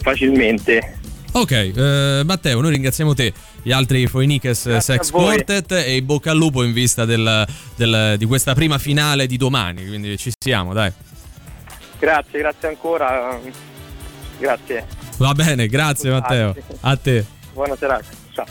facilmente. 0.00 0.98
Ok, 1.32 1.50
eh, 1.50 2.22
Matteo, 2.24 2.60
noi 2.60 2.70
ringraziamo 2.70 3.12
te, 3.14 3.32
gli 3.64 3.72
altri 3.72 4.06
Grazie 4.06 4.80
Sex. 4.80 5.10
Quartet 5.10 5.72
e 5.72 5.96
in 5.96 6.04
bocca 6.04 6.30
al 6.30 6.36
lupo 6.36 6.62
in 6.62 6.72
vista 6.72 7.04
del- 7.04 7.44
del- 7.74 8.14
di 8.18 8.24
questa 8.26 8.54
prima 8.54 8.78
finale 8.78 9.26
di 9.26 9.36
domani, 9.36 9.84
quindi 9.86 10.16
ci 10.18 10.30
siamo, 10.38 10.72
dai. 10.72 10.92
Grazie, 11.98 12.38
grazie 12.38 12.68
ancora. 12.68 13.40
Grazie. 14.38 14.86
Va 15.16 15.32
bene, 15.32 15.66
grazie 15.66 16.10
Matteo. 16.10 16.54
A 16.80 16.96
te. 16.96 17.24
Buona 17.52 17.74
serata. 17.76 18.04
Ciao. 18.32 18.44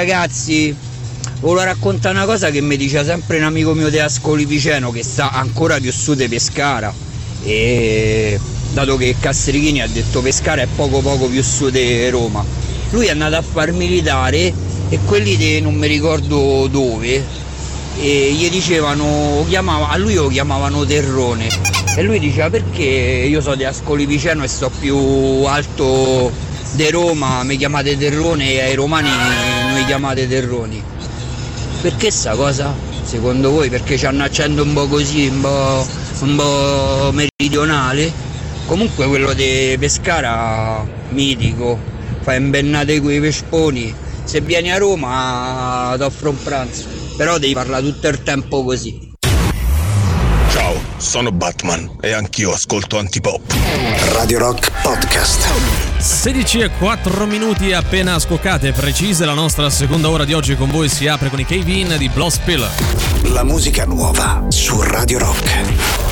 Ragazzi, 0.00 0.74
volevo 1.40 1.62
raccontare 1.62 2.14
una 2.14 2.24
cosa 2.24 2.50
che 2.50 2.62
mi 2.62 2.78
dice 2.78 3.04
sempre 3.04 3.36
un 3.36 3.44
amico 3.44 3.74
mio 3.74 3.90
di 3.90 3.98
Ascoli 3.98 4.46
Piceno 4.46 4.90
che 4.90 5.04
sta 5.04 5.30
ancora 5.30 5.78
più 5.78 5.92
su 5.92 6.14
di 6.14 6.26
Pescara 6.26 6.92
e 7.42 8.40
dato 8.72 8.96
che 8.96 9.14
Castrichini 9.20 9.82
ha 9.82 9.86
detto 9.86 10.22
Pescara 10.22 10.62
è 10.62 10.68
poco 10.74 11.00
poco 11.00 11.26
più 11.26 11.42
su 11.42 11.68
di 11.68 12.08
Roma. 12.08 12.42
Lui 12.92 13.06
è 13.06 13.10
andato 13.10 13.36
a 13.36 13.42
far 13.42 13.72
militare 13.72 14.54
e 14.88 14.98
quelli 15.04 15.36
di 15.36 15.60
non 15.60 15.74
mi 15.74 15.86
ricordo 15.86 16.66
dove 16.66 17.22
e 18.00 18.32
gli 18.32 18.48
dicevano, 18.48 19.44
chiamava, 19.48 19.90
a 19.90 19.98
lui 19.98 20.14
lo 20.14 20.28
chiamavano 20.28 20.86
Terrone 20.86 21.46
e 21.94 22.02
lui 22.02 22.18
diceva 22.18 22.48
perché 22.48 22.84
io 23.28 23.42
so 23.42 23.54
di 23.54 23.64
Ascoli 23.64 24.06
Piceno 24.06 24.44
e 24.44 24.48
sto 24.48 24.70
più 24.80 24.96
alto 25.44 26.32
di 26.72 26.90
Roma, 26.90 27.42
mi 27.42 27.58
chiamate 27.58 27.98
Terrone 27.98 28.52
e 28.52 28.60
ai 28.62 28.74
romani 28.74 29.49
noi 29.80 29.84
chiamate 29.86 30.28
Terroni. 30.28 30.82
Perché 31.80 32.10
sta 32.10 32.34
cosa? 32.34 32.74
Secondo 33.02 33.50
voi? 33.50 33.70
Perché 33.70 33.96
c'hanno 33.96 34.16
un 34.18 34.22
accento 34.22 34.62
un 34.62 34.72
po' 34.72 34.86
così, 34.86 35.26
un 35.26 35.40
po', 35.40 35.86
un 36.20 36.36
po' 36.36 37.10
meridionale? 37.12 38.12
Comunque 38.66 39.06
quello 39.06 39.32
di 39.32 39.76
Pescara, 39.78 40.86
mitico, 41.10 41.78
fai 42.20 42.36
imbennate 42.36 43.00
quei 43.00 43.20
pesponi. 43.20 43.92
Se 44.24 44.40
vieni 44.40 44.70
a 44.70 44.76
Roma 44.76 45.94
ti 45.96 46.02
offro 46.02 46.30
un 46.30 46.42
pranzo, 46.42 46.84
però 47.16 47.38
devi 47.38 47.54
parlare 47.54 47.82
tutto 47.82 48.08
il 48.08 48.22
tempo 48.22 48.62
così. 48.62 49.08
Ciao, 50.52 50.74
sono 50.98 51.32
Batman 51.32 51.96
e 52.00 52.12
anch'io 52.12 52.52
ascolto 52.52 52.98
Antipop. 52.98 53.40
Radio 54.12 54.38
Rock 54.38 54.70
Podcast. 54.82 55.89
16 56.00 56.60
e 56.60 56.70
4 56.70 57.26
minuti 57.26 57.72
appena 57.74 58.18
scoccate 58.18 58.72
precise, 58.72 59.26
la 59.26 59.34
nostra 59.34 59.68
seconda 59.68 60.08
ora 60.08 60.24
di 60.24 60.32
oggi 60.32 60.56
con 60.56 60.70
voi 60.70 60.88
si 60.88 61.06
apre 61.06 61.28
con 61.28 61.38
i 61.38 61.44
Cave-In 61.44 61.96
di 61.98 62.08
Bloss 62.08 62.38
Pillar. 62.38 62.70
La 63.24 63.44
musica 63.44 63.84
nuova 63.84 64.44
su 64.48 64.80
Radio 64.80 65.18
Rock. 65.18 66.09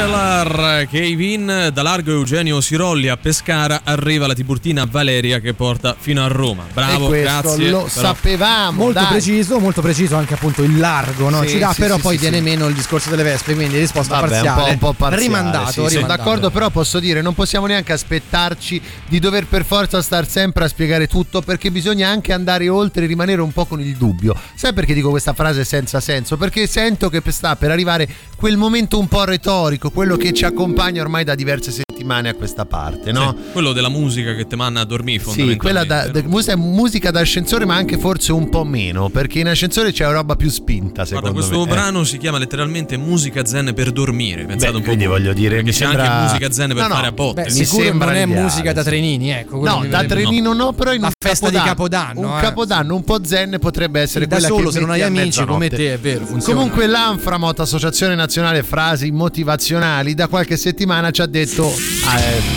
pela 0.00 0.44
Kevin, 0.86 1.70
da 1.72 1.82
largo 1.82 2.10
Eugenio 2.12 2.60
Sirolli 2.60 3.08
a 3.08 3.16
Pescara 3.16 3.80
arriva 3.84 4.26
la 4.26 4.34
Tiburtina 4.34 4.84
Valeria 4.84 5.38
che 5.40 5.54
porta 5.54 5.96
fino 5.98 6.24
a 6.24 6.28
Roma. 6.28 6.64
Bravo, 6.72 7.06
e 7.12 7.22
questo 7.22 7.40
grazie. 7.54 7.70
lo 7.70 7.88
però- 7.92 8.14
sapevamo. 8.14 8.72
Molto 8.82 9.00
dai. 9.00 9.08
preciso, 9.08 9.58
molto 9.58 9.80
preciso 9.82 10.16
anche 10.16 10.34
appunto 10.34 10.62
il 10.62 10.78
largo, 10.78 11.28
no? 11.28 11.42
Sì, 11.42 11.48
Ci 11.50 11.58
dà, 11.58 11.72
sì, 11.72 11.80
però 11.80 11.96
sì, 11.96 12.00
poi 12.00 12.14
sì, 12.14 12.20
viene 12.20 12.36
sì. 12.38 12.42
meno 12.42 12.66
il 12.68 12.74
discorso 12.74 13.10
delle 13.10 13.22
vespe, 13.22 13.54
quindi 13.54 13.78
risposta 13.78 14.14
Vabbè, 14.20 14.28
parziale. 14.30 14.60
un 14.60 14.64
po', 14.66 14.72
un 14.72 14.78
po' 14.78 14.92
parziale, 14.94 15.22
Rimandato, 15.22 15.66
sì, 15.66 15.72
sono 15.74 15.88
rimandato. 15.88 16.18
d'accordo, 16.22 16.50
però 16.50 16.70
posso 16.70 16.98
dire, 16.98 17.20
non 17.20 17.34
possiamo 17.34 17.66
neanche 17.66 17.92
aspettarci 17.92 18.80
di 19.08 19.18
dover 19.18 19.46
per 19.46 19.64
forza 19.64 20.00
star 20.02 20.26
sempre 20.28 20.64
a 20.64 20.68
spiegare 20.68 21.06
tutto, 21.06 21.42
perché 21.42 21.70
bisogna 21.70 22.08
anche 22.08 22.32
andare 22.32 22.68
oltre 22.68 23.04
e 23.04 23.06
rimanere 23.06 23.40
un 23.42 23.52
po' 23.52 23.66
con 23.66 23.80
il 23.80 23.96
dubbio. 23.96 24.34
Sai 24.54 24.72
perché 24.72 24.94
dico 24.94 25.10
questa 25.10 25.34
frase 25.34 25.64
senza 25.64 26.00
senso? 26.00 26.36
Perché 26.36 26.66
sento 26.66 27.08
che 27.08 27.22
sta 27.30 27.56
per 27.56 27.70
arrivare 27.70 28.08
quel 28.36 28.56
momento 28.56 28.98
un 28.98 29.06
po' 29.06 29.24
retorico, 29.24 29.90
quello 29.90 30.16
che 30.16 30.32
ci 30.32 30.44
accompagna 30.44 30.69
ormai 31.00 31.24
da 31.24 31.34
diverse 31.34 31.70
settimane 31.70 31.89
a 32.08 32.34
questa 32.34 32.64
parte, 32.64 33.12
no? 33.12 33.34
Sì, 33.36 33.52
quello 33.52 33.72
della 33.72 33.88
musica 33.88 34.34
che 34.34 34.46
ti 34.46 34.56
manna 34.56 34.80
a 34.80 34.84
dormire 34.84 35.22
Sì, 35.22 35.56
quella 35.56 35.84
da, 35.84 36.02
fondamentalmente. 36.04 36.22
da- 36.22 36.28
musica, 36.28 36.56
musica 36.56 37.10
d'ascensore, 37.10 37.64
ma 37.64 37.74
anche 37.76 37.98
forse 37.98 38.32
un 38.32 38.48
po' 38.48 38.64
meno, 38.64 39.08
perché 39.08 39.38
in 39.40 39.48
ascensore 39.48 39.92
c'è 39.92 40.08
roba 40.10 40.36
più 40.36 40.48
spinta, 40.50 41.04
secondo 41.04 41.30
Guarda, 41.32 41.46
questo 41.48 41.64
me. 41.66 41.70
Eh. 41.70 41.74
brano 41.74 42.04
si 42.04 42.18
chiama 42.18 42.38
letteralmente 42.38 42.96
musica 42.96 43.44
zen 43.44 43.72
per 43.74 43.90
dormire. 43.92 44.44
Pensate 44.44 44.70
Beh, 44.72 44.76
un 44.76 44.82
po'. 44.82 44.88
quindi 44.88 45.06
voglio 45.06 45.32
dire, 45.32 45.56
Perché 45.56 45.64
mi 45.64 45.70
c'è 45.70 45.76
sembra- 45.84 46.10
anche 46.10 46.22
musica 46.32 46.52
zen 46.52 46.68
per 46.68 46.76
No, 46.76 46.88
no, 46.88 46.94
fare 46.94 47.06
a 47.06 47.12
botte. 47.12 47.42
Beh, 47.42 47.52
Mi 47.52 47.64
sembra 47.64 48.06
non 48.08 48.16
è 48.16 48.26
musica 48.26 48.72
da 48.72 48.82
trenini, 48.82 49.30
ecco. 49.30 49.62
No, 49.64 49.84
da 49.88 50.04
trenino 50.04 50.52
no, 50.52 50.72
però 50.72 50.92
in 50.92 51.00
La 51.00 51.06
un 51.06 51.12
festa 51.18 51.48
di 51.50 51.56
Capodanno, 51.56 52.20
un 52.32 52.38
eh. 52.38 52.40
capodanno 52.40 52.94
un 52.94 53.04
po' 53.04 53.24
zen 53.24 53.56
potrebbe 53.60 54.00
essere 54.00 54.26
Da 54.26 54.36
quella 54.36 54.48
solo, 54.48 54.66
che 54.68 54.72
se 54.74 54.80
non 54.80 54.90
hai 54.90 55.02
amici 55.02 55.44
come 55.44 55.68
te, 55.68 55.94
è 55.94 55.98
vero, 55.98 56.24
funziona. 56.26 56.58
Comunque 56.58 56.86
l'Anframot, 56.86 57.60
Associazione 57.60 58.14
Nazionale 58.14 58.62
Frasi 58.62 59.10
Motivazionali, 59.10 60.14
da 60.14 60.28
qualche 60.28 60.56
settimana 60.56 61.10
ci 61.10 61.20
ha 61.22 61.26
detto 61.26 61.68
eh, 61.70 61.74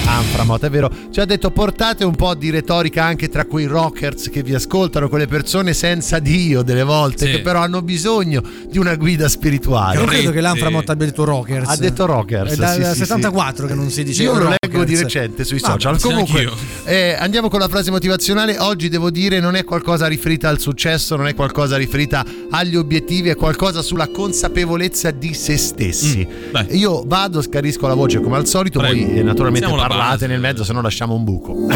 Anframot, 0.05 0.63
è 0.65 0.69
vero, 0.69 0.89
ci 1.11 1.19
ha 1.19 1.25
detto 1.25 1.49
portate 1.51 2.03
un 2.03 2.15
po' 2.15 2.33
di 2.35 2.49
retorica 2.49 3.03
anche 3.03 3.29
tra 3.29 3.45
quei 3.45 3.65
rockers 3.65 4.29
che 4.29 4.41
vi 4.43 4.53
ascoltano, 4.53 5.09
quelle 5.09 5.27
persone 5.27 5.73
senza 5.73 6.19
Dio 6.19 6.61
delle 6.61 6.83
volte 6.83 7.25
Sì. 7.25 7.31
che 7.33 7.41
però 7.41 7.59
hanno 7.61 7.81
bisogno 7.81 8.41
di 8.69 8.77
una 8.77 8.95
guida 8.95 9.27
spirituale. 9.27 9.97
Non 9.97 10.05
credo 10.07 10.31
che 10.31 10.41
l'Anframot 10.41 10.89
abbia 10.89 11.05
detto 11.07 11.23
rockers. 11.23 11.69
Ha 11.69 11.75
detto 11.77 12.05
rockers, 12.05 12.53
È 12.53 12.55
dal 12.55 12.75
sì, 12.75 12.83
sì, 12.83 12.89
sì. 12.91 12.95
74 13.05 13.67
che 13.67 13.73
non 13.73 13.89
si 13.89 14.03
dice 14.03 14.23
Io 14.23 14.33
lo 14.33 14.39
leggo 14.49 14.55
leggo 14.63 14.83
di 14.85 14.95
recente 14.95 15.43
sui 15.43 15.59
Vabbè, 15.59 15.73
social. 15.73 15.99
sì, 15.99 16.07
Comunque, 16.07 16.49
eh, 16.85 17.15
andiamo 17.19 17.49
con 17.49 17.59
la 17.59 17.67
frase 17.67 17.91
motivazionale. 17.91 18.57
Oggi 18.59 18.89
devo 18.89 19.09
dire 19.11 19.39
non 19.39 19.55
è 19.55 19.63
qualcosa 19.63 20.07
riferita 20.07 20.49
al 20.49 20.59
successo, 20.59 21.15
non 21.15 21.27
è 21.27 21.35
qualcosa 21.35 21.77
riferita 21.77 22.25
agli 22.49 22.75
obiettivi, 22.75 23.29
è 23.29 23.35
qualcosa 23.35 23.81
sulla 23.81 24.07
consapevolezza 24.07 25.11
di 25.11 25.33
se 25.33 25.57
stessi. 25.57 26.27
Io 26.71 27.03
vado, 27.05 27.41
scarisco 27.41 27.87
la 27.87 27.93
voce 27.93 28.19
come 28.19 28.35
al 28.37 28.47
solito, 28.47 28.79
Mm, 28.79 28.83
Prego. 28.83 29.05
voi 29.05 29.17
eh, 29.19 29.22
naturalmente 29.23 29.67
Siamo 29.67 29.81
la 29.81 29.87
parlate 29.87 30.27
nel 30.27 30.39
mezzo, 30.39 30.63
se 30.63 30.73
no 30.73 30.81
lasciamo 30.81 31.15
un 31.15 31.23
buco. 31.23 31.55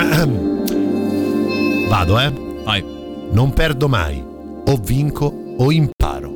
vado, 1.87 2.19
eh. 2.19 2.31
Vai. 2.63 2.83
Non 3.31 3.53
perdo 3.53 3.87
mai, 3.87 4.23
o 4.65 4.77
vinco 4.77 5.55
o 5.57 5.71
imparo. 5.71 6.35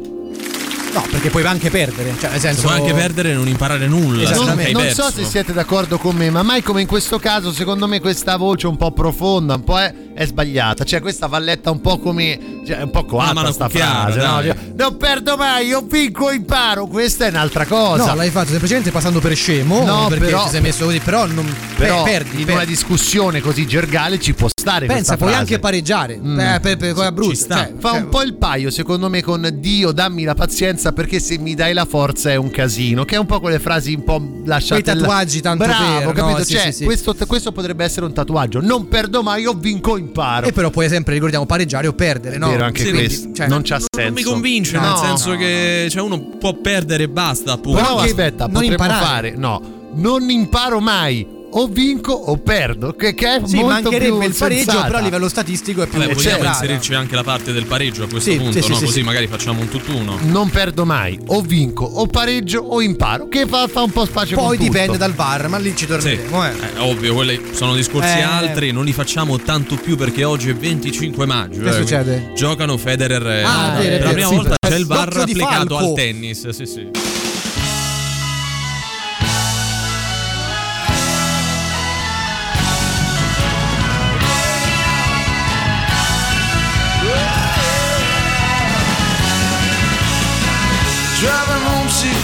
No, 0.94 1.06
perché 1.10 1.30
puoi 1.30 1.46
anche 1.46 1.70
perdere. 1.70 2.14
Cioè, 2.20 2.32
nel 2.32 2.40
senso. 2.40 2.64
Puoi 2.64 2.76
anche 2.76 2.94
perdere 2.94 3.32
e 3.32 3.34
non 3.34 3.48
imparare 3.48 3.88
nulla. 3.88 4.30
Non, 4.32 4.62
non 4.72 4.90
so 4.90 5.10
se 5.10 5.24
siete 5.24 5.54
d'accordo 5.54 5.98
con 5.98 6.16
me, 6.16 6.30
ma 6.30 6.44
mai 6.44 6.62
come 6.62 6.82
in 6.82 6.88
questo 6.88 7.18
caso, 7.18 7.52
secondo 7.54 7.88
me 7.88 8.02
questa 8.02 8.36
voce 8.36 8.68
un 8.68 8.76
po' 8.76 8.92
profonda, 8.92 9.56
un 9.56 9.64
po' 9.64 9.80
è, 9.80 9.94
è 10.14 10.26
sbagliata. 10.26 10.84
Cioè, 10.84 11.02
questa 11.02 11.28
va 11.28 11.40
letta 11.40 11.72
un 11.72 11.82
po' 11.82 11.98
come. 12.00 12.62
Cioè, 12.66 12.78
è 12.78 12.82
un 12.84 12.92
po' 12.92 13.06
coatta 13.06 13.34
mano 13.34 13.52
sta 13.52 13.66
cucchiara, 13.66 14.12
frase. 14.12 14.20
No? 14.20 14.42
Cioè, 14.42 14.56
non 14.76 14.98
perdo 14.98 15.38
mai, 15.38 15.68
io 15.68 15.82
vinco 15.82 16.32
imparo. 16.32 16.88
Questa 16.88 17.26
è 17.26 17.30
un'altra 17.30 17.66
cosa. 17.66 18.08
No, 18.08 18.16
l'hai 18.16 18.30
fatto 18.30 18.50
semplicemente 18.50 18.92
passando 18.92 19.20
per 19.20 19.36
scemo. 19.36 19.84
No, 19.86 20.08
perché 20.08 20.26
però- 20.26 20.44
ti 20.44 20.50
sei 20.50 20.62
messo 20.62 20.86
così. 20.86 21.00
Però 21.00 21.26
non. 21.26 21.46
Però 21.76 22.04
per- 22.04 22.12
perdi. 22.12 22.30
in 22.40 22.46
perdi. 22.46 22.52
una 22.52 22.66
discussione 22.66 23.42
così 23.42 23.66
gergale 23.66 24.20
ci 24.20 24.34
può 24.34 24.48
stare 24.54 24.86
Pensa, 24.86 24.94
questa 24.94 25.18
puoi 25.18 25.30
frase. 25.30 25.44
anche 25.44 25.60
pareggiare. 25.60 26.20
Mm. 26.22 26.40
Eh, 26.40 26.60
per, 26.62 26.78
per, 26.78 26.94
con 26.94 27.06
Abruzzo. 27.06 27.48
Cioè, 27.48 27.74
Fa 27.80 27.92
un 27.92 28.10
po' 28.10 28.22
il 28.22 28.36
paio, 28.36 28.70
secondo 28.70 29.10
me, 29.10 29.22
con 29.22 29.50
Dio, 29.60 29.92
dammi 29.92 30.24
la 30.24 30.36
pazienza 30.36 30.92
perché 30.92 31.20
se 31.20 31.38
mi 31.38 31.56
dai 31.56 31.74
la 31.74 31.86
forza 31.86 32.30
è 32.30 32.36
un 32.36 32.52
casino. 32.52 33.06
Che 33.06 33.16
è 33.16 33.18
un 33.18 33.26
po' 33.26 33.40
quelle 33.40 33.60
frasi 33.60 33.94
un 33.94 34.04
po' 34.04 34.22
lasciate. 34.46 34.84
Quei 34.84 34.96
tatuaggi 34.96 35.42
tanto 35.42 35.64
Bravo, 35.66 35.98
per, 35.98 36.06
no? 36.06 36.12
capito? 36.12 36.44
Sì, 36.44 36.54
cioè, 36.54 36.64
sì, 36.66 36.72
sì. 36.72 36.84
Questo, 36.86 37.16
questo 37.28 37.52
potrebbe 37.52 37.84
essere 37.84 38.06
un 38.06 38.14
tatuaggio. 38.14 38.62
Non 38.62 38.88
perdo 38.88 39.24
mai, 39.24 39.42
io 39.42 39.54
vinco 39.54 39.98
imparo. 40.02 40.48
E 40.48 40.52
però 40.52 40.70
puoi 40.70 40.88
sempre, 40.90 41.14
ricordiamo, 41.14 41.46
pareggiare 41.46 41.88
o 41.88 41.94
perdere, 41.94 42.38
no? 42.38 42.50
vero, 42.50 42.64
anche 42.66 42.82
Quindi, 42.84 43.00
questo. 43.06 43.32
cioè, 43.34 43.48
non 43.48 43.62
c'ha 43.64 43.78
Non 43.78 43.88
senso. 43.96 44.14
mi 44.14 44.24
convince, 44.24 44.78
No. 44.78 44.82
nel 44.82 44.98
senso 44.98 45.36
che 45.36 45.88
cioè, 45.90 46.02
uno 46.02 46.20
può 46.40 46.54
perdere 46.54 47.04
e 47.04 47.10
basta, 47.10 47.54
appunto. 47.54 47.80
Però 47.82 47.98
aspetta, 47.98 48.44
non 48.46 48.54
potremmo 48.54 48.72
imparare. 48.74 49.06
fare. 49.06 49.34
No, 49.36 49.62
non 49.96 50.30
imparo 50.30 50.80
mai. 50.80 51.40
O 51.54 51.68
vinco 51.68 52.12
o 52.14 52.38
perdo. 52.38 52.94
Che, 52.96 53.14
che 53.14 53.36
è 53.36 53.42
Sì, 53.46 53.56
molto 53.58 53.90
mancherebbe 53.90 54.06
più 54.18 54.22
il 54.22 54.36
pareggio, 54.38 54.64
sensata. 54.64 54.86
però 54.88 54.98
a 54.98 55.02
livello 55.02 55.30
statistico 55.30 55.82
è 55.82 55.88
più 55.88 55.98
Vabbè, 56.00 56.14
vogliamo 56.14 56.30
centrata. 56.36 56.58
inserirci 56.64 56.94
anche 56.94 57.16
la 57.16 57.24
parte 57.24 57.52
del 57.52 57.66
pareggio 57.66 58.04
a 58.04 58.08
questo 58.08 58.32
Sì, 58.32 58.38
punto, 58.38 58.52
sì, 58.54 58.62
sì, 58.62 58.70
no? 58.70 58.76
sì, 58.76 58.86
Così 58.86 59.00
sì. 59.00 59.04
magari 59.04 59.28
facciamo 59.28 59.60
un 59.62 59.70
tutt'uno. 59.70 60.18
Non 60.22 60.50
perdo 60.50 60.86
mai, 60.86 61.20
o 61.28 61.42
vinco, 61.42 61.84
o 61.86 62.06
pareggio, 62.08 62.60
o 62.62 62.82
imparo. 62.82 63.28
Che 63.28 63.46
fa, 63.48 63.68
fa 63.68 63.82
un 63.82 63.92
po' 63.92 64.06
spazio 64.06 64.36
Poi 64.38 64.46
con 64.46 64.58
tutto. 64.58 64.70
dipende 64.72 64.98
dal 64.98 65.14
VAR, 65.14 65.48
ma 65.50 65.58
lì 65.58 65.70
ci 65.72 65.80
Sì, 65.86 65.88
torneremo. 65.88 66.46
eh. 66.46 66.52
è 66.76 66.80
ovvio, 66.80 67.14
quelli 67.14 67.42
sono 67.52 67.76
discorsi 67.76 68.18
Eh. 68.18 68.22
altri, 68.22 68.72
non 68.72 68.86
li 68.86 68.94
facciamo 68.94 69.38
tanto 69.40 69.76
più 69.76 69.98
perché 69.98 70.24
oggi 70.24 70.50
è 70.50 70.54
25 70.56 71.26
maggio. 71.26 71.62
Che 71.62 71.70
eh, 71.70 71.74
succede? 71.74 72.32
Giocano 72.36 72.78
Federer 72.78 73.28
e 73.28 73.44
Ah, 73.44 73.78
è 73.80 73.88
per 73.98 74.04
la 74.06 74.12
prima 74.12 74.28
sì, 74.28 74.36
volta 74.36 74.56
c'è 74.68 74.76
il 74.78 74.86
VAR 74.86 75.10
di 75.26 75.32
applicato 75.32 75.78
al 75.78 75.94
tennis, 75.94 76.48
sì, 76.50 76.66
sì. 76.66 76.88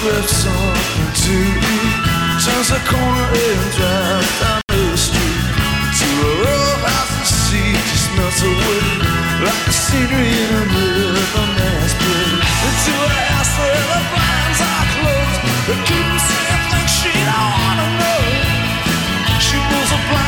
Grabs 0.07 0.31
something 0.31 1.09
to. 1.23 1.37
Turns 2.43 2.69
the 2.71 2.79
corner 2.87 3.27
and 3.27 3.71
drives 3.75 4.33
down 4.39 4.61
the 4.67 4.95
street 4.95 5.43
to 5.99 6.07
a 6.27 6.31
row 6.43 6.69
house 6.87 7.11
and 7.17 7.27
she 7.27 7.61
just 7.75 8.07
melts 8.15 8.41
away 8.41 8.83
like 9.43 9.63
the 9.67 9.73
scenery 9.73 10.31
in 10.31 10.51
a 10.55 10.63
rhythm 10.71 11.49
dance 11.59 11.95
play. 11.99 12.29
Into 12.67 12.93
a 13.03 13.09
house 13.35 13.53
where 13.59 13.83
the 13.91 14.01
blinds 14.11 14.59
are 14.71 14.87
closed, 14.95 15.41
but 15.67 15.79
keep 15.87 16.07
saying 16.27 16.63
things 16.71 16.91
she 16.99 17.11
don't 17.27 17.51
wanna 17.59 17.87
know. 17.99 18.23
She 19.43 19.57
pulls 19.67 19.89
the 19.91 19.99
blinds 20.07 20.26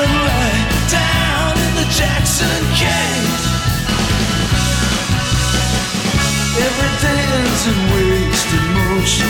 and 0.00 0.68
down 0.88 1.52
in 1.52 1.72
the 1.76 1.86
Jackson. 1.92 2.48
Every 6.56 6.92
day 7.04 7.20
ends 7.36 7.66
in 7.68 7.78
wasted 7.92 8.64
motion. 8.72 9.28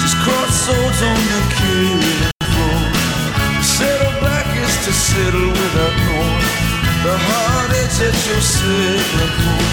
Just 0.00 0.16
cross 0.20 0.52
swords 0.66 1.00
on 1.02 1.20
the 1.32 1.42
killing 1.56 2.32
floor. 2.52 2.80
Settle 3.62 4.18
is 4.64 4.76
to 4.84 4.92
settle 4.92 5.48
without 5.48 5.94
knowing 6.04 6.40
The 7.04 7.16
heart 7.16 7.72
is 7.72 8.00
at 8.00 8.16
your 8.28 8.40
signal 8.40 9.67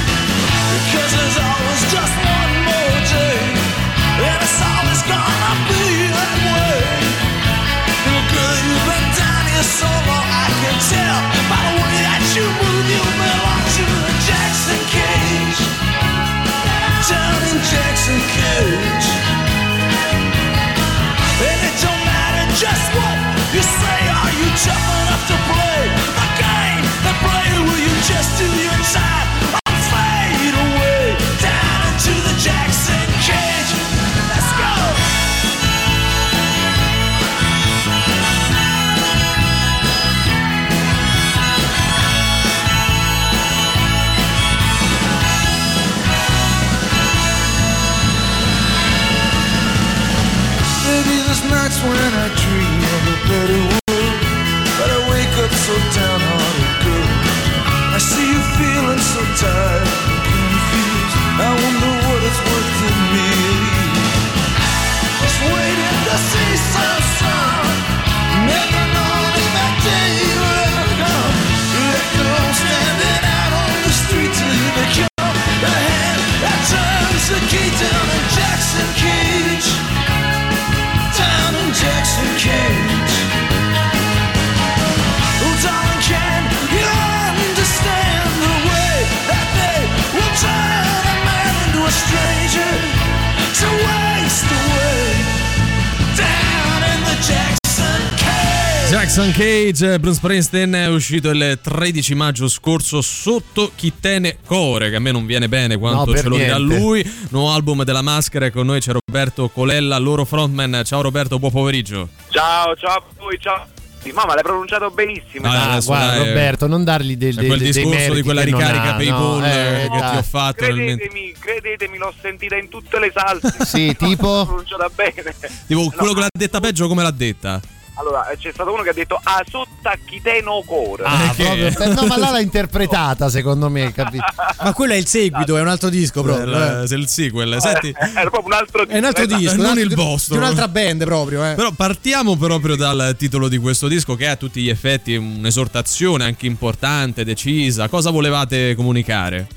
Jackson 98.96 99.34
Cage, 99.34 100.00
Bruce 100.00 100.16
Springsteen 100.16 100.72
è 100.72 100.88
uscito 100.88 101.30
il 101.30 101.60
13 101.62 102.16
maggio 102.16 102.48
scorso 102.48 103.02
sotto 103.02 103.74
Chi 103.76 103.92
te 104.00 104.20
ne 104.20 104.38
core, 104.46 104.90
che 104.90 104.96
a 104.96 105.00
me 105.00 105.12
non 105.12 105.26
viene 105.26 105.50
bene 105.50 105.76
quanto 105.76 106.12
No, 106.12 106.18
ce 106.18 106.30
lo 106.30 106.38
dirà 106.38 106.56
niente. 106.56 106.78
lui. 106.78 107.12
Nuovo 107.32 107.52
album 107.52 107.84
della 107.84 108.02
maschera 108.02 108.46
e 108.46 108.52
con 108.52 108.66
noi 108.66 108.80
c'è 108.80 108.94
Roberto 108.94 109.50
Colella, 109.50 109.98
loro 109.98 110.24
frontman. 110.24 110.84
Ciao 110.86 111.02
Roberto, 111.02 111.38
buon 111.40 111.52
pomeriggio. 111.52 112.08
Ciao, 112.30 112.74
ciao 112.78 112.96
a 112.96 113.04
voi, 113.18 113.38
ciao. 113.38 113.68
benissimo, 114.02 114.26
ma 114.26 114.34
l'hai 114.34 114.44
pronunciato 114.44 114.90
benissimo. 114.90 115.46
Ah, 115.46 115.78
guarda, 115.84 116.16
dai, 116.16 116.28
Roberto, 116.28 116.68
non 116.68 116.86
dargli 116.86 117.18
del, 117.18 117.36
del, 117.36 117.48
quel 117.48 117.60
dei 117.60 117.72
discorso 117.74 117.98
meriti 117.98 118.16
di 118.16 118.22
quella 118.22 118.44
ricarica 118.44 118.94
ha, 118.94 118.96
PayPal 118.96 119.40
no? 119.40 119.46
Eh, 119.46 119.82
che 119.82 119.90
ti 119.92 120.00
dai. 120.00 120.18
ho 120.18 120.24
fatto. 120.24 120.64
Credetemi, 120.64 121.34
credetemi, 121.38 121.98
l'ho 121.98 122.14
sentita 122.22 122.56
in 122.56 122.70
tutte 122.70 122.98
le 123.00 123.12
salse. 123.14 123.66
Sì, 123.66 123.94
tipo? 123.98 124.24
L'ho 124.40 124.46
pronunciata 124.46 124.90
bene. 124.96 125.36
Tipo, 125.68 125.92
quello 125.94 126.14
che 126.14 126.20
l'ha 126.22 126.28
detta 126.32 126.62
peggio 126.62 126.88
come 126.88 127.04
l'ha 127.04 127.12
detta? 127.12 127.60
Allora, 127.98 128.30
eh, 128.30 128.38
c'è 128.38 128.52
stato 128.54 128.74
uno 128.74 128.82
che 128.84 128.90
ha 128.90 128.94
detto 128.94 129.20
a 129.22 129.44
sotta 129.50 129.96
chiteno 130.06 130.62
core. 130.66 131.04
Ah, 131.06 131.34
proprio 131.36 131.72
per- 131.72 131.88
no, 131.94 132.06
ma 132.08 132.18
là 132.18 132.30
l'ha 132.32 132.40
interpretata, 132.42 133.30
secondo 133.30 133.70
me, 133.70 133.92
capito? 133.94 134.24
Ma 134.62 134.74
quello 134.74 134.94
è 134.94 134.98
il 134.98 135.06
seguito, 135.08 135.56
è 135.58 135.62
un 135.62 135.68
altro 135.70 135.90
disco 135.90 136.22
proprio. 136.22 136.82
eh. 136.82 136.88
Se 136.88 136.96
il 136.96 137.08
sequel, 137.08 137.56
senti. 137.62 137.94
Era 137.96 138.30
proprio 138.30 138.46
un 138.46 138.54
altro 138.54 138.88
È 138.88 138.98
un 138.98 139.04
altro 139.06 139.26
disco, 139.26 139.56
non 139.56 139.80
il 139.80 139.94
vostro. 139.96 140.36
Di 140.36 140.42
un'altra 140.42 140.68
band 140.68 141.04
proprio, 141.06 141.46
eh. 141.50 141.54
Però 141.56 141.72
partiamo 141.72 142.36
proprio 142.36 142.76
dal 142.76 143.16
titolo 143.18 143.48
di 143.48 143.58
questo 143.58 143.88
disco 143.88 144.16
che 144.16 144.26
è 144.26 144.30
a 144.30 144.36
tutti 144.36 144.62
gli 144.62 144.70
effetti 144.70 145.16
un'esortazione 145.16 146.24
anche 146.26 146.46
importante, 146.46 147.24
decisa. 147.24 147.88
Cosa 147.88 148.10
volevate 148.12 148.76
comunicare? 148.76 149.48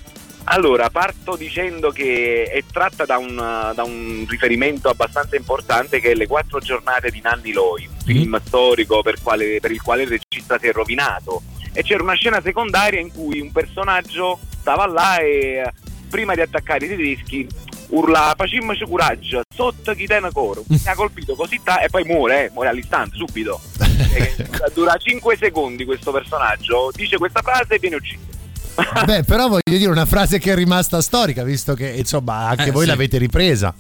Allora, 0.51 0.89
parto 0.89 1.37
dicendo 1.37 1.91
che 1.91 2.45
è 2.45 2.63
tratta 2.73 3.05
da 3.05 3.19
un, 3.19 3.37
da 3.37 3.83
un 3.83 4.25
riferimento 4.27 4.89
abbastanza 4.89 5.37
importante 5.37 6.01
che 6.01 6.13
è 6.13 6.15
Le 6.15 6.27
quattro 6.27 6.59
giornate 6.59 7.11
di 7.11 7.21
Nanni 7.21 7.53
Loi, 7.53 7.87
un 7.87 7.99
film 8.05 8.41
storico 8.43 9.03
per, 9.03 9.21
quale- 9.23 9.59
per 9.61 9.73
il 9.73 9.83
quale 9.83 10.05
il 10.05 10.09
regista 10.09 10.59
si 10.59 10.69
è 10.69 10.73
rovinato. 10.73 11.43
E 11.75 11.83
c'era 11.83 12.03
una 12.03 12.15
scena 12.15 12.41
secondaria 12.41 12.99
in 12.99 13.13
cui 13.13 13.41
un 13.41 13.53
personaggio 13.53 14.39
stava 14.61 14.87
là 14.87 15.19
e 15.19 15.63
eh, 15.67 15.73
prima 16.09 16.35
di 16.35 16.41
attaccare 16.41 16.87
i 16.87 16.89
tedeschi 16.89 17.47
urla 17.89 18.35
facimmoci 18.37 18.85
coraggio, 18.87 19.43
sotto 19.55 19.93
chi 19.93 20.07
te 20.07 20.19
ne 20.19 20.31
coro. 20.33 20.65
Mi 20.67 20.81
ha 20.87 20.95
colpito 20.95 21.35
così 21.35 21.61
ta- 21.63 21.81
e 21.81 21.91
poi 21.91 22.05
muore, 22.05 22.47
eh, 22.47 22.51
muore 22.53 22.71
all'istante, 22.71 23.17
subito. 23.17 23.61
E 24.11 24.35
dura 24.73 24.97
5 24.97 25.37
secondi 25.37 25.85
questo 25.85 26.11
personaggio, 26.11 26.91
dice 26.95 27.19
questa 27.19 27.43
frase 27.43 27.75
e 27.75 27.79
viene 27.79 27.97
ucciso. 27.97 28.38
Beh, 29.05 29.25
però 29.25 29.49
voglio 29.49 29.63
dire 29.65 29.91
una 29.91 30.07
frase 30.07 30.39
che 30.39 30.53
è 30.53 30.55
rimasta 30.55 31.01
storica, 31.01 31.43
visto 31.43 31.75
che 31.75 31.89
insomma 31.89 32.49
anche 32.49 32.69
Eh, 32.69 32.71
voi 32.71 32.85
sì. 32.85 32.89
l'avete 32.91 33.19
ripresa. 33.19 33.75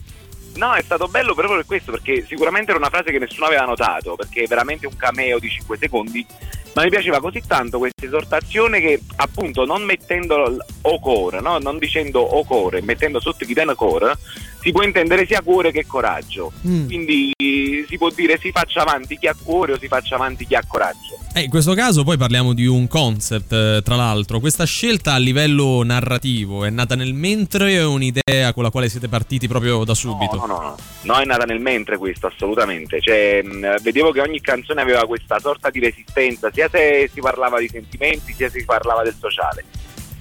No, 0.54 0.74
è 0.74 0.82
stato 0.82 1.06
bello 1.06 1.34
proprio 1.34 1.56
per 1.56 1.66
questo, 1.66 1.92
perché 1.92 2.24
sicuramente 2.26 2.70
era 2.70 2.80
una 2.80 2.88
frase 2.88 3.12
che 3.12 3.18
nessuno 3.20 3.46
aveva 3.46 3.64
notato, 3.64 4.16
perché 4.16 4.42
è 4.42 4.46
veramente 4.48 4.86
un 4.88 4.96
cameo 4.96 5.38
di 5.38 5.48
5 5.48 5.76
secondi, 5.78 6.26
ma 6.74 6.82
mi 6.82 6.90
piaceva 6.90 7.20
così 7.20 7.40
tanto 7.46 7.78
questa 7.78 8.04
esortazione 8.04 8.80
che 8.80 9.00
appunto 9.16 9.64
non 9.64 9.82
mettendo 9.84 10.56
o 10.82 10.98
core, 11.00 11.40
no? 11.40 11.58
non 11.58 11.78
dicendo 11.78 12.18
o 12.20 12.44
core, 12.44 12.82
mettendo 12.82 13.20
sotto 13.20 13.44
chi 13.44 13.54
tiene 13.54 13.76
core, 13.76 14.16
si 14.60 14.72
può 14.72 14.82
intendere 14.82 15.26
sia 15.26 15.40
cuore 15.42 15.70
che 15.70 15.86
coraggio. 15.86 16.52
Mm. 16.66 16.86
Quindi 16.86 17.32
si 17.36 17.96
può 17.96 18.10
dire 18.10 18.38
si 18.38 18.50
faccia 18.50 18.82
avanti 18.82 19.16
chi 19.18 19.26
ha 19.26 19.34
cuore 19.40 19.72
o 19.72 19.78
si 19.78 19.86
faccia 19.86 20.16
avanti 20.16 20.46
chi 20.46 20.54
ha 20.54 20.62
coraggio. 20.66 21.18
Eh, 21.34 21.42
in 21.42 21.50
questo 21.50 21.74
caso 21.74 22.04
poi 22.04 22.16
parliamo 22.16 22.52
di 22.52 22.66
un 22.66 22.88
concept, 22.88 23.52
eh, 23.52 23.80
tra 23.84 23.96
l'altro. 23.96 24.40
Questa 24.40 24.64
scelta 24.64 25.12
a 25.14 25.18
livello 25.18 25.82
narrativo 25.84 26.64
è 26.64 26.70
nata 26.70 26.94
nel 26.96 27.14
mentre 27.14 27.64
o 27.64 27.66
è 27.68 27.84
un'idea 27.84 28.52
con 28.52 28.62
la 28.62 28.70
quale 28.70 28.88
siete 28.88 29.08
partiti 29.08 29.46
proprio 29.46 29.84
da 29.84 29.94
subito? 29.94 30.36
No, 30.36 30.46
no, 30.46 30.60
no, 30.60 30.76
no, 31.02 31.18
è 31.18 31.24
nata 31.24 31.44
nel 31.44 31.60
mentre 31.60 31.96
questo, 31.96 32.26
assolutamente. 32.26 33.00
Cioè, 33.00 33.42
mh, 33.42 33.82
vedevo 33.82 34.10
che 34.10 34.20
ogni 34.20 34.40
canzone 34.40 34.80
aveva 34.80 35.06
questa 35.06 35.38
sorta 35.38 35.70
di 35.70 35.80
resistenza, 35.80 36.50
sia 36.52 36.68
se 36.68 37.10
si 37.12 37.20
parlava 37.20 37.58
di 37.58 37.68
sentimenti, 37.68 38.32
sia 38.32 38.48
se 38.48 38.58
si 38.58 38.64
parlava 38.64 39.02
del 39.02 39.14
sociale. 39.18 39.64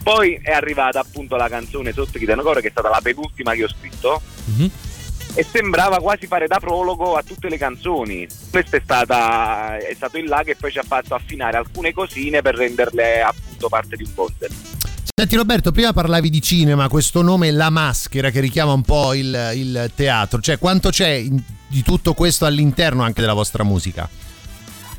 Poi 0.07 0.39
è 0.41 0.51
arrivata 0.51 1.01
appunto 1.01 1.35
la 1.35 1.49
canzone 1.49 1.91
Sotto 1.91 2.17
Chitano 2.17 2.41
Core, 2.41 2.61
che 2.61 2.69
è 2.69 2.71
stata 2.71 2.87
la 2.87 3.01
penultima 3.03 3.53
che 3.53 3.65
ho 3.65 3.67
scritto. 3.67 4.21
E 5.33 5.45
sembrava 5.51 5.97
quasi 5.97 6.27
fare 6.27 6.47
da 6.47 6.59
prologo 6.59 7.17
a 7.17 7.23
tutte 7.23 7.49
le 7.49 7.57
canzoni. 7.57 8.25
Questo 8.49 8.77
è, 8.77 8.81
stata, 8.81 9.75
è 9.77 9.93
stato 9.93 10.17
il 10.17 10.29
là 10.29 10.43
che 10.45 10.55
poi 10.55 10.71
ci 10.71 10.77
ha 10.77 10.83
fatto 10.83 11.13
affinare 11.13 11.57
alcune 11.57 11.91
cosine 11.91 12.41
per 12.41 12.55
renderle 12.55 13.21
appunto 13.21 13.67
parte 13.67 13.97
di 13.97 14.03
un 14.03 14.15
concept. 14.15 14.53
Senti 15.13 15.35
Roberto, 15.35 15.73
prima 15.73 15.91
parlavi 15.91 16.29
di 16.29 16.41
cinema, 16.41 16.87
questo 16.87 17.21
nome 17.21 17.51
La 17.51 17.69
Maschera 17.69 18.29
che 18.29 18.39
richiama 18.39 18.71
un 18.71 18.83
po' 18.83 19.13
il, 19.13 19.51
il 19.55 19.91
teatro, 19.93 20.39
cioè 20.39 20.57
quanto 20.57 20.89
c'è 20.89 21.09
in- 21.09 21.43
di 21.67 21.83
tutto 21.83 22.13
questo 22.13 22.45
all'interno 22.45 23.03
anche 23.03 23.19
della 23.19 23.33
vostra 23.33 23.65
musica? 23.65 24.07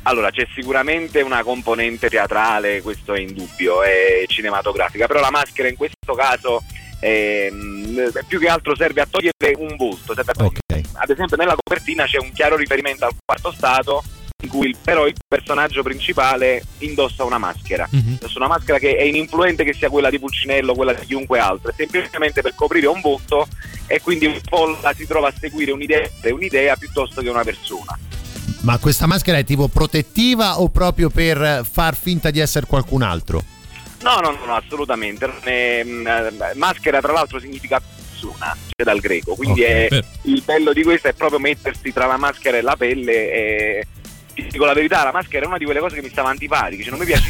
Allora, 0.09 0.31
c'è 0.31 0.47
sicuramente 0.55 1.21
una 1.21 1.43
componente 1.43 2.09
teatrale, 2.09 2.81
questo 2.81 3.13
è 3.13 3.19
indubbio, 3.19 3.83
e 3.83 4.25
cinematografica, 4.27 5.05
però 5.05 5.19
la 5.19 5.29
maschera 5.29 5.67
in 5.69 5.75
questo 5.75 6.15
caso 6.15 6.63
ehm, 6.99 8.11
più 8.27 8.39
che 8.39 8.47
altro 8.47 8.75
serve 8.75 9.01
a 9.01 9.07
togliere 9.07 9.53
un 9.57 9.75
volto. 9.77 10.15
togliere- 10.15 10.89
Ad 10.93 11.09
esempio 11.11 11.37
nella 11.37 11.55
copertina 11.55 12.05
c'è 12.05 12.17
un 12.17 12.31
chiaro 12.31 12.55
riferimento 12.57 13.05
al 13.05 13.11
quarto 13.23 13.51
stato 13.51 14.03
in 14.41 14.49
cui 14.49 14.75
però 14.81 15.05
il 15.05 15.13
personaggio 15.27 15.83
principale 15.83 16.63
indossa 16.79 17.23
una 17.23 17.37
maschera. 17.37 17.87
Indossa 18.09 18.39
una 18.39 18.47
maschera 18.47 18.79
che 18.79 18.95
è 18.95 19.03
ininfluente 19.03 19.63
che 19.63 19.73
sia 19.73 19.89
quella 19.89 20.09
di 20.09 20.17
Pulcinello 20.17 20.71
o 20.71 20.75
quella 20.75 20.93
di 20.93 21.05
chiunque 21.05 21.37
altro, 21.37 21.69
è 21.69 21.73
semplicemente 21.77 22.41
per 22.41 22.55
coprire 22.55 22.87
un 22.87 22.99
volto 22.99 23.47
e 23.85 24.01
quindi 24.01 24.25
un 24.25 24.41
po' 24.41 24.75
si 24.95 25.05
trova 25.05 25.27
a 25.27 25.33
seguire 25.37 25.71
un'idea, 25.71 26.09
un'idea 26.23 26.75
piuttosto 26.77 27.21
che 27.21 27.29
una 27.29 27.43
persona. 27.43 27.95
Ma 28.61 28.77
questa 28.77 29.07
maschera 29.07 29.37
è 29.37 29.43
tipo 29.45 29.67
protettiva 29.69 30.59
o 30.59 30.69
proprio 30.69 31.09
per 31.09 31.65
far 31.69 31.95
finta 31.95 32.29
di 32.29 32.39
essere 32.39 32.65
qualcun 32.65 33.01
altro? 33.01 33.41
No, 34.01 34.19
no, 34.19 34.37
no, 34.45 34.55
assolutamente. 34.55 35.27
Mm, 35.27 36.05
eh, 36.07 36.31
maschera, 36.55 36.99
tra 36.99 37.13
l'altro, 37.13 37.39
significa 37.39 37.81
persona, 37.81 38.55
cioè 38.67 38.85
dal 38.85 38.99
greco. 38.99 39.35
Quindi 39.35 39.61
Ok, 39.63 39.67
è- 39.69 40.03
il 40.23 40.41
bello 40.43 40.73
di 40.73 40.83
questo 40.83 41.07
è 41.07 41.13
proprio 41.13 41.39
mettersi 41.39 41.93
tra 41.93 42.05
la 42.05 42.17
maschera 42.17 42.57
e 42.57 42.61
la 42.61 42.75
pelle. 42.75 43.31
E 43.31 43.87
ti 44.43 44.49
dico 44.51 44.65
la 44.65 44.73
verità, 44.73 45.03
la 45.03 45.11
maschera 45.11 45.43
è 45.45 45.47
una 45.47 45.57
di 45.57 45.65
quelle 45.65 45.79
cose 45.79 45.95
che 45.95 46.01
mi 46.01 46.09
stava 46.09 46.29
antipatiche, 46.29 46.81
cioè 46.83 46.91
non 46.91 46.99
mi 46.99 47.05
piace 47.05 47.29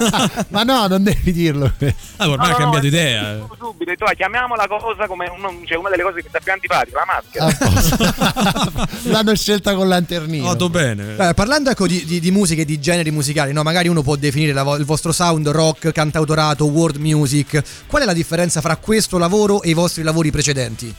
Ma 0.48 0.62
no, 0.62 0.86
non 0.86 1.02
devi 1.02 1.32
dirlo. 1.32 1.72
Ah, 2.16 2.28
ormai 2.28 2.48
No, 2.48 2.54
ha 2.54 2.58
no, 2.58 2.70
cambiato 2.70 2.80
no, 2.80 2.86
idea. 2.86 3.38
subito. 3.38 3.66
Ho 3.66 3.74
detto, 3.84 4.04
"Ah, 4.04 4.12
chiamiamola 4.14 4.66
cosa 4.68 5.06
come 5.06 5.28
uno- 5.28 5.60
cioè, 5.64 5.76
una 5.76 5.88
delle 5.90 6.02
cose 6.02 6.16
che 6.16 6.22
mi 6.24 6.28
sta 6.28 6.38
più 6.40 6.52
antipatica, 6.52 6.98
la 6.98 7.06
maschera. 7.06 8.88
L'hanno 9.10 9.34
scelta 9.34 9.74
con 9.74 9.88
lanternino. 9.88 10.46
Fatto 10.46 10.68
bene. 10.68 11.16
Eh, 11.18 11.34
parlando 11.34 11.70
ecco 11.70 11.86
di, 11.86 12.04
di, 12.04 12.20
di 12.20 12.30
musiche, 12.30 12.64
di 12.64 12.78
generi 12.80 13.10
musicali, 13.10 13.52
no? 13.52 13.62
magari 13.62 13.88
uno 13.88 14.02
può 14.02 14.16
definire 14.16 14.52
la 14.52 14.62
vo- 14.62 14.76
il 14.76 14.84
vostro 14.84 15.12
sound 15.12 15.48
rock, 15.48 15.92
cantautorato, 15.92 16.66
world 16.66 16.96
music. 16.96 17.62
Qual 17.86 18.02
è 18.02 18.04
la 18.04 18.12
differenza 18.12 18.60
fra 18.60 18.76
questo 18.76 19.18
lavoro 19.18 19.62
e 19.62 19.70
i 19.70 19.74
vostri 19.74 20.02
lavori 20.02 20.30
precedenti? 20.30 20.94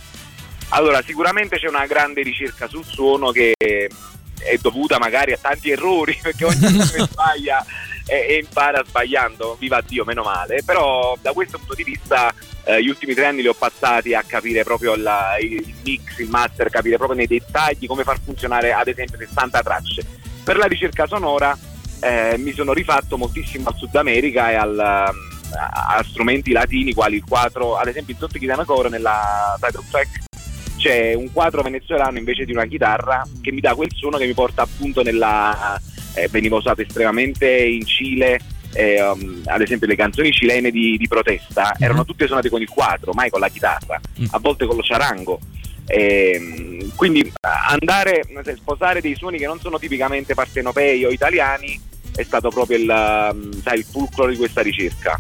Allora, 0.69 1.01
sicuramente 1.05 1.57
c'è 1.57 1.67
una 1.67 1.85
grande 1.85 2.21
ricerca 2.21 2.67
sul 2.67 2.85
suono 2.85 3.31
che 3.31 3.53
è 4.43 4.57
dovuta 4.57 4.97
magari 4.99 5.33
a 5.33 5.37
tanti 5.39 5.71
errori, 5.71 6.17
perché 6.21 6.45
ognuno 6.45 6.83
che 6.91 7.05
sbaglia 7.09 7.65
e, 8.05 8.25
e 8.29 8.37
impara 8.37 8.83
sbagliando, 8.85 9.57
viva 9.59 9.81
Dio, 9.81 10.03
meno 10.03 10.23
male. 10.23 10.61
Però 10.65 11.17
da 11.21 11.33
questo 11.33 11.57
punto 11.57 11.75
di 11.75 11.83
vista 11.83 12.33
eh, 12.63 12.81
gli 12.83 12.89
ultimi 12.89 13.13
tre 13.13 13.25
anni 13.25 13.41
li 13.41 13.47
ho 13.47 13.53
passati 13.53 14.13
a 14.13 14.23
capire 14.25 14.63
proprio 14.63 14.95
la- 14.95 15.37
il 15.39 15.73
mix, 15.83 16.19
il 16.19 16.29
master, 16.29 16.69
capire 16.69 16.97
proprio 16.97 17.17
nei 17.17 17.27
dettagli 17.27 17.87
come 17.87 18.03
far 18.03 18.19
funzionare 18.23 18.71
ad 18.73 18.87
esempio 18.87 19.17
60 19.17 19.61
tracce. 19.61 20.05
Per 20.43 20.57
la 20.57 20.65
ricerca 20.65 21.07
sonora 21.07 21.57
eh, 22.01 22.35
mi 22.37 22.51
sono 22.53 22.73
rifatto 22.73 23.17
moltissimo 23.17 23.69
al 23.69 23.75
Sud 23.75 23.95
America 23.95 24.51
e 24.51 24.55
al, 24.55 24.71
um, 24.71 25.29
a, 25.55 26.03
strumenti 26.03 26.51
latini 26.51 26.93
quali 26.93 27.17
il 27.17 27.23
4, 27.27 27.77
ad 27.77 27.87
esempio 27.87 28.13
in 28.13 28.19
Sotto 28.19 28.39
Chitarra 28.39 28.65
Core 28.65 28.89
nella 28.89 29.57
title 29.59 29.85
track 29.89 30.29
c'è 30.81 31.13
un 31.13 31.31
quadro 31.31 31.61
venezuelano 31.61 32.17
invece 32.17 32.43
di 32.43 32.53
una 32.53 32.65
chitarra 32.65 33.23
che 33.39 33.51
mi 33.51 33.59
dà 33.61 33.75
quel 33.75 33.91
suono 33.93 34.17
che 34.17 34.25
mi 34.25 34.33
porta 34.33 34.63
appunto 34.63 35.03
nella 35.03 35.79
eh, 36.15 36.27
veniva 36.27 36.55
usato 36.55 36.81
estremamente 36.81 37.47
in 37.47 37.85
Cile 37.85 38.39
eh, 38.73 38.99
um, 38.99 39.43
ad 39.45 39.61
esempio 39.61 39.85
le 39.85 39.95
canzoni 39.95 40.31
cilene 40.31 40.71
di, 40.71 40.97
di 40.97 41.07
protesta 41.07 41.75
erano 41.77 42.03
tutte 42.03 42.25
suonate 42.25 42.49
con 42.49 42.61
il 42.61 42.69
quadro 42.69 43.11
mai 43.13 43.29
con 43.29 43.39
la 43.39 43.49
chitarra 43.49 44.01
a 44.31 44.39
volte 44.39 44.65
con 44.65 44.75
lo 44.75 44.81
charango. 44.83 45.39
Ehm, 45.85 46.95
quindi 46.95 47.31
andare 47.41 48.21
a 48.33 48.55
sposare 48.55 49.01
dei 49.01 49.15
suoni 49.15 49.37
che 49.37 49.45
non 49.45 49.59
sono 49.59 49.77
tipicamente 49.77 50.33
partenopei 50.33 51.03
o 51.03 51.09
italiani 51.09 51.79
è 52.15 52.23
stato 52.23 52.49
proprio 52.49 52.77
il, 52.77 53.29
um, 53.33 53.61
sai, 53.61 53.79
il 53.79 53.85
fulcro 53.85 54.27
di 54.27 54.37
questa 54.37 54.61
ricerca 54.61 55.19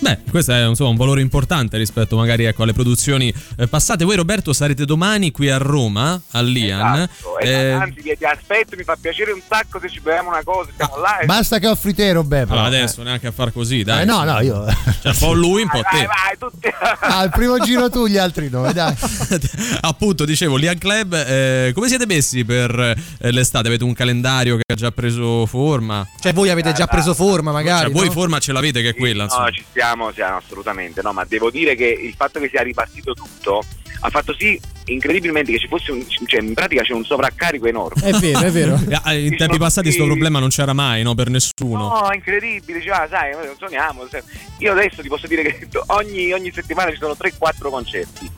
Beh, 0.00 0.18
questo 0.30 0.52
è 0.52 0.64
insomma, 0.66 0.90
un 0.90 0.96
valore 0.96 1.20
importante 1.20 1.76
rispetto 1.76 2.16
magari 2.16 2.44
ecco, 2.44 2.62
alle 2.62 2.72
produzioni 2.72 3.32
eh, 3.56 3.66
passate. 3.66 4.04
Voi 4.04 4.14
Roberto 4.16 4.52
sarete 4.52 4.84
domani 4.84 5.32
qui 5.32 5.50
a 5.50 5.58
Roma, 5.58 6.20
all'Ian. 6.32 6.94
Esatto, 7.02 7.38
Eh, 7.40 7.48
esatto. 7.50 7.82
anzi 7.82 8.02
ti, 8.02 8.14
ti 8.16 8.24
aspetto 8.24 8.76
mi 8.76 8.84
fa 8.84 8.96
piacere 9.00 9.32
un 9.32 9.40
sacco 9.46 9.80
se 9.80 9.88
ci 9.88 10.00
beviamo 10.00 10.28
una 10.28 10.42
cosa 10.44 10.70
siamo 10.76 10.96
là 10.98 11.18
e 11.18 11.26
Basta 11.26 11.58
che 11.58 11.66
offri 11.66 11.94
te, 11.94 12.12
Roberto. 12.12 12.52
allora 12.52 12.68
adesso 12.68 13.02
neanche 13.02 13.26
a 13.26 13.32
far 13.32 13.52
così, 13.52 13.82
dai. 13.82 14.02
Eh, 14.02 14.04
no, 14.04 14.22
no, 14.24 14.40
io. 14.40 14.64
Cioè, 15.02 15.12
un 15.12 15.18
po' 15.18 15.32
lui, 15.32 15.62
un 15.62 15.68
po' 15.68 15.80
vai, 15.82 16.00
te. 16.00 16.06
vai, 16.06 16.38
tutti 16.38 16.68
Ah, 17.00 17.22
il 17.24 17.30
primo 17.30 17.58
giro 17.58 17.90
tu, 17.90 18.06
gli 18.06 18.16
altri 18.18 18.48
no, 18.48 18.70
dai. 18.72 18.94
Appunto, 19.82 20.24
dicevo, 20.24 20.56
Lian 20.56 20.78
Club, 20.78 21.12
eh, 21.14 21.72
come 21.74 21.88
siete 21.88 22.06
messi 22.06 22.44
per 22.44 22.78
eh, 23.18 23.30
l'estate? 23.32 23.66
Avete 23.68 23.84
un 23.84 23.92
calendario 23.94 24.56
che 24.56 24.62
ha 24.72 24.76
già 24.76 24.92
preso 24.92 25.44
forma? 25.46 26.06
Cioè, 26.20 26.32
voi 26.32 26.50
avete 26.50 26.72
già 26.72 26.86
preso 26.86 27.14
forma, 27.14 27.50
magari. 27.52 27.86
Cioè, 27.86 27.92
voi 27.92 28.06
no? 28.06 28.12
forma 28.12 28.38
ce 28.38 28.52
l'avete 28.52 28.80
che 28.80 28.90
è 28.90 28.94
quella, 28.94 29.24
insomma. 29.24 29.44
No, 29.46 29.50
ci 29.50 29.64
stiamo, 29.68 29.87
siamo 30.14 30.36
assolutamente. 30.36 31.02
No, 31.02 31.12
ma 31.12 31.24
devo 31.24 31.50
dire 31.50 31.74
che 31.74 31.86
il 31.86 32.14
fatto 32.16 32.40
che 32.40 32.48
sia 32.48 32.62
ripartito 32.62 33.14
tutto 33.14 33.62
ha 34.00 34.10
fatto 34.10 34.32
sì 34.32 34.60
incredibilmente 34.84 35.50
che 35.50 35.58
ci 35.58 35.66
fosse 35.66 35.90
un, 35.90 36.02
cioè 36.26 36.40
in 36.40 36.54
pratica 36.54 36.82
c'è 36.82 36.92
un 36.92 37.04
sovraccarico 37.04 37.66
enorme. 37.66 38.00
È 38.02 38.12
vero, 38.12 38.38
è 38.40 38.50
vero. 38.50 38.78
Eh, 39.08 39.26
In 39.26 39.36
tempi 39.36 39.58
passati 39.58 39.86
questo 39.88 40.04
problema 40.06 40.38
non 40.38 40.48
c'era 40.50 40.72
mai, 40.72 41.02
no? 41.02 41.14
Per 41.14 41.28
nessuno. 41.30 41.88
No, 42.00 42.08
incredibile, 42.12 42.80
cioè, 42.80 42.92
ah, 42.96 43.08
sai, 43.10 43.32
non 43.32 43.54
suoniamo. 43.58 44.06
se- 44.10 44.22
Io 44.58 44.72
adesso 44.72 45.02
ti 45.02 45.08
posso 45.08 45.26
dire 45.26 45.42
che 45.42 45.66
ogni, 45.88 46.32
ogni 46.32 46.50
settimana 46.54 46.90
ci 46.90 46.96
sono 46.98 47.14
3-4 47.18 47.68
concerti. 47.70 48.30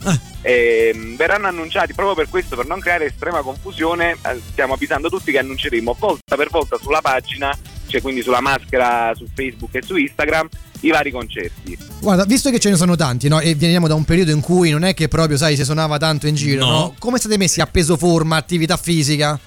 Ehm, 0.42 1.16
verranno 1.16 1.46
annunciati 1.48 1.92
proprio 1.92 2.14
per 2.16 2.28
questo, 2.28 2.56
per 2.56 2.66
non 2.66 2.80
creare 2.80 3.06
estrema 3.06 3.42
confusione. 3.42 4.16
eh, 4.26 4.40
Stiamo 4.50 4.74
avvisando 4.74 5.08
tutti 5.08 5.30
che 5.32 5.38
annunceremo 5.38 5.94
volta 5.98 6.36
per 6.36 6.48
volta 6.50 6.78
sulla 6.80 7.00
pagina, 7.00 7.56
cioè 7.90 8.00
quindi 8.00 8.22
sulla 8.22 8.40
maschera 8.40 9.12
su 9.14 9.26
Facebook 9.34 9.74
e 9.74 9.82
su 9.84 9.96
Instagram, 9.96 10.48
i 10.80 10.90
vari 10.90 11.10
concerti. 11.10 11.76
Guarda, 12.00 12.24
visto 12.24 12.50
che 12.50 12.58
ce 12.58 12.70
ne 12.70 12.76
sono 12.76 12.96
tanti, 12.96 13.28
no? 13.28 13.40
E 13.40 13.54
veniamo 13.54 13.86
da 13.88 13.94
un 13.94 14.04
periodo 14.04 14.30
in 14.30 14.40
cui 14.40 14.70
non 14.70 14.84
è 14.84 14.94
che 14.94 15.08
proprio, 15.08 15.36
sai, 15.36 15.56
si 15.56 15.64
suonava 15.64 15.98
tanto 15.98 16.26
in 16.26 16.34
giro, 16.34 16.64
No. 16.64 16.70
no? 16.70 16.94
Come 16.98 17.18
siete 17.18 17.36
messi 17.36 17.60
a 17.60 17.66
peso 17.66 17.96
forma, 17.96 18.36
attività 18.36 18.76
fisica? 18.76 19.38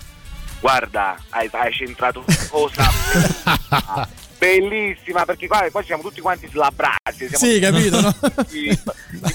Guarda, 0.60 1.18
hai, 1.30 1.50
hai 1.52 1.72
centrato 1.74 2.24
una 2.26 2.38
cosa 2.50 2.90
bellissima, 4.44 5.24
perché 5.26 5.48
qua, 5.48 5.66
qua 5.72 5.82
siamo 5.84 6.02
tutti 6.04 6.20
quanti 6.22 6.48
slabrati. 6.52 7.28
siamo 7.30 7.38
Sì, 7.38 7.60
capito, 7.60 8.02
no? 8.02 8.14
In 8.52 8.78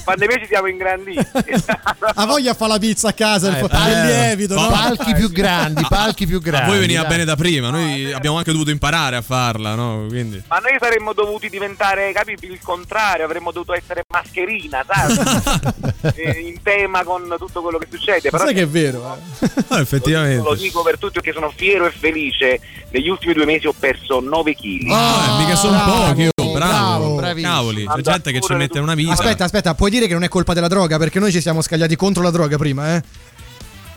pandemia 0.04 0.38
ci 0.38 0.46
siamo 0.46 0.66
ingranditi. 0.68 1.26
Ha 2.18 2.26
voglia 2.26 2.52
a 2.52 2.54
fare 2.54 2.72
la 2.72 2.78
pizza 2.78 3.08
a 3.08 3.12
casa, 3.12 3.48
il, 3.48 3.56
Eh, 3.56 3.60
il 3.60 3.70
eh, 3.70 4.06
lievito, 4.06 4.54
no? 4.54 4.68
palchi 4.68 5.14
più 5.14 5.30
grandi, 5.30 5.84
palchi 5.88 6.26
più 6.26 6.38
A 6.38 6.40
grandi. 6.40 6.70
voi 6.70 6.78
veniva 6.80 7.02
dai. 7.02 7.10
bene 7.10 7.24
da 7.24 7.36
prima, 7.36 7.70
noi 7.70 8.12
abbiamo 8.12 8.38
anche 8.38 8.50
dovuto 8.50 8.70
imparare 8.70 9.16
a 9.16 9.22
farla, 9.22 9.74
no? 9.74 10.06
Quindi. 10.08 10.42
Ma 10.48 10.56
noi 10.58 10.76
saremmo 10.80 11.12
dovuti 11.12 11.48
diventare, 11.48 12.12
capivi, 12.12 12.46
il 12.50 12.58
contrario, 12.62 13.24
avremmo 13.24 13.52
dovuto 13.52 13.74
essere 13.74 14.04
mascherina, 14.08 14.84
sai? 14.86 15.76
Eh, 16.14 16.30
in 16.40 16.62
tema 16.62 17.02
con 17.04 17.34
tutto 17.38 17.60
quello 17.60 17.76
che 17.78 17.86
succede. 17.90 18.30
Però 18.30 18.44
Sai 18.44 18.54
che 18.54 18.62
è 18.62 18.68
vero, 18.68 19.18
eh? 19.40 19.48
Ah, 19.68 19.80
effettivamente. 19.80 20.42
lo 20.42 20.54
dico 20.54 20.82
per 20.82 20.96
tutti 20.96 21.14
perché 21.14 21.32
sono 21.32 21.52
fiero 21.54 21.86
e 21.86 21.90
felice. 21.90 22.60
Negli 22.90 23.08
ultimi 23.08 23.34
due 23.34 23.44
mesi 23.44 23.66
ho 23.66 23.74
perso 23.78 24.20
9 24.20 24.54
kg. 24.54 24.90
Eh, 24.98 25.38
mica 25.38 25.56
sono 25.56 25.76
bravo, 25.76 26.06
pochi, 26.06 26.28
oh, 26.42 26.52
bravo. 26.52 27.14
bravissimo. 27.14 27.52
Cavoli, 27.52 27.86
c'è 27.86 28.00
gente 28.00 28.32
che 28.32 28.40
ci 28.40 28.54
mette 28.54 28.78
una 28.78 28.94
vita. 28.94 29.12
Aspetta, 29.12 29.44
aspetta, 29.44 29.74
puoi 29.74 29.90
dire 29.90 30.06
che 30.06 30.12
non 30.12 30.24
è 30.24 30.28
colpa 30.28 30.54
della 30.54 30.68
droga? 30.68 30.98
Perché 30.98 31.20
noi 31.20 31.30
ci 31.30 31.40
siamo 31.40 31.62
scagliati 31.62 31.96
contro 31.96 32.22
la 32.22 32.30
droga 32.30 32.56
prima, 32.56 32.96
eh? 32.96 33.02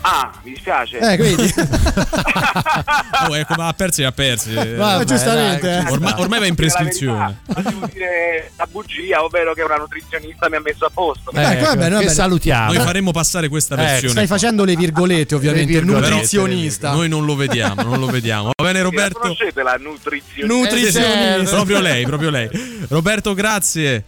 Ah, 0.01 0.31
mi 0.43 0.51
dispiace. 0.53 0.97
Eh, 0.97 1.17
vedi? 1.17 1.53
Oh, 3.29 3.35
ecco, 3.37 3.53
ma 3.55 3.67
ha 3.67 3.73
persi, 3.73 4.03
ha 4.03 4.11
persi. 4.11 4.53
Vabbè, 4.53 5.03
giustamente, 5.03 5.67
dai, 5.67 5.85
eh. 5.85 5.91
Ormai, 5.91 6.13
ormai 6.17 6.39
va 6.39 6.45
in 6.47 6.55
prescrizione. 6.55 7.41
Devo 7.45 7.87
dire 7.93 8.51
la 8.57 8.67
bugia, 8.69 9.23
ovvero 9.23 9.53
che 9.53 9.61
una 9.61 9.75
nutrizionista 9.75 10.49
mi 10.49 10.55
ha 10.55 10.59
messo 10.59 10.85
a 10.85 10.89
posto. 10.91 11.31
Eh, 11.31 11.39
ecco, 11.43 11.65
va 11.65 11.75
bene, 11.75 11.89
va 11.89 11.97
che 11.99 12.03
bene. 12.05 12.09
salutiamo. 12.09 12.73
Noi 12.73 12.83
faremmo 12.83 13.11
passare 13.11 13.47
questa 13.47 13.75
Ecco, 13.75 13.83
versione. 13.83 14.11
stai 14.13 14.27
facendo 14.27 14.63
le 14.65 14.75
virgolette, 14.75 15.35
ovviamente. 15.35 15.71
Le 15.71 15.79
virgolette, 15.79 16.09
nutrizionista. 16.09 16.91
Noi 16.93 17.09
non 17.09 17.25
lo 17.25 17.35
vediamo, 17.35 17.83
non 17.83 17.99
lo 17.99 18.07
vediamo. 18.07 18.51
Va 18.55 18.63
bene, 18.63 18.79
La 18.79 18.83
Roberto? 18.85 19.19
conoscete 19.19 19.61
la 19.61 19.75
nutrizionista? 19.79 20.53
Nutrizionista. 20.53 21.55
Proprio 21.55 21.79
lei, 21.79 22.05
proprio 22.05 22.29
lei. 22.31 22.49
Roberto, 22.89 23.33
grazie. 23.35 24.03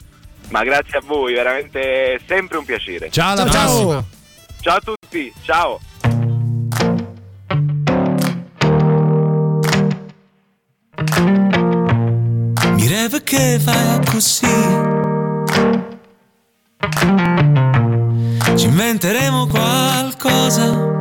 Ma 0.49 0.63
grazie 0.63 0.97
a 0.97 1.01
voi, 1.05 1.33
veramente 1.33 1.79
è 2.15 2.19
sempre 2.27 2.57
un 2.57 2.65
piacere. 2.65 3.09
Ciao, 3.11 3.33
alla 3.33 3.49
Ciao, 3.49 3.63
prossima. 3.63 3.91
ciao. 3.93 4.05
Ciao 4.63 4.77
a 4.77 4.79
tutti, 4.79 5.33
ciao. 5.41 5.77
Mire 12.75 13.09
perché 13.09 13.59
fai 13.59 14.05
così. 14.05 14.47
Ci 18.55 18.65
inventeremo 18.67 19.47
qualcosa. 19.47 20.91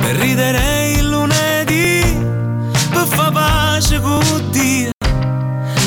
Per 0.00 0.16
ridere 0.16 0.94
il 0.96 1.08
lunedì 1.08 2.00
Per 2.90 3.06
far 3.06 3.30
pace 3.30 4.00
con 4.00 4.50
Dio 4.50 4.90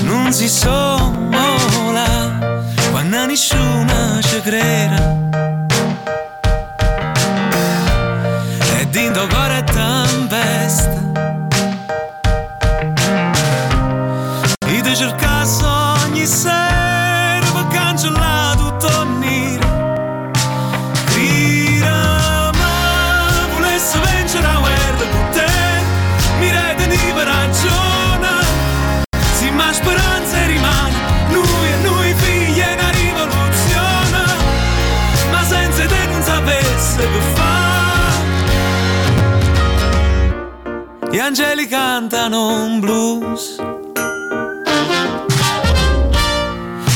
Non 0.03 0.32
si 0.32 0.47
sola 0.47 1.01
Quando 3.22 3.36
nessuno 3.36 4.19
ci 4.24 4.41
crede 4.41 5.70
Gli 41.12 41.20
angeli 41.20 41.68
cantano 41.68 42.64
un 42.64 42.80
blues. 42.80 43.57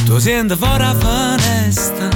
Tu 0.05 0.17
senti 0.19 0.55
fuori 0.55 0.83
la 0.83 0.95
finestra 0.97 2.07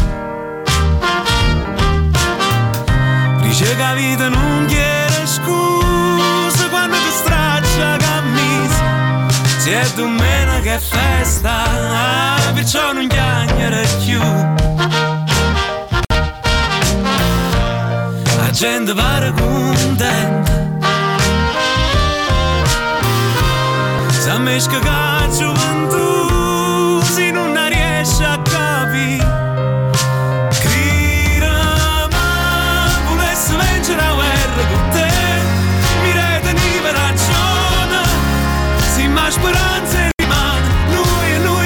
Dice 3.41 3.75
che 3.75 3.81
la 3.81 3.93
vita 3.95 4.29
non 4.29 4.65
chiede 4.67 5.25
scusa 5.25 6.69
Quando 6.69 6.95
ti 6.95 7.11
straccia 7.11 7.87
la 7.87 7.97
camisa 7.97 9.27
Si 9.57 9.71
è 9.71 9.85
domenica 9.95 10.61
che 10.61 10.79
festa 10.79 11.63
ah, 11.63 12.51
Perciò 12.53 12.93
non 12.93 13.07
chiagnere 13.07 13.85
più. 14.05 14.21
La 18.37 18.49
gente 18.51 18.93
pare 18.93 19.33
contenta 19.33 20.68
a 28.23 28.37
capire 28.41 29.23
Crira 30.59 32.07
ma 32.09 32.89
volesse 33.07 33.55
vincere 33.55 34.01
la 34.01 34.13
guerra 34.13 34.63
con 34.71 34.89
te 34.89 35.11
Mi 36.01 36.11
reteniva 36.11 36.91
ragione 36.91 38.01
Sì 38.93 39.07
ma 39.07 39.29
speranza 39.29 40.09
rimane 40.17 40.67
Noi 40.89 41.31
e 41.31 41.37
noi 41.37 41.59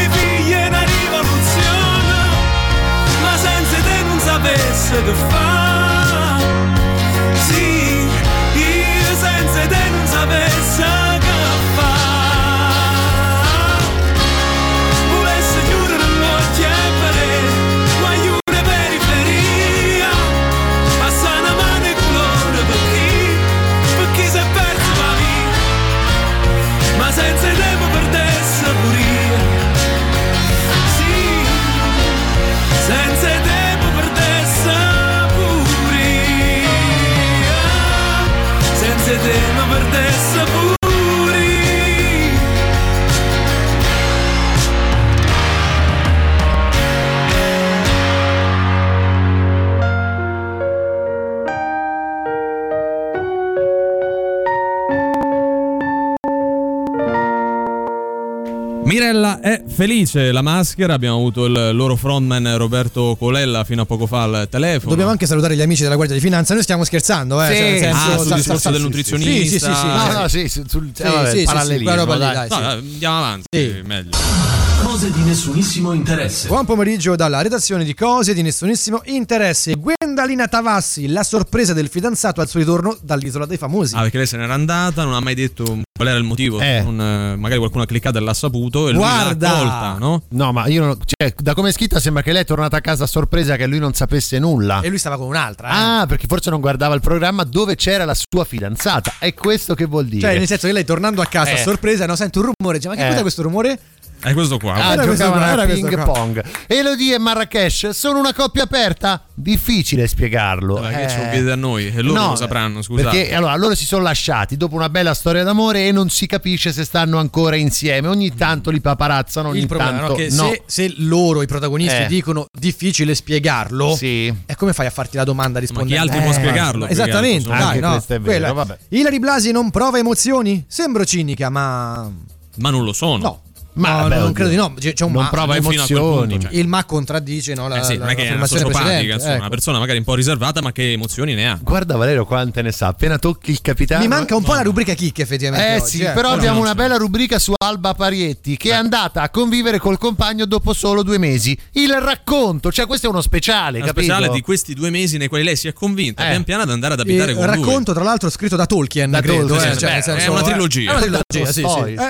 è 59.43 59.61
felice, 59.67 60.31
la 60.31 60.41
maschera. 60.41 60.93
Abbiamo 60.93 61.17
avuto 61.17 61.43
il 61.45 61.71
loro 61.75 61.97
frontman 61.97 62.55
Roberto 62.55 63.17
Colella 63.19 63.65
fino 63.65 63.81
a 63.81 63.85
poco 63.85 64.07
fa 64.07 64.23
al 64.23 64.47
telefono. 64.49 64.89
Dobbiamo 64.91 65.11
anche 65.11 65.25
salutare 65.25 65.57
gli 65.57 65.61
amici 65.61 65.83
della 65.83 65.95
Guardia 65.95 66.15
di 66.15 66.21
Finanza. 66.21 66.53
Noi 66.53 66.63
stiamo 66.63 66.85
scherzando, 66.85 67.43
eh. 67.43 67.47
Sì. 67.47 67.53
cioè, 67.55 67.69
nel 67.71 67.79
senso, 67.79 67.97
Ah, 67.97 68.15
sul 68.17 68.25
sta- 68.25 68.35
discorso 68.35 68.59
sta- 68.59 68.69
del 68.69 68.79
sì, 68.79 68.85
nutrizionista. 68.85 69.33
Sì, 69.33 69.47
sì, 69.49 69.59
sì. 69.59 69.75
sì. 69.75 69.85
No, 69.85 70.11
no, 70.21 70.27
sì, 70.29 70.47
sul, 70.47 70.91
Sì, 70.93 71.01
eh, 71.01 71.09
vabbè, 71.09 71.25
sì, 71.25 71.31
sì, 71.33 71.39
sì, 71.39 71.45
parallelismo, 71.45 72.05
dai. 72.05 72.17
dai, 72.33 72.47
No, 72.49 72.55
sì. 72.55 72.61
andiamo 72.63 73.17
avanti, 73.17 73.43
Sì. 73.51 73.81
meglio. 73.83 74.72
Cose 74.93 75.11
di 75.11 75.21
nessunissimo 75.23 75.91
interesse. 75.93 76.47
Buon 76.47 76.65
pomeriggio 76.65 77.15
dalla 77.15 77.41
redazione 77.41 77.83
di 77.83 77.95
Cose 77.95 78.35
di 78.35 78.43
nessunissimo 78.43 79.01
interesse. 79.05 79.73
Gwendalina 79.73 80.47
Tavassi, 80.47 81.07
la 81.07 81.23
sorpresa 81.23 81.73
del 81.73 81.89
fidanzato 81.89 82.41
al 82.41 82.47
suo 82.47 82.59
ritorno 82.59 82.95
dall'isola 83.01 83.47
dei 83.47 83.57
famosi. 83.57 83.95
Ah, 83.95 84.01
perché 84.01 84.17
lei 84.17 84.27
se 84.27 84.37
n'era 84.37 84.53
andata, 84.53 85.03
non 85.03 85.15
ha 85.15 85.19
mai 85.19 85.33
detto 85.33 85.79
qual 85.91 86.07
era 86.09 86.17
il 86.19 86.23
motivo. 86.23 86.59
Non, 86.61 87.01
eh, 87.01 87.35
magari 87.37 87.57
qualcuno 87.57 87.81
ha 87.81 87.87
cliccato 87.87 88.19
e 88.19 88.21
l'ha 88.21 88.35
saputo 88.35 88.87
e 88.87 88.91
lui 88.91 88.99
Guarda! 89.01 89.47
l'ha 89.49 89.55
accolta, 89.57 89.97
no? 89.97 90.21
No, 90.29 90.51
ma 90.51 90.67
io 90.67 90.85
non, 90.85 90.97
cioè, 91.03 91.33
da 91.39 91.55
come 91.55 91.69
è 91.69 91.71
scritta 91.71 91.99
sembra 91.99 92.21
che 92.21 92.31
lei 92.31 92.43
è 92.43 92.45
tornata 92.45 92.77
a 92.77 92.81
casa 92.81 93.05
a 93.05 93.07
sorpresa 93.07 93.55
che 93.55 93.65
lui 93.65 93.79
non 93.79 93.93
sapesse 93.95 94.37
nulla. 94.37 94.81
E 94.81 94.89
lui 94.89 94.99
stava 94.99 95.17
con 95.17 95.25
un'altra. 95.25 95.69
eh. 95.69 95.71
Ah, 96.01 96.05
perché 96.05 96.27
forse 96.27 96.51
non 96.51 96.59
guardava 96.61 96.93
il 96.93 97.01
programma 97.01 97.43
dove 97.45 97.73
c'era 97.75 98.05
la 98.05 98.15
sua 98.15 98.43
fidanzata. 98.45 99.13
È 99.17 99.33
questo 99.33 99.73
che 99.73 99.85
vuol 99.85 100.05
dire. 100.05 100.21
Cioè, 100.21 100.37
nel 100.37 100.45
senso 100.45 100.67
che 100.67 100.73
lei 100.73 100.85
tornando 100.85 101.19
a 101.23 101.25
casa 101.25 101.49
a 101.49 101.53
Eh. 101.55 101.63
sorpresa, 101.63 102.05
no, 102.05 102.15
sente 102.15 102.37
un 102.37 102.51
rumore. 102.55 102.77
Dice, 102.77 102.89
ma 102.89 102.95
che 102.95 103.05
Eh. 103.07 103.09
cos'è 103.09 103.21
questo 103.21 103.41
rumore? 103.41 103.79
È 104.23 104.33
questo 104.33 104.57
qua. 104.57 104.73
Ah, 104.75 104.93
Era 104.93 105.03
questo 105.05 105.25
giocavano 105.25 105.53
qua, 105.53 105.63
a 105.63 105.67
ping 105.67 105.93
qua. 106.01 106.03
pong. 106.05 106.43
Elodie 106.67 107.15
e 107.15 107.17
Marrakesh 107.19 107.89
sono 107.89 108.19
una 108.19 108.33
coppia 108.33 108.63
aperta? 108.63 109.25
Difficile 109.33 110.07
spiegarlo. 110.07 110.75
Vabbè, 110.75 110.95
che 110.95 111.03
Eh, 111.03 111.09
ce 111.09 111.17
lo 111.17 111.29
chiedete 111.29 111.51
a 111.51 111.55
noi? 111.55 111.87
E 111.93 112.01
loro 112.01 112.19
no, 112.21 112.29
lo 112.29 112.35
sapranno, 112.35 112.81
scusate. 112.81 113.09
Perché 113.17 113.35
allora 113.35 113.55
loro 113.57 113.75
si 113.75 113.85
sono 113.85 114.01
lasciati 114.03 114.55
dopo 114.55 114.75
una 114.75 114.87
bella 114.89 115.13
storia 115.13 115.43
d'amore 115.43 115.87
e 115.87 115.91
non 115.91 116.09
si 116.09 116.25
capisce 116.25 116.71
se 116.71 116.85
stanno 116.85 117.17
ancora 117.17 117.57
insieme. 117.57 118.07
Ogni 118.07 118.33
tanto 118.33 118.69
li 118.69 118.79
paparazzano, 118.79 119.49
ogni 119.49 119.59
Il 119.59 119.67
problema 119.67 119.91
tanto 119.97 120.07
no, 120.11 120.15
che 120.15 120.29
no. 120.31 120.43
se, 120.49 120.63
se 120.65 120.93
loro, 120.99 121.41
i 121.41 121.45
protagonisti, 121.47 122.03
Eh. 122.03 122.07
dicono 122.07 122.45
difficile 122.57 123.15
spiegarlo, 123.15 123.93
Sì. 123.95 124.33
e 124.45 124.55
come 124.55 124.71
fai 124.71 124.85
a 124.85 124.91
farti 124.91 125.17
la 125.17 125.25
domanda 125.25 125.59
rispondendo? 125.59 126.01
altri 126.03 126.21
può 126.21 126.31
spiegarlo, 126.31 126.87
Esattamente, 126.87 127.49
altro, 127.49 127.51
dai, 127.53 127.61
Anche 127.63 127.79
no, 127.79 127.91
questo 127.91 128.13
è 128.13 128.19
vero, 128.19 128.31
quella- 128.31 128.53
vabbè. 128.53 128.77
Ilari 128.89 129.19
Blasi 129.19 129.51
non 129.51 129.69
prova 129.69 129.97
emozioni? 129.97 130.63
Sembro 130.67 131.03
cinica, 131.03 131.49
ma 131.49 132.09
Ma 132.57 132.69
non 132.69 132.83
lo 132.83 132.93
sono. 132.93 133.17
No. 133.17 133.41
Ma 133.75 133.89
No, 133.89 133.95
vabbè, 134.03 134.13
non 134.15 134.23
oddio. 134.23 134.33
credo 134.33 134.49
di 134.49 134.55
no. 134.55 134.73
C'è 134.79 135.03
un 135.03 135.11
Non 135.11 135.23
ma- 135.23 135.29
prova 135.29 135.55
non 135.55 135.63
fino 135.69 135.81
a 135.81 135.85
quel 135.85 135.97
emozioni. 135.97 136.27
punto, 136.33 136.47
cioè. 136.47 136.59
Il 136.59 136.67
ma 136.67 136.85
contraddice 136.85 137.53
no, 137.55 137.67
la, 137.67 137.79
Eh 137.79 137.83
sì, 137.83 137.97
non 137.97 138.09
è 138.09 138.15
che 138.15 138.27
è 138.27 138.33
una 138.35 138.45
sociopatica, 138.45 138.83
precedente. 138.83 139.13
insomma, 139.13 139.31
ecco. 139.33 139.39
una 139.41 139.49
persona 139.49 139.79
magari 139.79 139.97
un 139.97 140.03
po' 140.03 140.13
riservata, 140.15 140.61
ma 140.61 140.71
che 140.71 140.91
emozioni 140.91 141.33
ne 141.33 141.49
ha. 141.49 141.59
Guarda 141.61 141.95
Valerio 141.95 142.25
quante 142.25 142.61
ne 142.61 142.71
sa, 142.71 142.87
appena 142.87 143.17
tocchi 143.17 143.51
il 143.51 143.61
capitano. 143.61 144.01
Mi 144.01 144.07
manca 144.07 144.35
un 144.35 144.43
po' 144.43 144.53
la 144.53 144.61
rubrica 144.61 144.93
chicche 144.93 145.23
effettivamente. 145.23 145.67
Eh 145.67 145.79
oggi, 145.79 145.97
sì, 145.97 146.01
eh. 146.03 146.11
però 146.11 146.29
No, 146.29 146.35
abbiamo 146.35 146.57
no, 146.57 146.63
una 146.65 146.75
bella 146.75 146.97
rubrica 146.97 147.39
su 147.39 147.53
Alba 147.57 147.93
Parietti 147.95 148.57
che 148.57 148.69
è 148.69 148.73
andata 148.73 149.21
a 149.23 149.29
convivere 149.29 149.79
col 149.79 149.97
compagno 149.97 150.45
dopo 150.45 150.73
solo 150.73 151.01
due 151.03 151.17
mesi. 151.17 151.57
Il 151.71 151.91
racconto, 151.93 152.71
cioè 152.71 152.85
questo 152.85 153.07
è 153.07 153.09
uno 153.09 153.21
speciale, 153.21 153.79
capito? 153.79 154.01
speciale 154.01 154.29
di 154.29 154.41
questi 154.41 154.73
due 154.75 154.89
mesi 154.91 155.17
nei 155.17 155.27
quali 155.27 155.43
lei 155.43 155.55
si 155.55 155.67
è 155.67 155.73
convinta 155.73 156.25
Eh. 156.25 156.29
pian 156.29 156.43
piano 156.43 156.61
ad 156.61 156.69
andare 156.69 156.93
ad 156.93 156.99
abitare 156.99 157.31
Il 157.31 157.37
con 157.37 157.47
lui. 157.47 157.55
racconto, 157.55 157.93
tra 157.93 158.03
l'altro, 158.03 158.29
scritto 158.29 158.55
da 158.55 158.65
Tolkien, 158.65 159.09
Da 159.09 159.21
credo. 159.21 159.47
Tolkien, 159.47 159.71
eh, 159.71 159.73
sì, 159.73 159.79
cioè, 159.79 160.01
beh, 160.05 160.15
è 160.23 160.27
una 160.27 160.39
eh, 160.39 160.43
trilogia. 160.43 160.89
È 160.91 160.93
una 160.93 161.01
trilogia, 161.23 161.51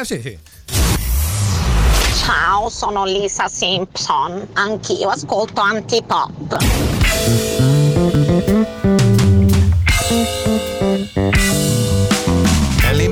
sì, 0.03 0.19
sì. 0.21 0.37
Ciao, 2.25 2.69
sono 2.69 3.05
Lisa 3.05 3.47
Simpson. 3.47 4.47
Anch'io 4.53 5.09
ascolto 5.09 5.61
antipop. 5.61 6.31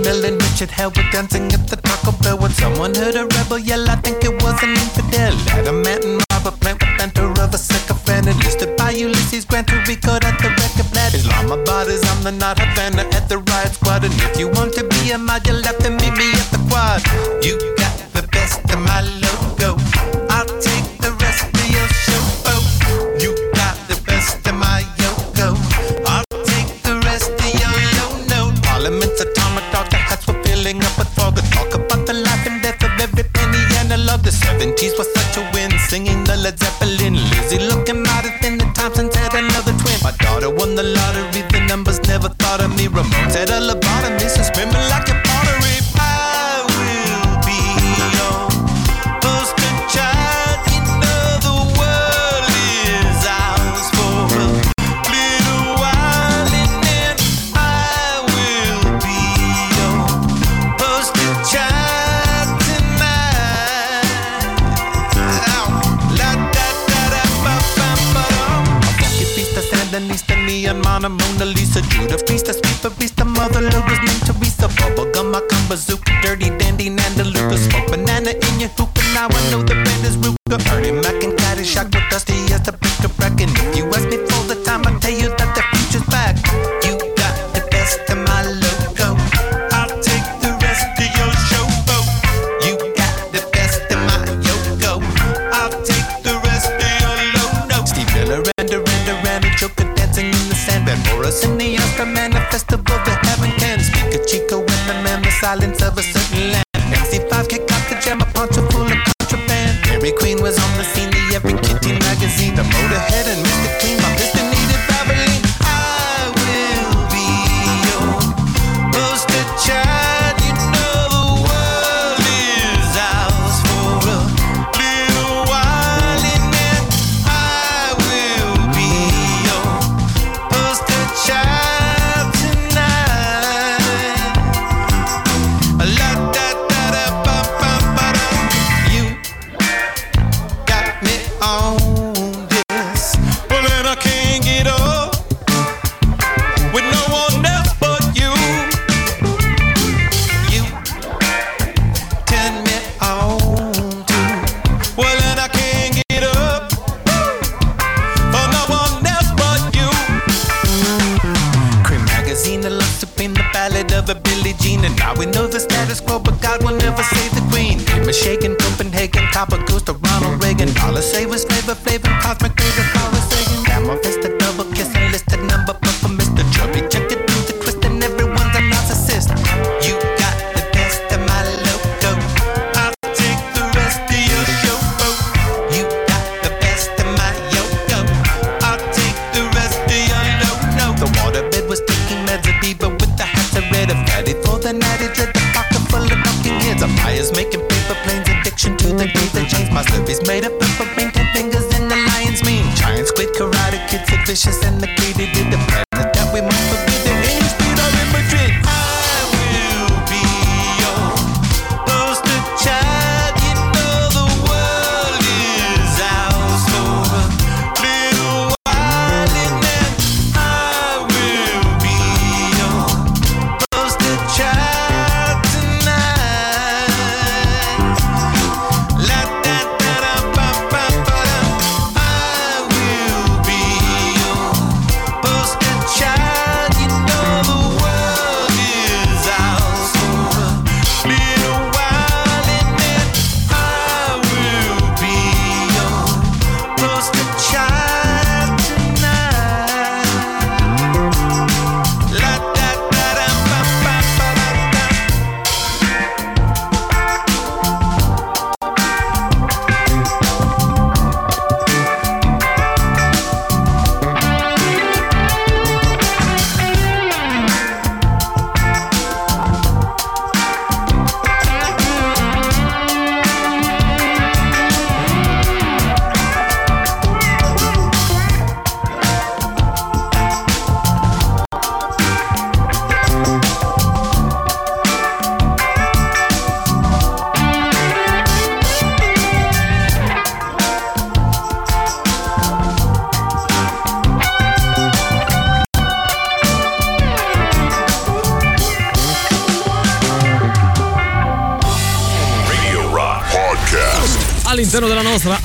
Melon 0.03 0.38
Richard 0.39 0.71
Hell 0.71 0.91
were 0.95 1.09
dancing 1.11 1.51
at 1.53 1.67
the 1.67 1.75
Taco 1.75 2.11
Bell 2.23 2.38
when 2.38 2.51
someone 2.51 2.95
heard 2.95 3.15
a 3.15 3.25
rebel 3.25 3.59
yell. 3.59 3.88
I 3.89 3.95
think 3.97 4.23
it 4.23 4.41
was 4.41 4.61
an 4.63 4.71
infidel. 4.71 5.33
Adamant 5.49 6.03
and 6.03 6.23
Robert 6.31 6.59
Plant 6.59 6.81
with 6.81 7.39
of 7.39 7.53
a 7.53 7.57
sycophant. 7.57 8.27
Enlisted 8.27 8.75
by 8.77 8.91
Ulysses 8.91 9.45
Grant 9.45 9.67
to 9.67 9.75
record 9.88 10.23
at 10.25 10.38
the 10.39 10.49
record. 10.49 10.71
Islamabad 11.13 11.88
is 11.88 12.01
I'm 12.09 12.23
the 12.23 12.31
not 12.31 12.59
Havana 12.59 13.03
at 13.11 13.27
the 13.27 13.39
riot 13.39 13.73
squad. 13.73 14.03
And 14.03 14.13
if 14.13 14.39
you 14.39 14.47
want 14.49 14.73
to 14.75 14.83
be 14.88 15.11
a 15.11 15.17
mod, 15.17 15.45
you'll 15.45 15.63
have 15.63 15.77
to 15.79 15.89
meet 15.89 16.13
me 16.15 16.31
at 16.33 16.49
the 16.51 16.59
quad. 16.69 17.01
You 17.43 17.57
singing 35.91 36.23
the 36.23 36.38
Led 36.38 36.57
Zeppelin. 36.57 36.90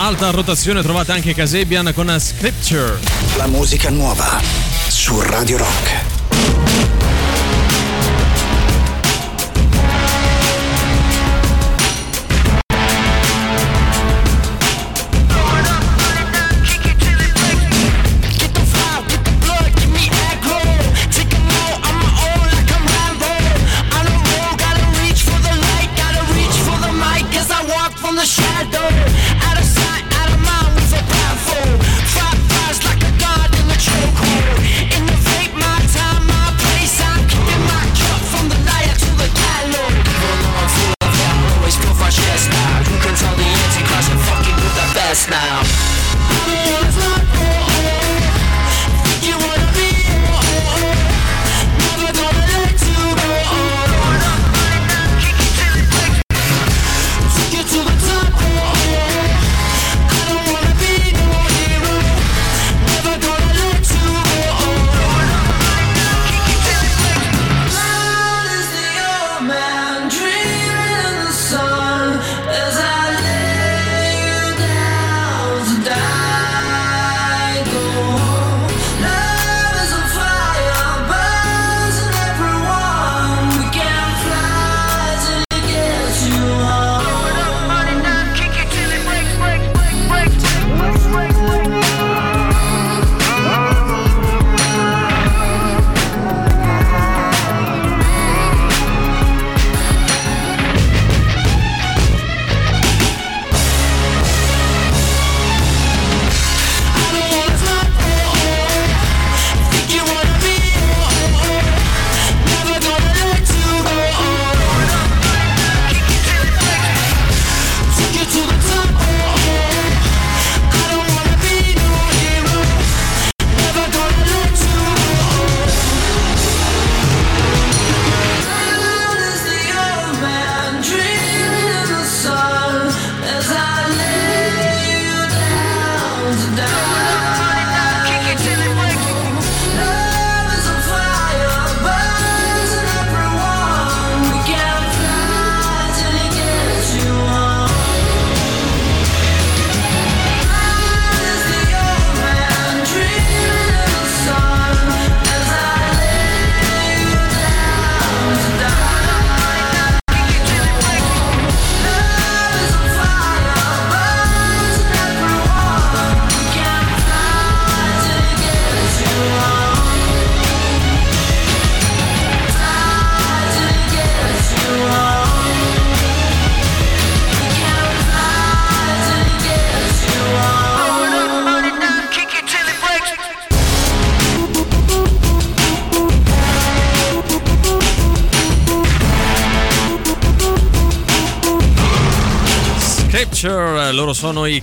Alta 0.06 0.30
rotazione 0.30 0.82
trovate 0.82 1.10
anche 1.10 1.34
Casebian 1.34 1.92
con 1.92 2.14
Scripture. 2.20 3.00
La 3.36 3.48
musica 3.48 3.90
nuova 3.90 4.40
su 4.86 5.20
Radio 5.20 5.56
Rock. 5.56 6.05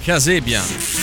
Sono 0.05 0.35
i 0.35 1.02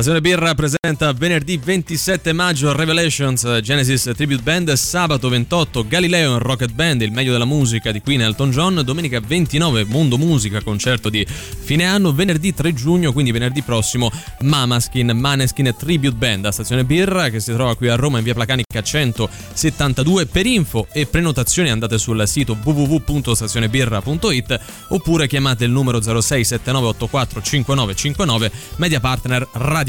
Stazione 0.00 0.22
Birra 0.22 0.54
presenta 0.54 1.12
venerdì 1.12 1.60
27 1.62 2.32
maggio 2.32 2.74
Revelations 2.74 3.60
Genesis 3.60 4.10
Tribute 4.16 4.40
Band, 4.40 4.72
sabato 4.72 5.28
28 5.28 5.86
Galileo 5.86 6.32
in 6.32 6.38
Rocket 6.38 6.72
Band, 6.72 7.02
il 7.02 7.12
meglio 7.12 7.32
della 7.32 7.44
musica 7.44 7.92
di 7.92 8.00
Queen 8.00 8.22
Elton 8.22 8.50
John, 8.50 8.80
domenica 8.82 9.20
29 9.20 9.84
Mondo 9.84 10.16
Musica, 10.16 10.62
concerto 10.62 11.10
di 11.10 11.26
fine 11.26 11.84
anno, 11.84 12.14
venerdì 12.14 12.54
3 12.54 12.72
giugno, 12.72 13.12
quindi 13.12 13.30
venerdì 13.30 13.60
prossimo 13.60 14.10
Mamaskin 14.40 15.10
Maneskin 15.10 15.74
Tribute 15.76 16.16
Band 16.16 16.46
a 16.46 16.50
Stazione 16.50 16.84
Birra 16.84 17.28
che 17.28 17.40
si 17.40 17.52
trova 17.52 17.76
qui 17.76 17.88
a 17.88 17.96
Roma 17.96 18.16
in 18.16 18.24
via 18.24 18.32
Placanica 18.32 18.82
172. 18.82 20.24
Per 20.24 20.46
info 20.46 20.86
e 20.92 21.04
prenotazioni 21.04 21.68
andate 21.68 21.98
sul 21.98 22.26
sito 22.26 22.56
www.stazionebirra.it 22.58 24.60
oppure 24.88 25.28
chiamate 25.28 25.66
il 25.66 25.70
numero 25.70 26.00
067984 26.00 27.42
5959 27.42 28.50
media 28.76 28.98
partner 28.98 29.46
Radio 29.52 29.88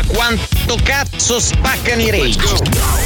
Ma 0.00 0.06
quanto 0.14 0.78
cazzo 0.82 1.38
spaccano 1.38 2.00
i 2.00 2.10
rage? 2.10 2.38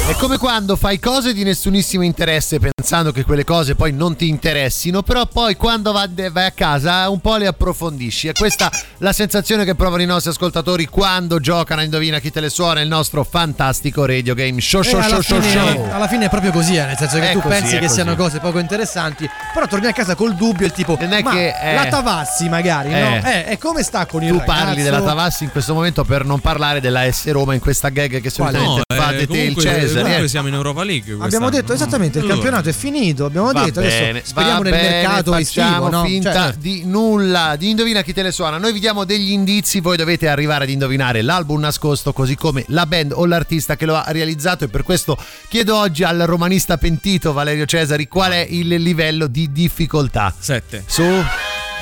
È 0.07 0.13
come 0.13 0.37
quando 0.37 0.75
fai 0.77 0.97
cose 0.99 1.33
di 1.33 1.43
nessunissimo 1.43 2.03
interesse 2.03 2.59
pensando 2.59 3.11
che 3.11 3.25
quelle 3.25 3.43
cose 3.43 3.75
poi 3.75 3.91
non 3.91 4.15
ti 4.15 4.29
interessino, 4.29 5.01
però 5.01 5.25
poi 5.25 5.55
quando 5.57 5.91
va- 5.91 6.07
vai 6.31 6.45
a 6.45 6.51
casa 6.51 7.09
un 7.09 7.19
po' 7.19 7.35
le 7.35 7.47
approfondisci. 7.47 8.27
È 8.29 8.31
questa 8.33 8.71
la 8.99 9.11
sensazione 9.11 9.65
che 9.65 9.75
provano 9.75 10.03
i 10.03 10.05
nostri 10.05 10.29
ascoltatori 10.31 10.85
quando 10.85 11.39
giocano 11.39 11.81
a 11.81 11.83
Indovina 11.83 12.19
chi 12.19 12.31
te 12.31 12.39
le 12.39 12.49
suona 12.49 12.79
il 12.81 12.87
nostro 12.87 13.23
fantastico 13.25 14.05
radio 14.05 14.33
game 14.33 14.61
show 14.61 14.81
show 14.81 14.99
Eh, 14.99 15.03
alla, 15.03 15.21
show 15.21 15.21
show 15.21 15.41
fine, 15.41 15.51
show. 15.73 15.87
alla 15.91 16.07
fine 16.07 16.25
è 16.25 16.29
proprio 16.29 16.51
così, 16.51 16.75
eh, 16.77 16.85
nel 16.85 16.97
senso 16.97 17.17
che 17.19 17.29
È 17.31 17.33
tu 17.33 17.41
così, 17.41 17.53
pensi 17.59 17.75
è 17.75 17.79
che 17.79 17.85
così. 17.87 17.93
siano 17.95 18.15
cose 18.15 18.39
poco 18.39 18.59
interessanti, 18.59 19.27
però 19.53 19.65
torni 19.67 19.87
a 19.87 19.91
casa 19.91 20.15
col 20.15 20.35
dubbio, 20.35 20.65
il 20.65 20.71
tipo, 20.71 20.97
è 20.97 21.21
ma 21.21 21.31
che, 21.31 21.53
eh, 21.61 21.73
la 21.73 21.85
Tavassi 21.87 22.47
magari, 22.47 22.93
eh. 22.93 22.99
no? 23.01 23.21
Eh, 23.27 23.45
e 23.49 23.57
come 23.57 23.83
sta 23.83 24.05
con 24.05 24.21
il 24.23 24.29
Tu 24.29 24.37
ragazzo? 24.37 24.63
parli 24.63 24.81
della 24.83 25.01
Tavassi 25.01 25.43
in 25.43 25.51
questo 25.51 25.73
momento 25.73 26.03
per 26.05 26.23
non 26.23 26.39
parlare 26.39 26.79
della 26.85 27.11
S 27.11 27.29
Roma 27.31 27.53
in 27.53 27.59
questa 27.59 27.89
gag 27.89 28.21
che 28.21 28.29
solitamente 28.29 28.81
No, 28.87 28.95
eh, 28.95 28.99
fate 29.01 29.15
te 29.17 29.21
il 29.23 29.27
comunque- 29.27 29.63
Cesare. 29.63 30.01
comunque 30.01 30.23
eh. 30.25 30.27
siamo 30.27 30.47
in 30.47 30.53
Europa 30.53 30.83
League. 30.83 31.03
Abbiamo 31.13 31.27
quest'anno. 31.27 31.49
detto 31.49 31.73
esattamente, 31.73 32.19
il 32.19 32.27
campionato 32.27 32.69
è 32.69 32.73
finito, 32.73 33.25
abbiamo 33.25 33.51
Va 33.51 33.63
detto, 33.65 33.81
bene, 33.81 34.09
adesso 34.09 34.27
speriamo 34.27 34.61
nel 34.61 34.71
bene, 34.71 34.89
mercato 34.89 35.31
facciamo 35.31 35.39
estivo, 35.39 35.89
no? 35.89 36.03
finta 36.05 36.33
Cioè, 36.33 36.53
di 36.53 36.83
nulla, 36.85 37.55
di 37.57 37.69
indovina 37.69 38.01
chi 38.03 38.13
te 38.13 38.21
le 38.21 38.31
suona. 38.31 38.57
Noi 38.57 38.73
vi 38.73 38.79
diamo 38.79 39.03
degli 39.03 39.31
indizi, 39.31 39.79
voi 39.79 39.97
dovete 39.97 40.27
arrivare 40.27 40.63
ad 40.65 40.69
indovinare 40.69 41.21
l'album 41.21 41.59
nascosto, 41.59 42.13
così 42.13 42.35
come 42.35 42.63
la 42.67 42.85
band 42.85 43.11
o 43.15 43.25
l'artista 43.25 43.75
che 43.75 43.85
lo 43.85 43.95
ha 43.95 44.05
realizzato 44.07 44.63
e 44.65 44.67
per 44.67 44.83
questo 44.83 45.17
chiedo 45.49 45.75
oggi 45.77 46.03
al 46.03 46.19
romanista 46.19 46.77
pentito 46.77 47.33
Valerio 47.33 47.65
Cesari 47.65 48.07
qual 48.07 48.31
è 48.31 48.45
il 48.47 48.67
livello 48.67 49.27
di 49.27 49.51
difficoltà. 49.51 50.33
7. 50.37 50.83
Su 50.85 51.03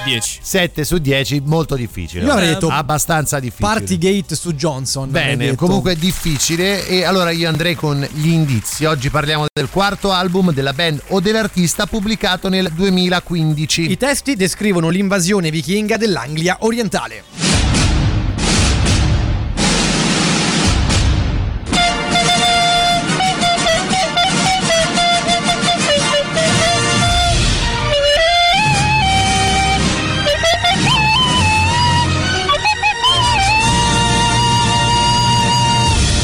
10. 0.04 0.40
7 0.42 0.84
su 0.84 0.98
10, 0.98 1.42
molto 1.46 1.76
difficile. 1.76 2.26
Io 2.26 2.32
avrei 2.32 2.50
detto 2.50 2.68
abbastanza 2.68 3.40
difficile. 3.40 3.68
Partygate 3.68 4.36
su 4.36 4.54
Johnson. 4.54 5.10
Bene, 5.10 5.56
comunque 5.56 5.94
è 5.94 5.96
difficile 5.96 6.88
e 6.88 7.04
allora 7.04 7.32
io 7.32 7.48
andrei 7.48 7.76
con 7.76 8.06
gli 8.14 8.28
indizi. 8.28 8.86
Oggi 8.86 9.10
parliamo 9.10 9.46
del 9.54 9.70
quarto 9.70 10.12
album 10.12 10.52
della 10.52 10.74
band 10.74 11.02
o 11.10 11.20
dell'artista 11.20 11.86
pubblicato 11.86 12.50
nel 12.50 12.72
2015. 12.72 13.92
I 13.92 13.98
testi 13.98 14.36
descrivono 14.36 14.90
l'invasione 14.90 15.50
vichinga 15.50 15.98
dell'Anglia 15.98 16.58
orientale. 16.62 17.53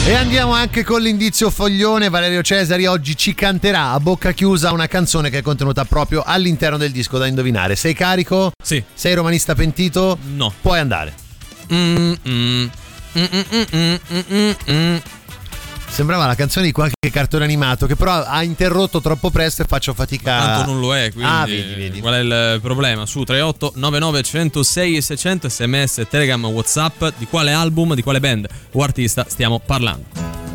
E 0.10 0.16
andiamo 0.16 0.54
anche 0.54 0.84
con 0.84 1.04
l'indizio 1.04 1.52
foglione. 1.52 2.10
Valerio 2.10 2.42
Cesari 2.42 2.88
oggi 2.88 3.16
ci 3.16 3.36
canterà 3.36 3.92
a 3.92 4.00
bocca 4.00 4.32
chiusa 4.32 4.72
una 4.72 4.88
canzone 4.88 5.30
che 5.30 5.38
è 5.38 5.42
contenuta 5.44 5.86
proprio 5.86 6.24
all'interno 6.26 6.78
del 6.78 6.90
disco 6.90 7.20
da 7.20 7.28
indovinare. 7.28 7.76
Sei 7.76 7.94
carico? 7.94 8.52
Sì. 8.60 8.84
Sei 8.92 9.14
romanista 9.14 9.54
pentito? 9.54 10.18
No. 10.34 10.52
Puoi 10.62 10.80
andare. 10.80 11.14
Mm, 11.72 12.14
mm. 12.28 12.68
Mm, 14.72 14.96
Sembrava 15.90 16.26
la 16.28 16.36
canzone 16.36 16.66
di 16.66 16.72
qualche 16.72 17.10
cartone 17.12 17.44
animato 17.44 17.86
che 17.86 17.96
però 17.98 18.14
ha 18.24 18.42
interrotto 18.44 19.02
troppo 19.02 19.30
presto 19.32 19.64
e 19.64 19.66
faccio 19.66 19.94
fatica. 19.94 20.38
Tanto 20.38 20.72
non 20.72 20.80
lo 20.80 20.96
è, 20.96 21.12
quindi 21.12 21.30
Ah, 21.30 21.46
vedi, 21.46 21.74
vedi. 21.74 22.00
qual 22.00 22.14
è 22.14 22.20
il 22.20 22.60
problema? 22.62 23.06
Su 23.06 23.24
38 23.24 23.74
99 23.76 24.24
106 24.24 24.96
e 24.98 25.02
600 25.02 25.50
sms, 25.50 26.06
telegram, 26.10 26.46
whatsapp, 26.46 27.04
di 27.18 27.26
quale 27.28 27.52
album, 27.52 27.96
di 27.96 28.02
quale 28.04 28.20
band 28.22 28.48
o 28.72 28.82
artista 28.82 29.26
stiamo 29.28 29.60
parlando? 29.60 30.49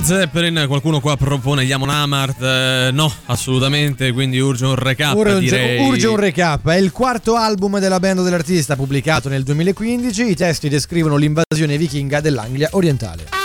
Led 0.00 0.08
Zeppelin, 0.08 0.64
qualcuno 0.66 0.98
qua 0.98 1.14
propone 1.16 1.66
gli 1.66 1.72
Amon 1.72 1.90
Amart, 1.90 2.40
eh, 2.40 2.88
no, 2.90 3.12
assolutamente, 3.26 4.12
quindi 4.12 4.38
urge 4.38 4.64
un 4.64 4.74
recap 4.74 5.14
Urge, 5.14 5.76
urge 5.78 6.06
un 6.06 6.16
recap. 6.16 6.66
È 6.68 6.76
il 6.76 6.90
quarto 6.90 7.36
album 7.36 7.78
della 7.78 8.00
band 8.00 8.22
dell'artista 8.22 8.76
pubblicato 8.76 9.28
nel 9.28 9.42
2015. 9.42 10.30
I 10.30 10.34
testi 10.34 10.68
descrivono 10.70 11.16
l'invasione 11.16 11.76
vichinga 11.76 12.20
dell'Anglia 12.20 12.68
orientale. 12.72 13.39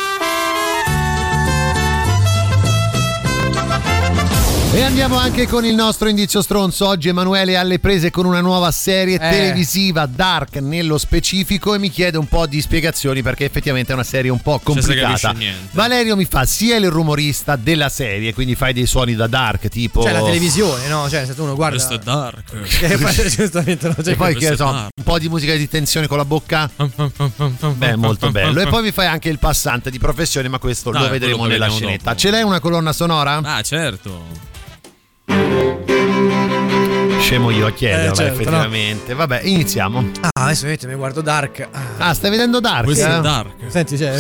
E 4.75 4.81
andiamo 4.83 5.15
anche 5.17 5.47
con 5.47 5.63
il 5.63 5.73
nostro 5.73 6.09
indizio 6.09 6.41
stronzo. 6.41 6.85
Oggi 6.85 7.07
Emanuele 7.07 7.53
è 7.53 7.55
alle 7.55 7.79
prese 7.79 8.11
con 8.11 8.25
una 8.25 8.41
nuova 8.41 8.71
serie 8.71 9.15
Eh. 9.15 9.19
televisiva, 9.19 10.05
Dark 10.05 10.57
nello 10.57 10.97
specifico, 10.97 11.73
e 11.73 11.79
mi 11.79 11.89
chiede 11.89 12.17
un 12.17 12.27
po' 12.27 12.45
di 12.45 12.59
spiegazioni 12.59 13.21
perché 13.21 13.45
effettivamente 13.45 13.91
è 13.91 13.95
una 13.95 14.03
serie 14.03 14.29
un 14.31 14.41
po' 14.41 14.59
complicata. 14.61 15.33
Valerio 15.71 16.17
mi 16.17 16.25
fa 16.25 16.43
sia 16.43 16.75
il 16.75 16.89
rumorista 16.89 17.55
della 17.55 17.87
serie, 17.87 18.33
quindi 18.33 18.55
fai 18.55 18.73
dei 18.73 18.85
suoni 18.85 19.15
da 19.15 19.27
Dark, 19.27 19.69
tipo. 19.69 20.01
Cioè 20.03 20.11
la 20.11 20.21
televisione, 20.23 20.87
no? 20.89 21.07
Cioè, 21.09 21.25
se 21.25 21.33
tu 21.35 21.43
uno 21.43 21.55
guarda. 21.55 21.77
Questo 21.77 21.93
è 21.93 21.99
dark. 22.03 22.43
Che 22.67 22.97
poi, 22.99 23.29
giustamente, 23.29 23.87
no? 23.87 23.95
Cioè, 23.95 24.11
E 24.11 24.15
poi 24.17 24.35
che 24.35 24.57
so, 24.57 24.65
dark. 24.65 24.89
un 24.97 25.03
po' 25.05 25.17
di 25.19 25.29
musica 25.29 25.55
di 25.55 25.69
tensione 25.69 26.07
con 26.07 26.17
la 26.17 26.25
bocca. 26.25 26.69
Beh, 27.75 27.95
molto 27.95 28.29
bello. 28.29 28.59
E 28.59 28.67
poi 28.67 28.83
mi 28.83 28.91
fai 28.91 29.07
anche 29.07 29.29
il 29.29 29.39
passante 29.39 29.89
di 29.89 29.99
professione, 29.99 30.49
ma 30.49 30.59
questo 30.59 30.91
Dai, 30.91 31.03
lo 31.03 31.09
vedremo 31.09 31.45
nella 31.45 31.69
scenetta. 31.69 32.09
dopo. 32.09 32.19
Ce 32.19 32.29
l'hai 32.29 32.43
una 32.43 32.59
colonna 32.59 32.91
sonora? 32.91 33.39
Ah, 33.41 33.61
certo. 33.61 34.53
Scemo 37.19 37.49
io 37.49 37.65
a 37.67 37.71
chiederla, 37.71 38.11
Eh, 38.11 38.15
certo, 38.15 38.33
effettivamente. 38.33 39.13
Vabbè, 39.13 39.41
iniziamo. 39.43 40.11
Ah, 40.21 40.34
adesso 40.45 40.65
vedete, 40.65 40.87
mi 40.87 40.95
guardo 40.95 41.21
Dark. 41.21 41.67
Ah, 41.71 41.93
Ah, 41.97 42.13
stai 42.13 42.29
vedendo 42.29 42.59
Dark? 42.59 42.83
Questo 42.85 43.05
eh? 43.05 43.17
è 43.17 43.21
dark. 43.21 43.51
Senti, 43.67 43.97
cioè. 43.97 44.13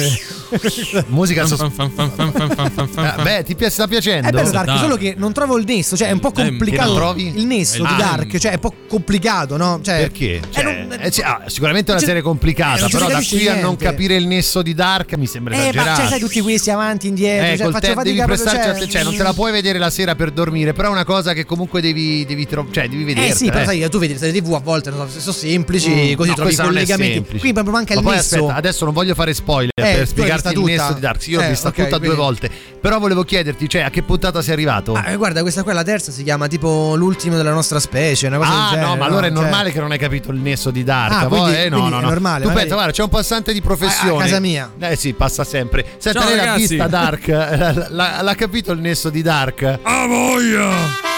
Musica 1.07 1.45
sos- 1.45 1.61
Eh, 1.61 3.21
beh, 3.21 3.43
ti 3.43 3.55
pi- 3.55 3.69
sta 3.69 3.87
piacendo? 3.87 4.27
È 4.27 4.31
bello 4.31 4.49
Dark, 4.51 4.65
Dark. 4.65 4.79
solo 4.79 4.95
che 4.95 5.13
non 5.17 5.33
trovo 5.33 5.57
il 5.57 5.65
nesso, 5.65 5.95
cioè 5.97 6.07
è 6.09 6.11
un 6.11 6.19
po' 6.19 6.29
Eh, 6.35 6.45
complicato. 6.47 6.87
non 6.89 6.95
trovi? 6.97 7.33
Il 7.37 7.45
nesso 7.45 7.83
Eh, 7.83 7.87
di 7.87 7.93
ah, 7.93 7.97
Dark, 7.97 8.37
cioè 8.37 8.51
è 8.51 8.53
un 8.55 8.59
po' 8.59 8.73
complicato, 8.87 9.57
no? 9.57 9.79
Cioè, 9.83 9.97
Perché? 9.99 10.41
Cioè, 10.49 10.63
non- 10.63 10.97
eh, 10.99 11.11
sì, 11.11 11.21
ah, 11.21 11.43
sicuramente 11.47 11.87
è 11.87 11.91
una 11.91 11.99
Cioè, 11.99 12.07
serie 12.07 12.21
eh, 12.21 12.23
complicata, 12.23 12.81
non 12.81 12.89
però 12.89 13.07
da 13.07 13.19
qui 13.27 13.47
a 13.47 13.59
non 13.59 13.75
capire 13.75 14.15
il 14.15 14.27
nesso 14.27 14.61
di 14.61 14.73
Dark 14.73 15.13
mi 15.15 15.27
sembra 15.27 15.53
Eh, 15.55 15.57
ma 15.57 15.63
esagerato. 15.69 15.99
cioè, 16.01 16.09
sai 16.09 16.19
tutti 16.19 16.41
questi 16.41 16.71
avanti, 16.71 17.07
indietro, 17.07 17.45
Eh, 17.45 17.49
cioè, 17.57 17.63
col 17.65 17.73
faccio 17.73 17.85
tempo 17.87 18.03
devi 18.03 18.17
proprio, 18.17 18.37
prestarci 18.37 18.79
cioè, 18.81 18.89
cioè, 18.89 19.03
non 19.03 19.15
te 19.15 19.23
la 19.23 19.33
puoi 19.33 19.51
vedere 19.51 19.79
la 19.79 19.89
sera 19.89 20.15
per 20.15 20.31
dormire, 20.31 20.73
però 20.73 20.89
è 20.89 20.91
una 20.91 21.03
cosa 21.05 21.33
che 21.33 21.45
comunque 21.45 21.81
devi, 21.81 22.25
devi, 22.25 22.45
tro- 22.47 22.67
cioè, 22.71 22.87
devi 22.87 23.03
vedere. 23.03 23.27
Eh 23.27 23.35
sì, 23.35 23.49
però 23.49 23.65
sai, 23.65 23.87
tu 23.89 23.99
vedi 23.99 24.13
le 24.13 24.19
serie 24.19 24.41
TV 24.41 24.53
a 24.53 24.59
volte 24.59 24.89
non 24.91 25.09
so, 25.09 25.19
sono 25.19 25.33
semplici, 25.33 26.14
così 26.15 26.33
trovi 26.33 26.53
i 26.53 26.55
collegamenti. 26.55 27.37
Qui 27.39 27.53
proprio 27.53 27.73
manca 27.73 27.93
Ma 27.93 27.99
il 27.99 28.05
poi 28.05 28.15
nesso. 28.15 28.35
aspetta, 28.35 28.55
adesso 28.55 28.85
non 28.85 28.93
voglio 28.93 29.13
fare 29.13 29.33
spoiler 29.33 29.71
Eh, 29.75 29.95
per 29.95 30.07
spiegarti 30.07 30.53
il 30.53 30.59
nesso 30.59 30.93
di 30.93 30.99
Dark. 30.99 31.27
Io 31.27 31.39
l'ho 31.39 31.45
Eh, 31.45 31.49
vista 31.49 31.67
ok, 31.69 31.75
tutta 31.75 31.89
due 31.89 31.99
quindi- 31.99 32.15
volte. 32.17 32.49
Però 32.85 32.99
volevo 32.99 33.23
chiederti, 33.23 33.67
cioè, 33.67 33.81
a 33.81 33.89
che 33.89 34.03
puntata 34.03 34.41
sei 34.43 34.53
arrivato? 34.53 34.93
Ah, 34.93 35.09
eh, 35.09 35.15
guarda, 35.15 35.41
questa 35.41 35.63
qua 35.63 35.71
è 35.71 35.75
la 35.75 35.83
terza, 35.83 36.11
si 36.11 36.21
chiama 36.23 36.47
tipo 36.47 36.95
l'ultimo 36.95 37.35
della 37.35 37.51
nostra 37.51 37.79
specie, 37.79 38.27
una 38.27 38.37
cosa 38.37 38.49
del 38.51 38.59
Ah, 38.59 38.69
genere. 38.69 38.87
no, 38.87 38.95
ma 38.95 39.05
allora 39.05 39.25
è 39.27 39.31
Cioè- 39.31 39.41
normale 39.41 39.71
che 39.71 39.79
non 39.79 39.91
hai 39.91 39.97
capito 39.97 40.31
il 40.31 40.37
nesso 40.39 40.69
di 40.71 40.83
Dark. 40.83 41.11
Ah, 41.23 41.25
Poi, 41.27 41.39
quindi- 41.39 41.57
eh, 41.61 41.69
no, 41.69 41.77
quindi 41.77 41.91
no, 41.91 41.97
è 41.97 42.01
no. 42.01 42.07
normale, 42.09 42.41
Tu 42.41 42.47
magari- 42.47 42.59
pensa, 42.61 42.75
guarda, 42.75 42.91
c'è 42.91 43.01
un 43.03 43.09
passante 43.09 43.53
di 43.53 43.61
professione. 43.61 44.11
A- 44.13 44.17
a 44.17 44.21
casa 44.25 44.39
mia. 44.39 44.71
Eh 44.79 44.95
sì, 44.95 45.13
passa 45.13 45.43
sempre. 45.43 45.83
Senta, 45.97 46.19
Ciao, 46.19 46.27
lei 46.29 46.37
l'ha 46.37 46.43
ragazzi. 46.45 46.67
vista 46.67 46.87
Dark? 46.87 47.27
L'ha, 47.89 48.35
capito 48.37 48.71
il 48.71 48.79
nesso 48.79 49.09
di 49.09 49.21
Dark? 49.23 49.79
Ah, 49.81 50.05
voglia! 50.05 51.13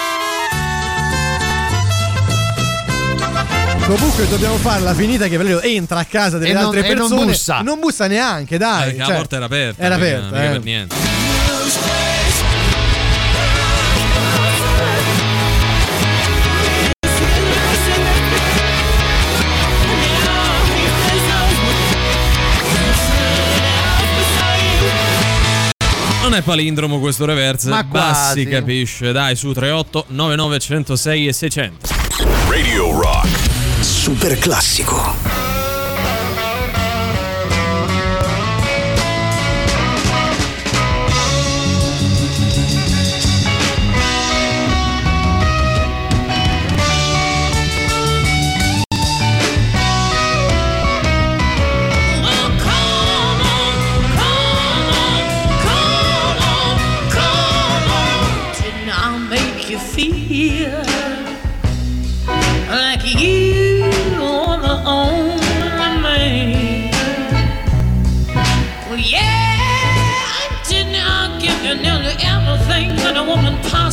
Comunque 3.87 4.27
dobbiamo 4.27 4.57
farla 4.57 4.93
finita 4.93 5.27
che 5.27 5.37
Valerio 5.37 5.61
entra 5.61 5.99
a 5.99 6.03
casa 6.05 6.37
delle 6.37 6.51
E 6.51 6.53
non- 6.53 6.63
altre 6.65 6.79
e 6.85 6.93
non 6.93 7.07
persone. 7.07 7.25
bussa. 7.25 7.61
Non 7.61 7.79
bussa 7.79 8.07
neanche, 8.07 8.57
dai. 8.57 8.81
Eh, 8.81 8.85
Perché 8.91 8.99
cioè, 9.03 9.09
la 9.11 9.15
porta 9.17 9.35
era 9.37 9.45
aperta. 9.45 9.83
Era 9.83 9.95
aperta, 9.95 10.25
mica 10.25 10.43
eh. 10.43 10.49
per 10.49 10.63
niente. 10.63 10.95
Non 26.21 26.33
è 26.35 26.41
palindromo 26.41 26.99
questo 26.99 27.23
reverse, 27.25 27.69
Ma 27.69 27.85
quasi. 27.85 28.41
si 28.41 28.47
capisce. 28.49 29.11
Dai, 29.13 29.35
su 29.35 29.53
38 29.53 30.05
9906 30.09 31.27
e 31.27 31.33
600. 31.33 31.87
Radio 32.49 32.99
Rock. 32.99 33.46
Super 33.81 34.37
classico. 34.39 35.26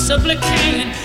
supplicating. 0.04 1.03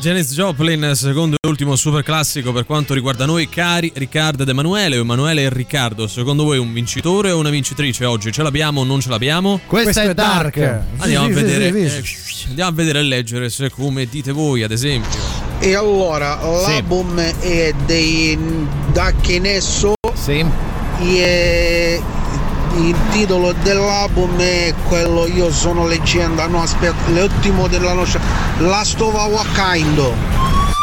Janis 0.00 0.32
Joplin, 0.32 0.92
secondo 0.94 1.36
e 1.38 1.46
ultimo 1.46 1.76
super 1.76 2.02
classico 2.02 2.52
per 2.52 2.64
quanto 2.64 2.94
riguarda 2.94 3.26
noi, 3.26 3.50
cari 3.50 3.92
Riccardo 3.94 4.44
ed 4.44 4.48
Emanuele, 4.48 4.96
o 4.96 5.02
Emanuele 5.02 5.42
e 5.42 5.50
Riccardo. 5.50 6.06
Secondo 6.06 6.44
voi 6.44 6.56
un 6.56 6.72
vincitore 6.72 7.30
o 7.30 7.38
una 7.38 7.50
vincitrice 7.50 8.06
oggi? 8.06 8.32
Ce 8.32 8.42
l'abbiamo 8.42 8.80
o 8.80 8.84
non 8.84 9.00
ce 9.00 9.10
l'abbiamo? 9.10 9.60
Questa 9.66 10.02
è 10.02 10.14
Dark. 10.14 10.56
Andiamo 10.96 11.26
a 11.26 11.28
Sì, 11.28 11.34
sì, 11.34 11.40
vedere, 11.42 11.88
sì, 11.90 12.44
eh, 12.44 12.48
andiamo 12.48 12.70
a 12.70 12.72
vedere 12.72 13.00
e 13.00 13.02
leggere 13.02 13.50
se 13.50 13.68
come 13.70 14.06
dite 14.06 14.32
voi, 14.32 14.62
ad 14.62 14.70
esempio. 14.70 15.20
E 15.58 15.74
allora, 15.74 16.40
l'album 16.42 17.20
è 17.20 17.74
dei 17.84 18.38
Duck 18.92 19.28
Nesso. 19.38 19.92
Sì. 20.14 20.42
E 21.02 22.02
il 22.76 22.94
titolo 23.10 23.52
dell'album 23.62 24.36
è 24.38 24.74
quello 24.86 25.26
Io 25.26 25.50
sono 25.50 25.86
leggenda. 25.86 26.46
No, 26.46 26.62
aspetta, 26.62 27.10
l'ultimo 27.10 27.66
della 27.68 27.92
nostra. 27.92 28.20
Last 28.58 29.00
of 29.00 29.14
Our 29.14 29.46
Kind. 29.52 29.98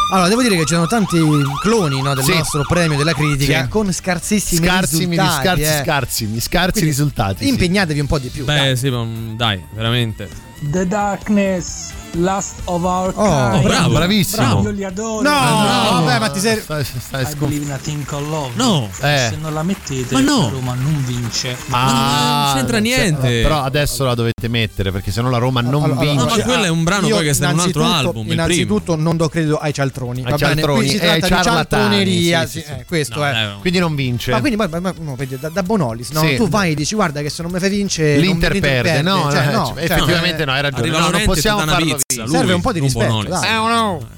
Allora, 0.09 0.29
devo 0.29 0.41
dire 0.41 0.55
che 0.55 0.63
c'erano 0.63 0.87
tanti 0.87 1.19
cloni 1.61 2.01
no, 2.01 2.13
del 2.15 2.23
Sì. 2.23 2.33
nostro 2.33 2.63
premio 2.65 2.95
della 2.97 3.13
critica 3.13 3.63
Sì. 3.63 3.67
con 3.67 3.91
scarsissimi 3.91 4.65
Scarsimi, 4.65 5.17
risultati. 5.17 5.43
scarsi, 5.43 5.63
eh. 5.63 5.81
scarsimi, 5.83 6.39
scarsi 6.39 6.71
Quindi 6.71 6.89
risultati. 6.89 7.43
sì. 7.43 7.49
Impegnatevi 7.49 7.99
un 7.99 8.07
po' 8.07 8.17
di 8.17 8.29
più. 8.29 8.45
Beh, 8.45 8.75
sì, 8.77 8.89
ma, 8.89 9.03
mm, 9.03 9.35
dai, 9.35 9.61
veramente. 9.73 10.29
The 10.61 10.87
Darkness, 10.87 11.89
Last 12.13 12.55
of 12.65 12.83
Our 12.83 13.13
Oh, 13.15 13.49
Kind. 13.51 13.63
bravo, 13.63 13.93
bravissimo. 13.93 14.61
Io 14.63 14.69
li 14.71 14.83
adoro. 14.83 15.21
No, 15.21 15.29
Ah, 15.35 15.99
vabbè, 16.01 16.19
ma 16.19 16.29
ti 16.29 16.39
sei. 16.39 16.59
Stai, 16.59 16.83
stai 16.83 17.21
I 17.23 17.25
scom- 17.25 17.37
believe 17.39 17.65
in 17.65 17.71
a 17.71 17.77
thing 17.77 18.03
called 18.05 18.27
love. 18.27 18.51
No. 18.55 18.89
Eh. 19.01 19.27
Se 19.29 19.37
non 19.39 19.53
la 19.53 19.61
mettete, 19.63 20.13
Ma 20.13 20.21
no. 20.21 20.41
la 20.43 20.49
Roma 20.49 20.73
non 20.73 21.03
vince. 21.05 21.55
Ah, 21.69 22.43
non 22.47 22.55
c'entra 22.55 22.77
cioè, 22.77 22.81
niente. 22.81 23.41
Però 23.41 23.61
adesso 23.61 24.03
la 24.05 24.15
dovete 24.15 24.47
mettere 24.47 24.91
perché 24.91 25.11
sennò 25.11 25.29
la 25.29 25.37
Roma 25.37 25.61
non 25.61 25.83
Allora, 25.83 25.99
vince. 25.99 26.15
No, 26.15 26.25
ma 26.35 26.43
quello 26.43 26.63
è 26.63 26.69
un 26.69 26.83
brano 26.83 27.07
Io 27.07 27.15
poi 27.15 27.25
che 27.25 27.33
sta 27.33 27.49
in 27.49 27.53
un 27.53 27.59
altro 27.59 27.81
innanzitutto- 27.81 28.07
album, 28.09 28.25
il 28.27 28.33
Innanzitutto 28.33 28.95
non 28.95 29.17
do 29.17 29.29
credo 29.29 29.57
ai 29.57 29.73
cialtroni. 29.73 30.23
Ai 30.25 30.37
cialtroni 30.37 30.87
si 30.89 30.95
e 30.95 30.99
tratta 30.99 31.27
di 31.27 31.43
cialtroneria. 31.43 32.45
sì, 32.47 32.59
sì, 32.59 32.65
sì, 32.65 32.71
eh, 32.79 32.85
questo 32.85 33.19
No, 33.19 33.25
è. 33.27 33.31
dai, 33.31 33.53
Quindi 33.59 33.79
non 33.79 33.95
vince. 33.95 34.31
Ma 34.31 34.39
quindi 34.39 34.57
ma, 34.57 34.67
ma- 34.67 34.79
ma- 34.79 34.93
vedi, 35.15 35.37
da, 35.39 35.49
da 35.49 35.61
Bonolis, 35.63 36.09
no? 36.11 36.21
Sì. 36.21 36.35
Tu 36.35 36.47
vai 36.49 36.71
e 36.71 36.75
dici 36.75 36.95
guarda 36.95 37.21
che 37.21 37.29
se 37.29 37.41
non 37.43 37.51
mi 37.51 37.59
fai 37.59 37.69
vincere 37.69 38.17
L'Inter 38.17 38.59
perde, 38.59 39.01
no, 39.01 39.29
Cioè, 39.31 39.45
no, 39.45 39.51
no, 39.51 39.65
cioè, 39.67 39.73
cioè, 39.75 39.83
effettivamente 39.97 40.41
eh, 40.41 40.45
no, 40.45 40.51
hai 40.53 40.61
ragione. 40.61 40.89
No, 40.89 41.09
non 41.09 41.21
possiamo 41.25 41.59
farlo 41.65 41.96
lui, 42.25 42.29
Serve 42.29 42.53
un 42.53 42.61
po' 42.61 42.71
di 42.71 42.79
rispetto. 42.79 43.23
Eh, 43.25 43.51
no. 43.51 44.15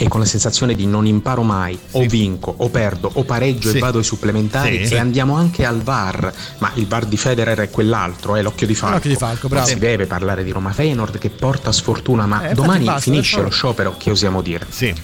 E 0.00 0.06
con 0.06 0.20
la 0.20 0.26
sensazione 0.26 0.76
di 0.76 0.86
non 0.86 1.06
imparo 1.06 1.42
mai, 1.42 1.76
o 1.92 2.06
vinco, 2.06 2.54
o 2.56 2.68
perdo, 2.68 3.10
o 3.14 3.24
pareggio 3.24 3.70
Sì. 3.70 3.78
e 3.78 3.80
vado 3.80 3.98
ai 3.98 4.04
supplementari 4.04 4.86
Sì. 4.86 4.94
e 4.94 4.98
andiamo 4.98 5.34
anche 5.34 5.64
al 5.64 5.82
VAR. 5.82 6.32
Ma 6.58 6.70
il 6.74 6.86
VAR 6.86 7.04
di 7.06 7.16
Federer 7.16 7.58
è 7.58 7.68
quell'altro, 7.70 8.36
è 8.36 8.42
l'occhio 8.42 8.68
di 8.68 8.76
Falco. 8.76 8.94
L'occhio 8.94 9.10
di 9.10 9.16
Falco, 9.16 9.48
bravo. 9.48 9.64
Non 9.66 9.74
si 9.74 9.80
deve 9.80 10.06
parlare 10.06 10.44
di 10.44 10.52
Roma 10.52 10.70
Feyenoord 10.72 11.18
che 11.18 11.30
porta 11.30 11.72
sfortuna, 11.72 12.26
ma 12.26 12.36
Eh, 12.36 12.50
infatti 12.50 12.54
domani 12.60 12.84
basta, 12.84 13.00
finisce 13.00 13.30
lo 13.32 13.36
favore. 13.42 13.54
sciopero, 13.56 13.94
che 13.98 14.10
osiamo 14.12 14.40
dire? 14.40 14.66
Sì. 14.68 14.94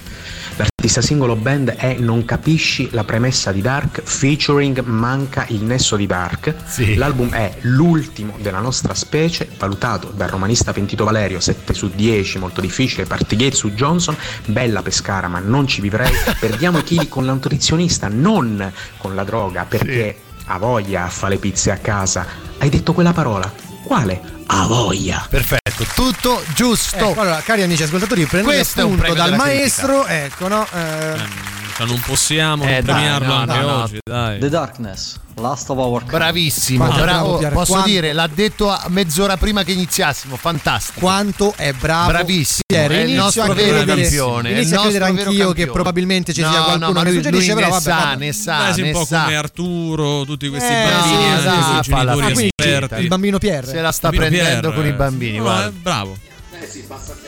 L'artista 0.57 1.01
singolo 1.01 1.35
band 1.35 1.71
è 1.71 1.95
Non 1.99 2.23
capisci 2.23 2.89
la 2.91 3.03
premessa 3.03 3.51
di 3.51 3.59
Dark, 3.61 4.01
featuring 4.01 4.79
Manca 4.83 5.45
il 5.49 5.63
nesso 5.63 5.97
di 5.97 6.05
Dark. 6.05 6.55
Sì. 6.65 6.95
L'album 6.95 7.31
è 7.31 7.57
l'ultimo 7.61 8.37
della 8.39 8.59
nostra 8.59 8.93
specie, 8.93 9.49
valutato 9.57 10.11
dal 10.15 10.29
romanista 10.29 10.71
Pentito 10.71 11.03
Valerio 11.03 11.41
7 11.41 11.73
su 11.73 11.89
10, 11.93 12.37
molto 12.37 12.61
difficile, 12.61 13.05
Partigate 13.05 13.55
su 13.55 13.71
Johnson, 13.71 14.15
bella 14.45 14.81
Pescara 14.81 15.27
ma 15.27 15.39
non 15.39 15.67
ci 15.67 15.81
vivrei, 15.81 16.11
perdiamo 16.39 16.77
i 16.77 16.83
chili 16.83 17.09
con 17.09 17.25
la 17.25 17.33
nutrizionista, 17.33 18.07
non 18.07 18.71
con 18.97 19.13
la 19.13 19.25
droga, 19.25 19.65
perché 19.65 20.19
ha 20.45 20.57
voglia 20.57 21.03
a 21.03 21.09
fare 21.09 21.33
le 21.33 21.39
pizze 21.39 21.71
a 21.71 21.77
casa. 21.77 22.25
Hai 22.59 22.69
detto 22.69 22.93
quella 22.93 23.11
parola? 23.11 23.51
Quale? 23.83 24.34
Ha 24.47 24.67
voglia. 24.67 25.25
Perfetto, 25.29 25.85
tutto 25.95 26.43
giusto. 26.53 26.95
Ecco, 26.97 27.21
allora, 27.21 27.41
cari 27.41 27.63
amici 27.63 27.83
ascoltatori, 27.83 28.25
prendete 28.25 28.55
Questo 28.55 28.81
appunto 28.81 29.13
dal 29.13 29.35
maestro, 29.35 30.05
ecco, 30.05 30.47
no? 30.47 30.67
eh, 30.71 31.53
Cioè, 31.77 31.85
non 31.87 31.99
possiamo 32.05 32.63
Eh, 32.63 32.67
non 32.67 32.73
dai, 32.75 32.83
premiarlo 32.83 33.27
no, 33.27 33.33
anche 33.33 33.59
no, 33.59 33.67
no. 33.67 33.83
oggi, 33.83 33.97
dai. 34.01 34.39
The 34.39 34.47
Darkness, 34.49 35.19
Last 35.35 35.69
of 35.69 35.77
Our 35.77 35.99
Kind. 35.99 36.11
Bravissimo, 36.11 36.85
Quanto 36.85 37.01
bravo. 37.03 37.37
Posso 37.49 37.71
quanto- 37.73 37.89
dire, 37.89 38.13
l'ha 38.13 38.29
detto 38.33 38.69
a 38.69 38.85
mezz'ora 38.87 39.35
prima 39.35 39.63
che 39.63 39.73
iniziassimo. 39.73 40.37
Fantastico. 40.37 40.99
quanto 41.01 41.53
è 41.57 41.73
bravo 41.73 42.11
Bravissimo, 42.11 42.61
Pier, 42.65 42.91
è 42.91 42.93
il 42.95 42.99
inizio 43.09 43.21
nostro 43.23 43.41
a 43.43 43.53
vero 43.53 43.69
credere, 43.75 44.01
campione, 44.01 44.51
inizio 44.51 44.77
a 44.77 44.81
credere 44.83 45.03
anch'io 45.05 45.23
che 45.25 45.35
campione. 45.43 45.71
probabilmente 45.71 46.33
ci 46.33 46.41
No, 46.41 46.49
sia 46.49 46.57
no, 46.59 46.63
qualcuno 46.65 46.91
ma 46.93 46.99
che 47.03 47.05
lui- 47.11 47.15
suggerisce, 47.23 47.53
lui 47.53 47.61
però 47.63 47.67
ne 47.67 47.71
vabbè, 47.73 47.83
sa, 47.99 48.05
vabbè. 48.05 48.15
ne 48.15 48.31
sa, 48.33 48.71
sì, 48.73 48.79
un 48.79 48.85
ne 48.87 48.91
po' 48.93 49.05
sa. 49.05 49.23
come 49.23 49.35
Arturo, 49.35 50.23
tutti 50.25 50.47
questi 50.47 50.71
Eh, 50.71 50.87
bambini, 50.89 51.17
sì, 51.17 51.27
anche 51.27 51.39
esatto, 51.39 52.39
i 52.39 52.49
esperti. 52.55 53.01
il 53.01 53.07
bambino 53.09 53.37
Pier. 53.37 53.65
Se 53.65 53.81
la 53.81 53.91
sta 53.91 54.09
prendendo 54.11 54.69
Pier, 54.69 54.73
con 54.73 54.85
i 54.85 54.89
eh. 54.89 54.93
bambini, 54.93 55.37
No, 55.37 55.43
guarda. 55.43 55.67
eh, 55.67 55.71
bravo. 55.71 56.17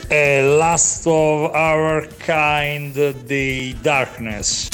È 0.08 0.40
Last 0.42 1.06
of 1.06 1.50
Our 1.54 2.08
Kind 2.24 3.24
di 3.24 3.76
Darkness. 3.80 4.68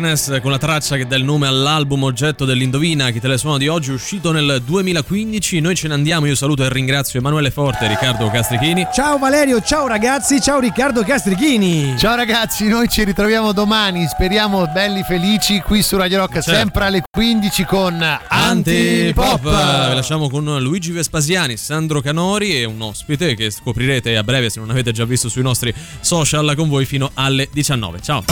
Darkness, 0.00 0.40
con 0.40 0.50
la 0.50 0.56
traccia 0.58 0.96
che 0.96 1.06
dà 1.06 1.14
il 1.16 1.24
nome 1.24 1.46
all'album 1.46 2.04
oggetto 2.04 2.46
dell'Indovina, 2.46 3.10
chi 3.10 3.20
te 3.20 3.28
le 3.28 3.36
suona 3.36 3.58
di 3.58 3.68
oggi, 3.68 3.90
uscito 3.90 4.32
nel 4.32 4.62
2015. 4.64 5.60
Noi 5.60 5.74
ce 5.74 5.88
ne 5.88 5.94
andiamo, 5.94 6.24
io 6.26 6.34
saluto 6.34 6.64
e 6.64 6.70
ringrazio 6.70 7.18
Emanuele 7.18 7.50
Forte 7.50 7.84
e 7.84 7.88
Riccardo 7.88 8.30
Castrichini. 8.30 8.86
Ciao 8.92 9.18
Valerio, 9.18 9.60
ciao 9.60 9.86
ragazzi, 9.86 10.40
ciao 10.40 10.58
Riccardo 10.58 11.02
Castrichini. 11.04 11.96
Ciao 11.98 12.16
ragazzi, 12.16 12.66
noi 12.66 12.88
ci 12.88 13.04
ritroviamo 13.04 13.52
domani, 13.52 14.06
speriamo 14.06 14.66
belli 14.72 15.02
felici 15.02 15.60
qui 15.60 15.82
su 15.82 15.98
Radio 15.98 16.18
Rock, 16.18 16.34
Certo. 16.34 16.52
sempre 16.52 16.84
alle 16.84 17.02
15 17.10 17.64
con 17.64 18.00
Antipop! 18.28 19.44
Antipop. 19.44 19.88
Vi 19.88 19.94
lasciamo 19.94 20.30
con 20.30 20.44
Luigi 20.62 20.92
Vespasiani, 20.92 21.58
Sandro 21.58 22.00
Canori 22.00 22.56
e 22.56 22.64
un 22.64 22.80
ospite 22.80 23.34
che 23.34 23.50
scoprirete 23.50 24.16
a 24.16 24.22
breve 24.22 24.48
se 24.48 24.60
non 24.60 24.70
avete 24.70 24.92
già 24.92 25.04
visto 25.04 25.28
sui 25.28 25.42
nostri 25.42 25.74
social 26.00 26.54
con 26.56 26.68
voi 26.70 26.86
fino 26.86 27.10
alle 27.14 27.48
19. 27.52 28.00
Ciao! 28.00 28.24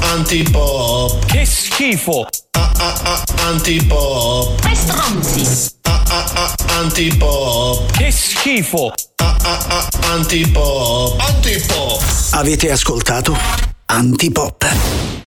Antipop. 0.00 0.83
Che 1.26 1.44
schifo. 1.46 2.26
Antipop. 3.36 4.60
Che 4.60 4.74
stronzi. 4.74 5.70
Antipop. 6.66 7.90
Che 7.92 8.10
schifo. 8.10 8.92
Antipop. 10.02 11.20
Antipop. 11.20 12.02
Avete 12.30 12.70
ascoltato 12.70 13.36
Antipop. 13.86 15.23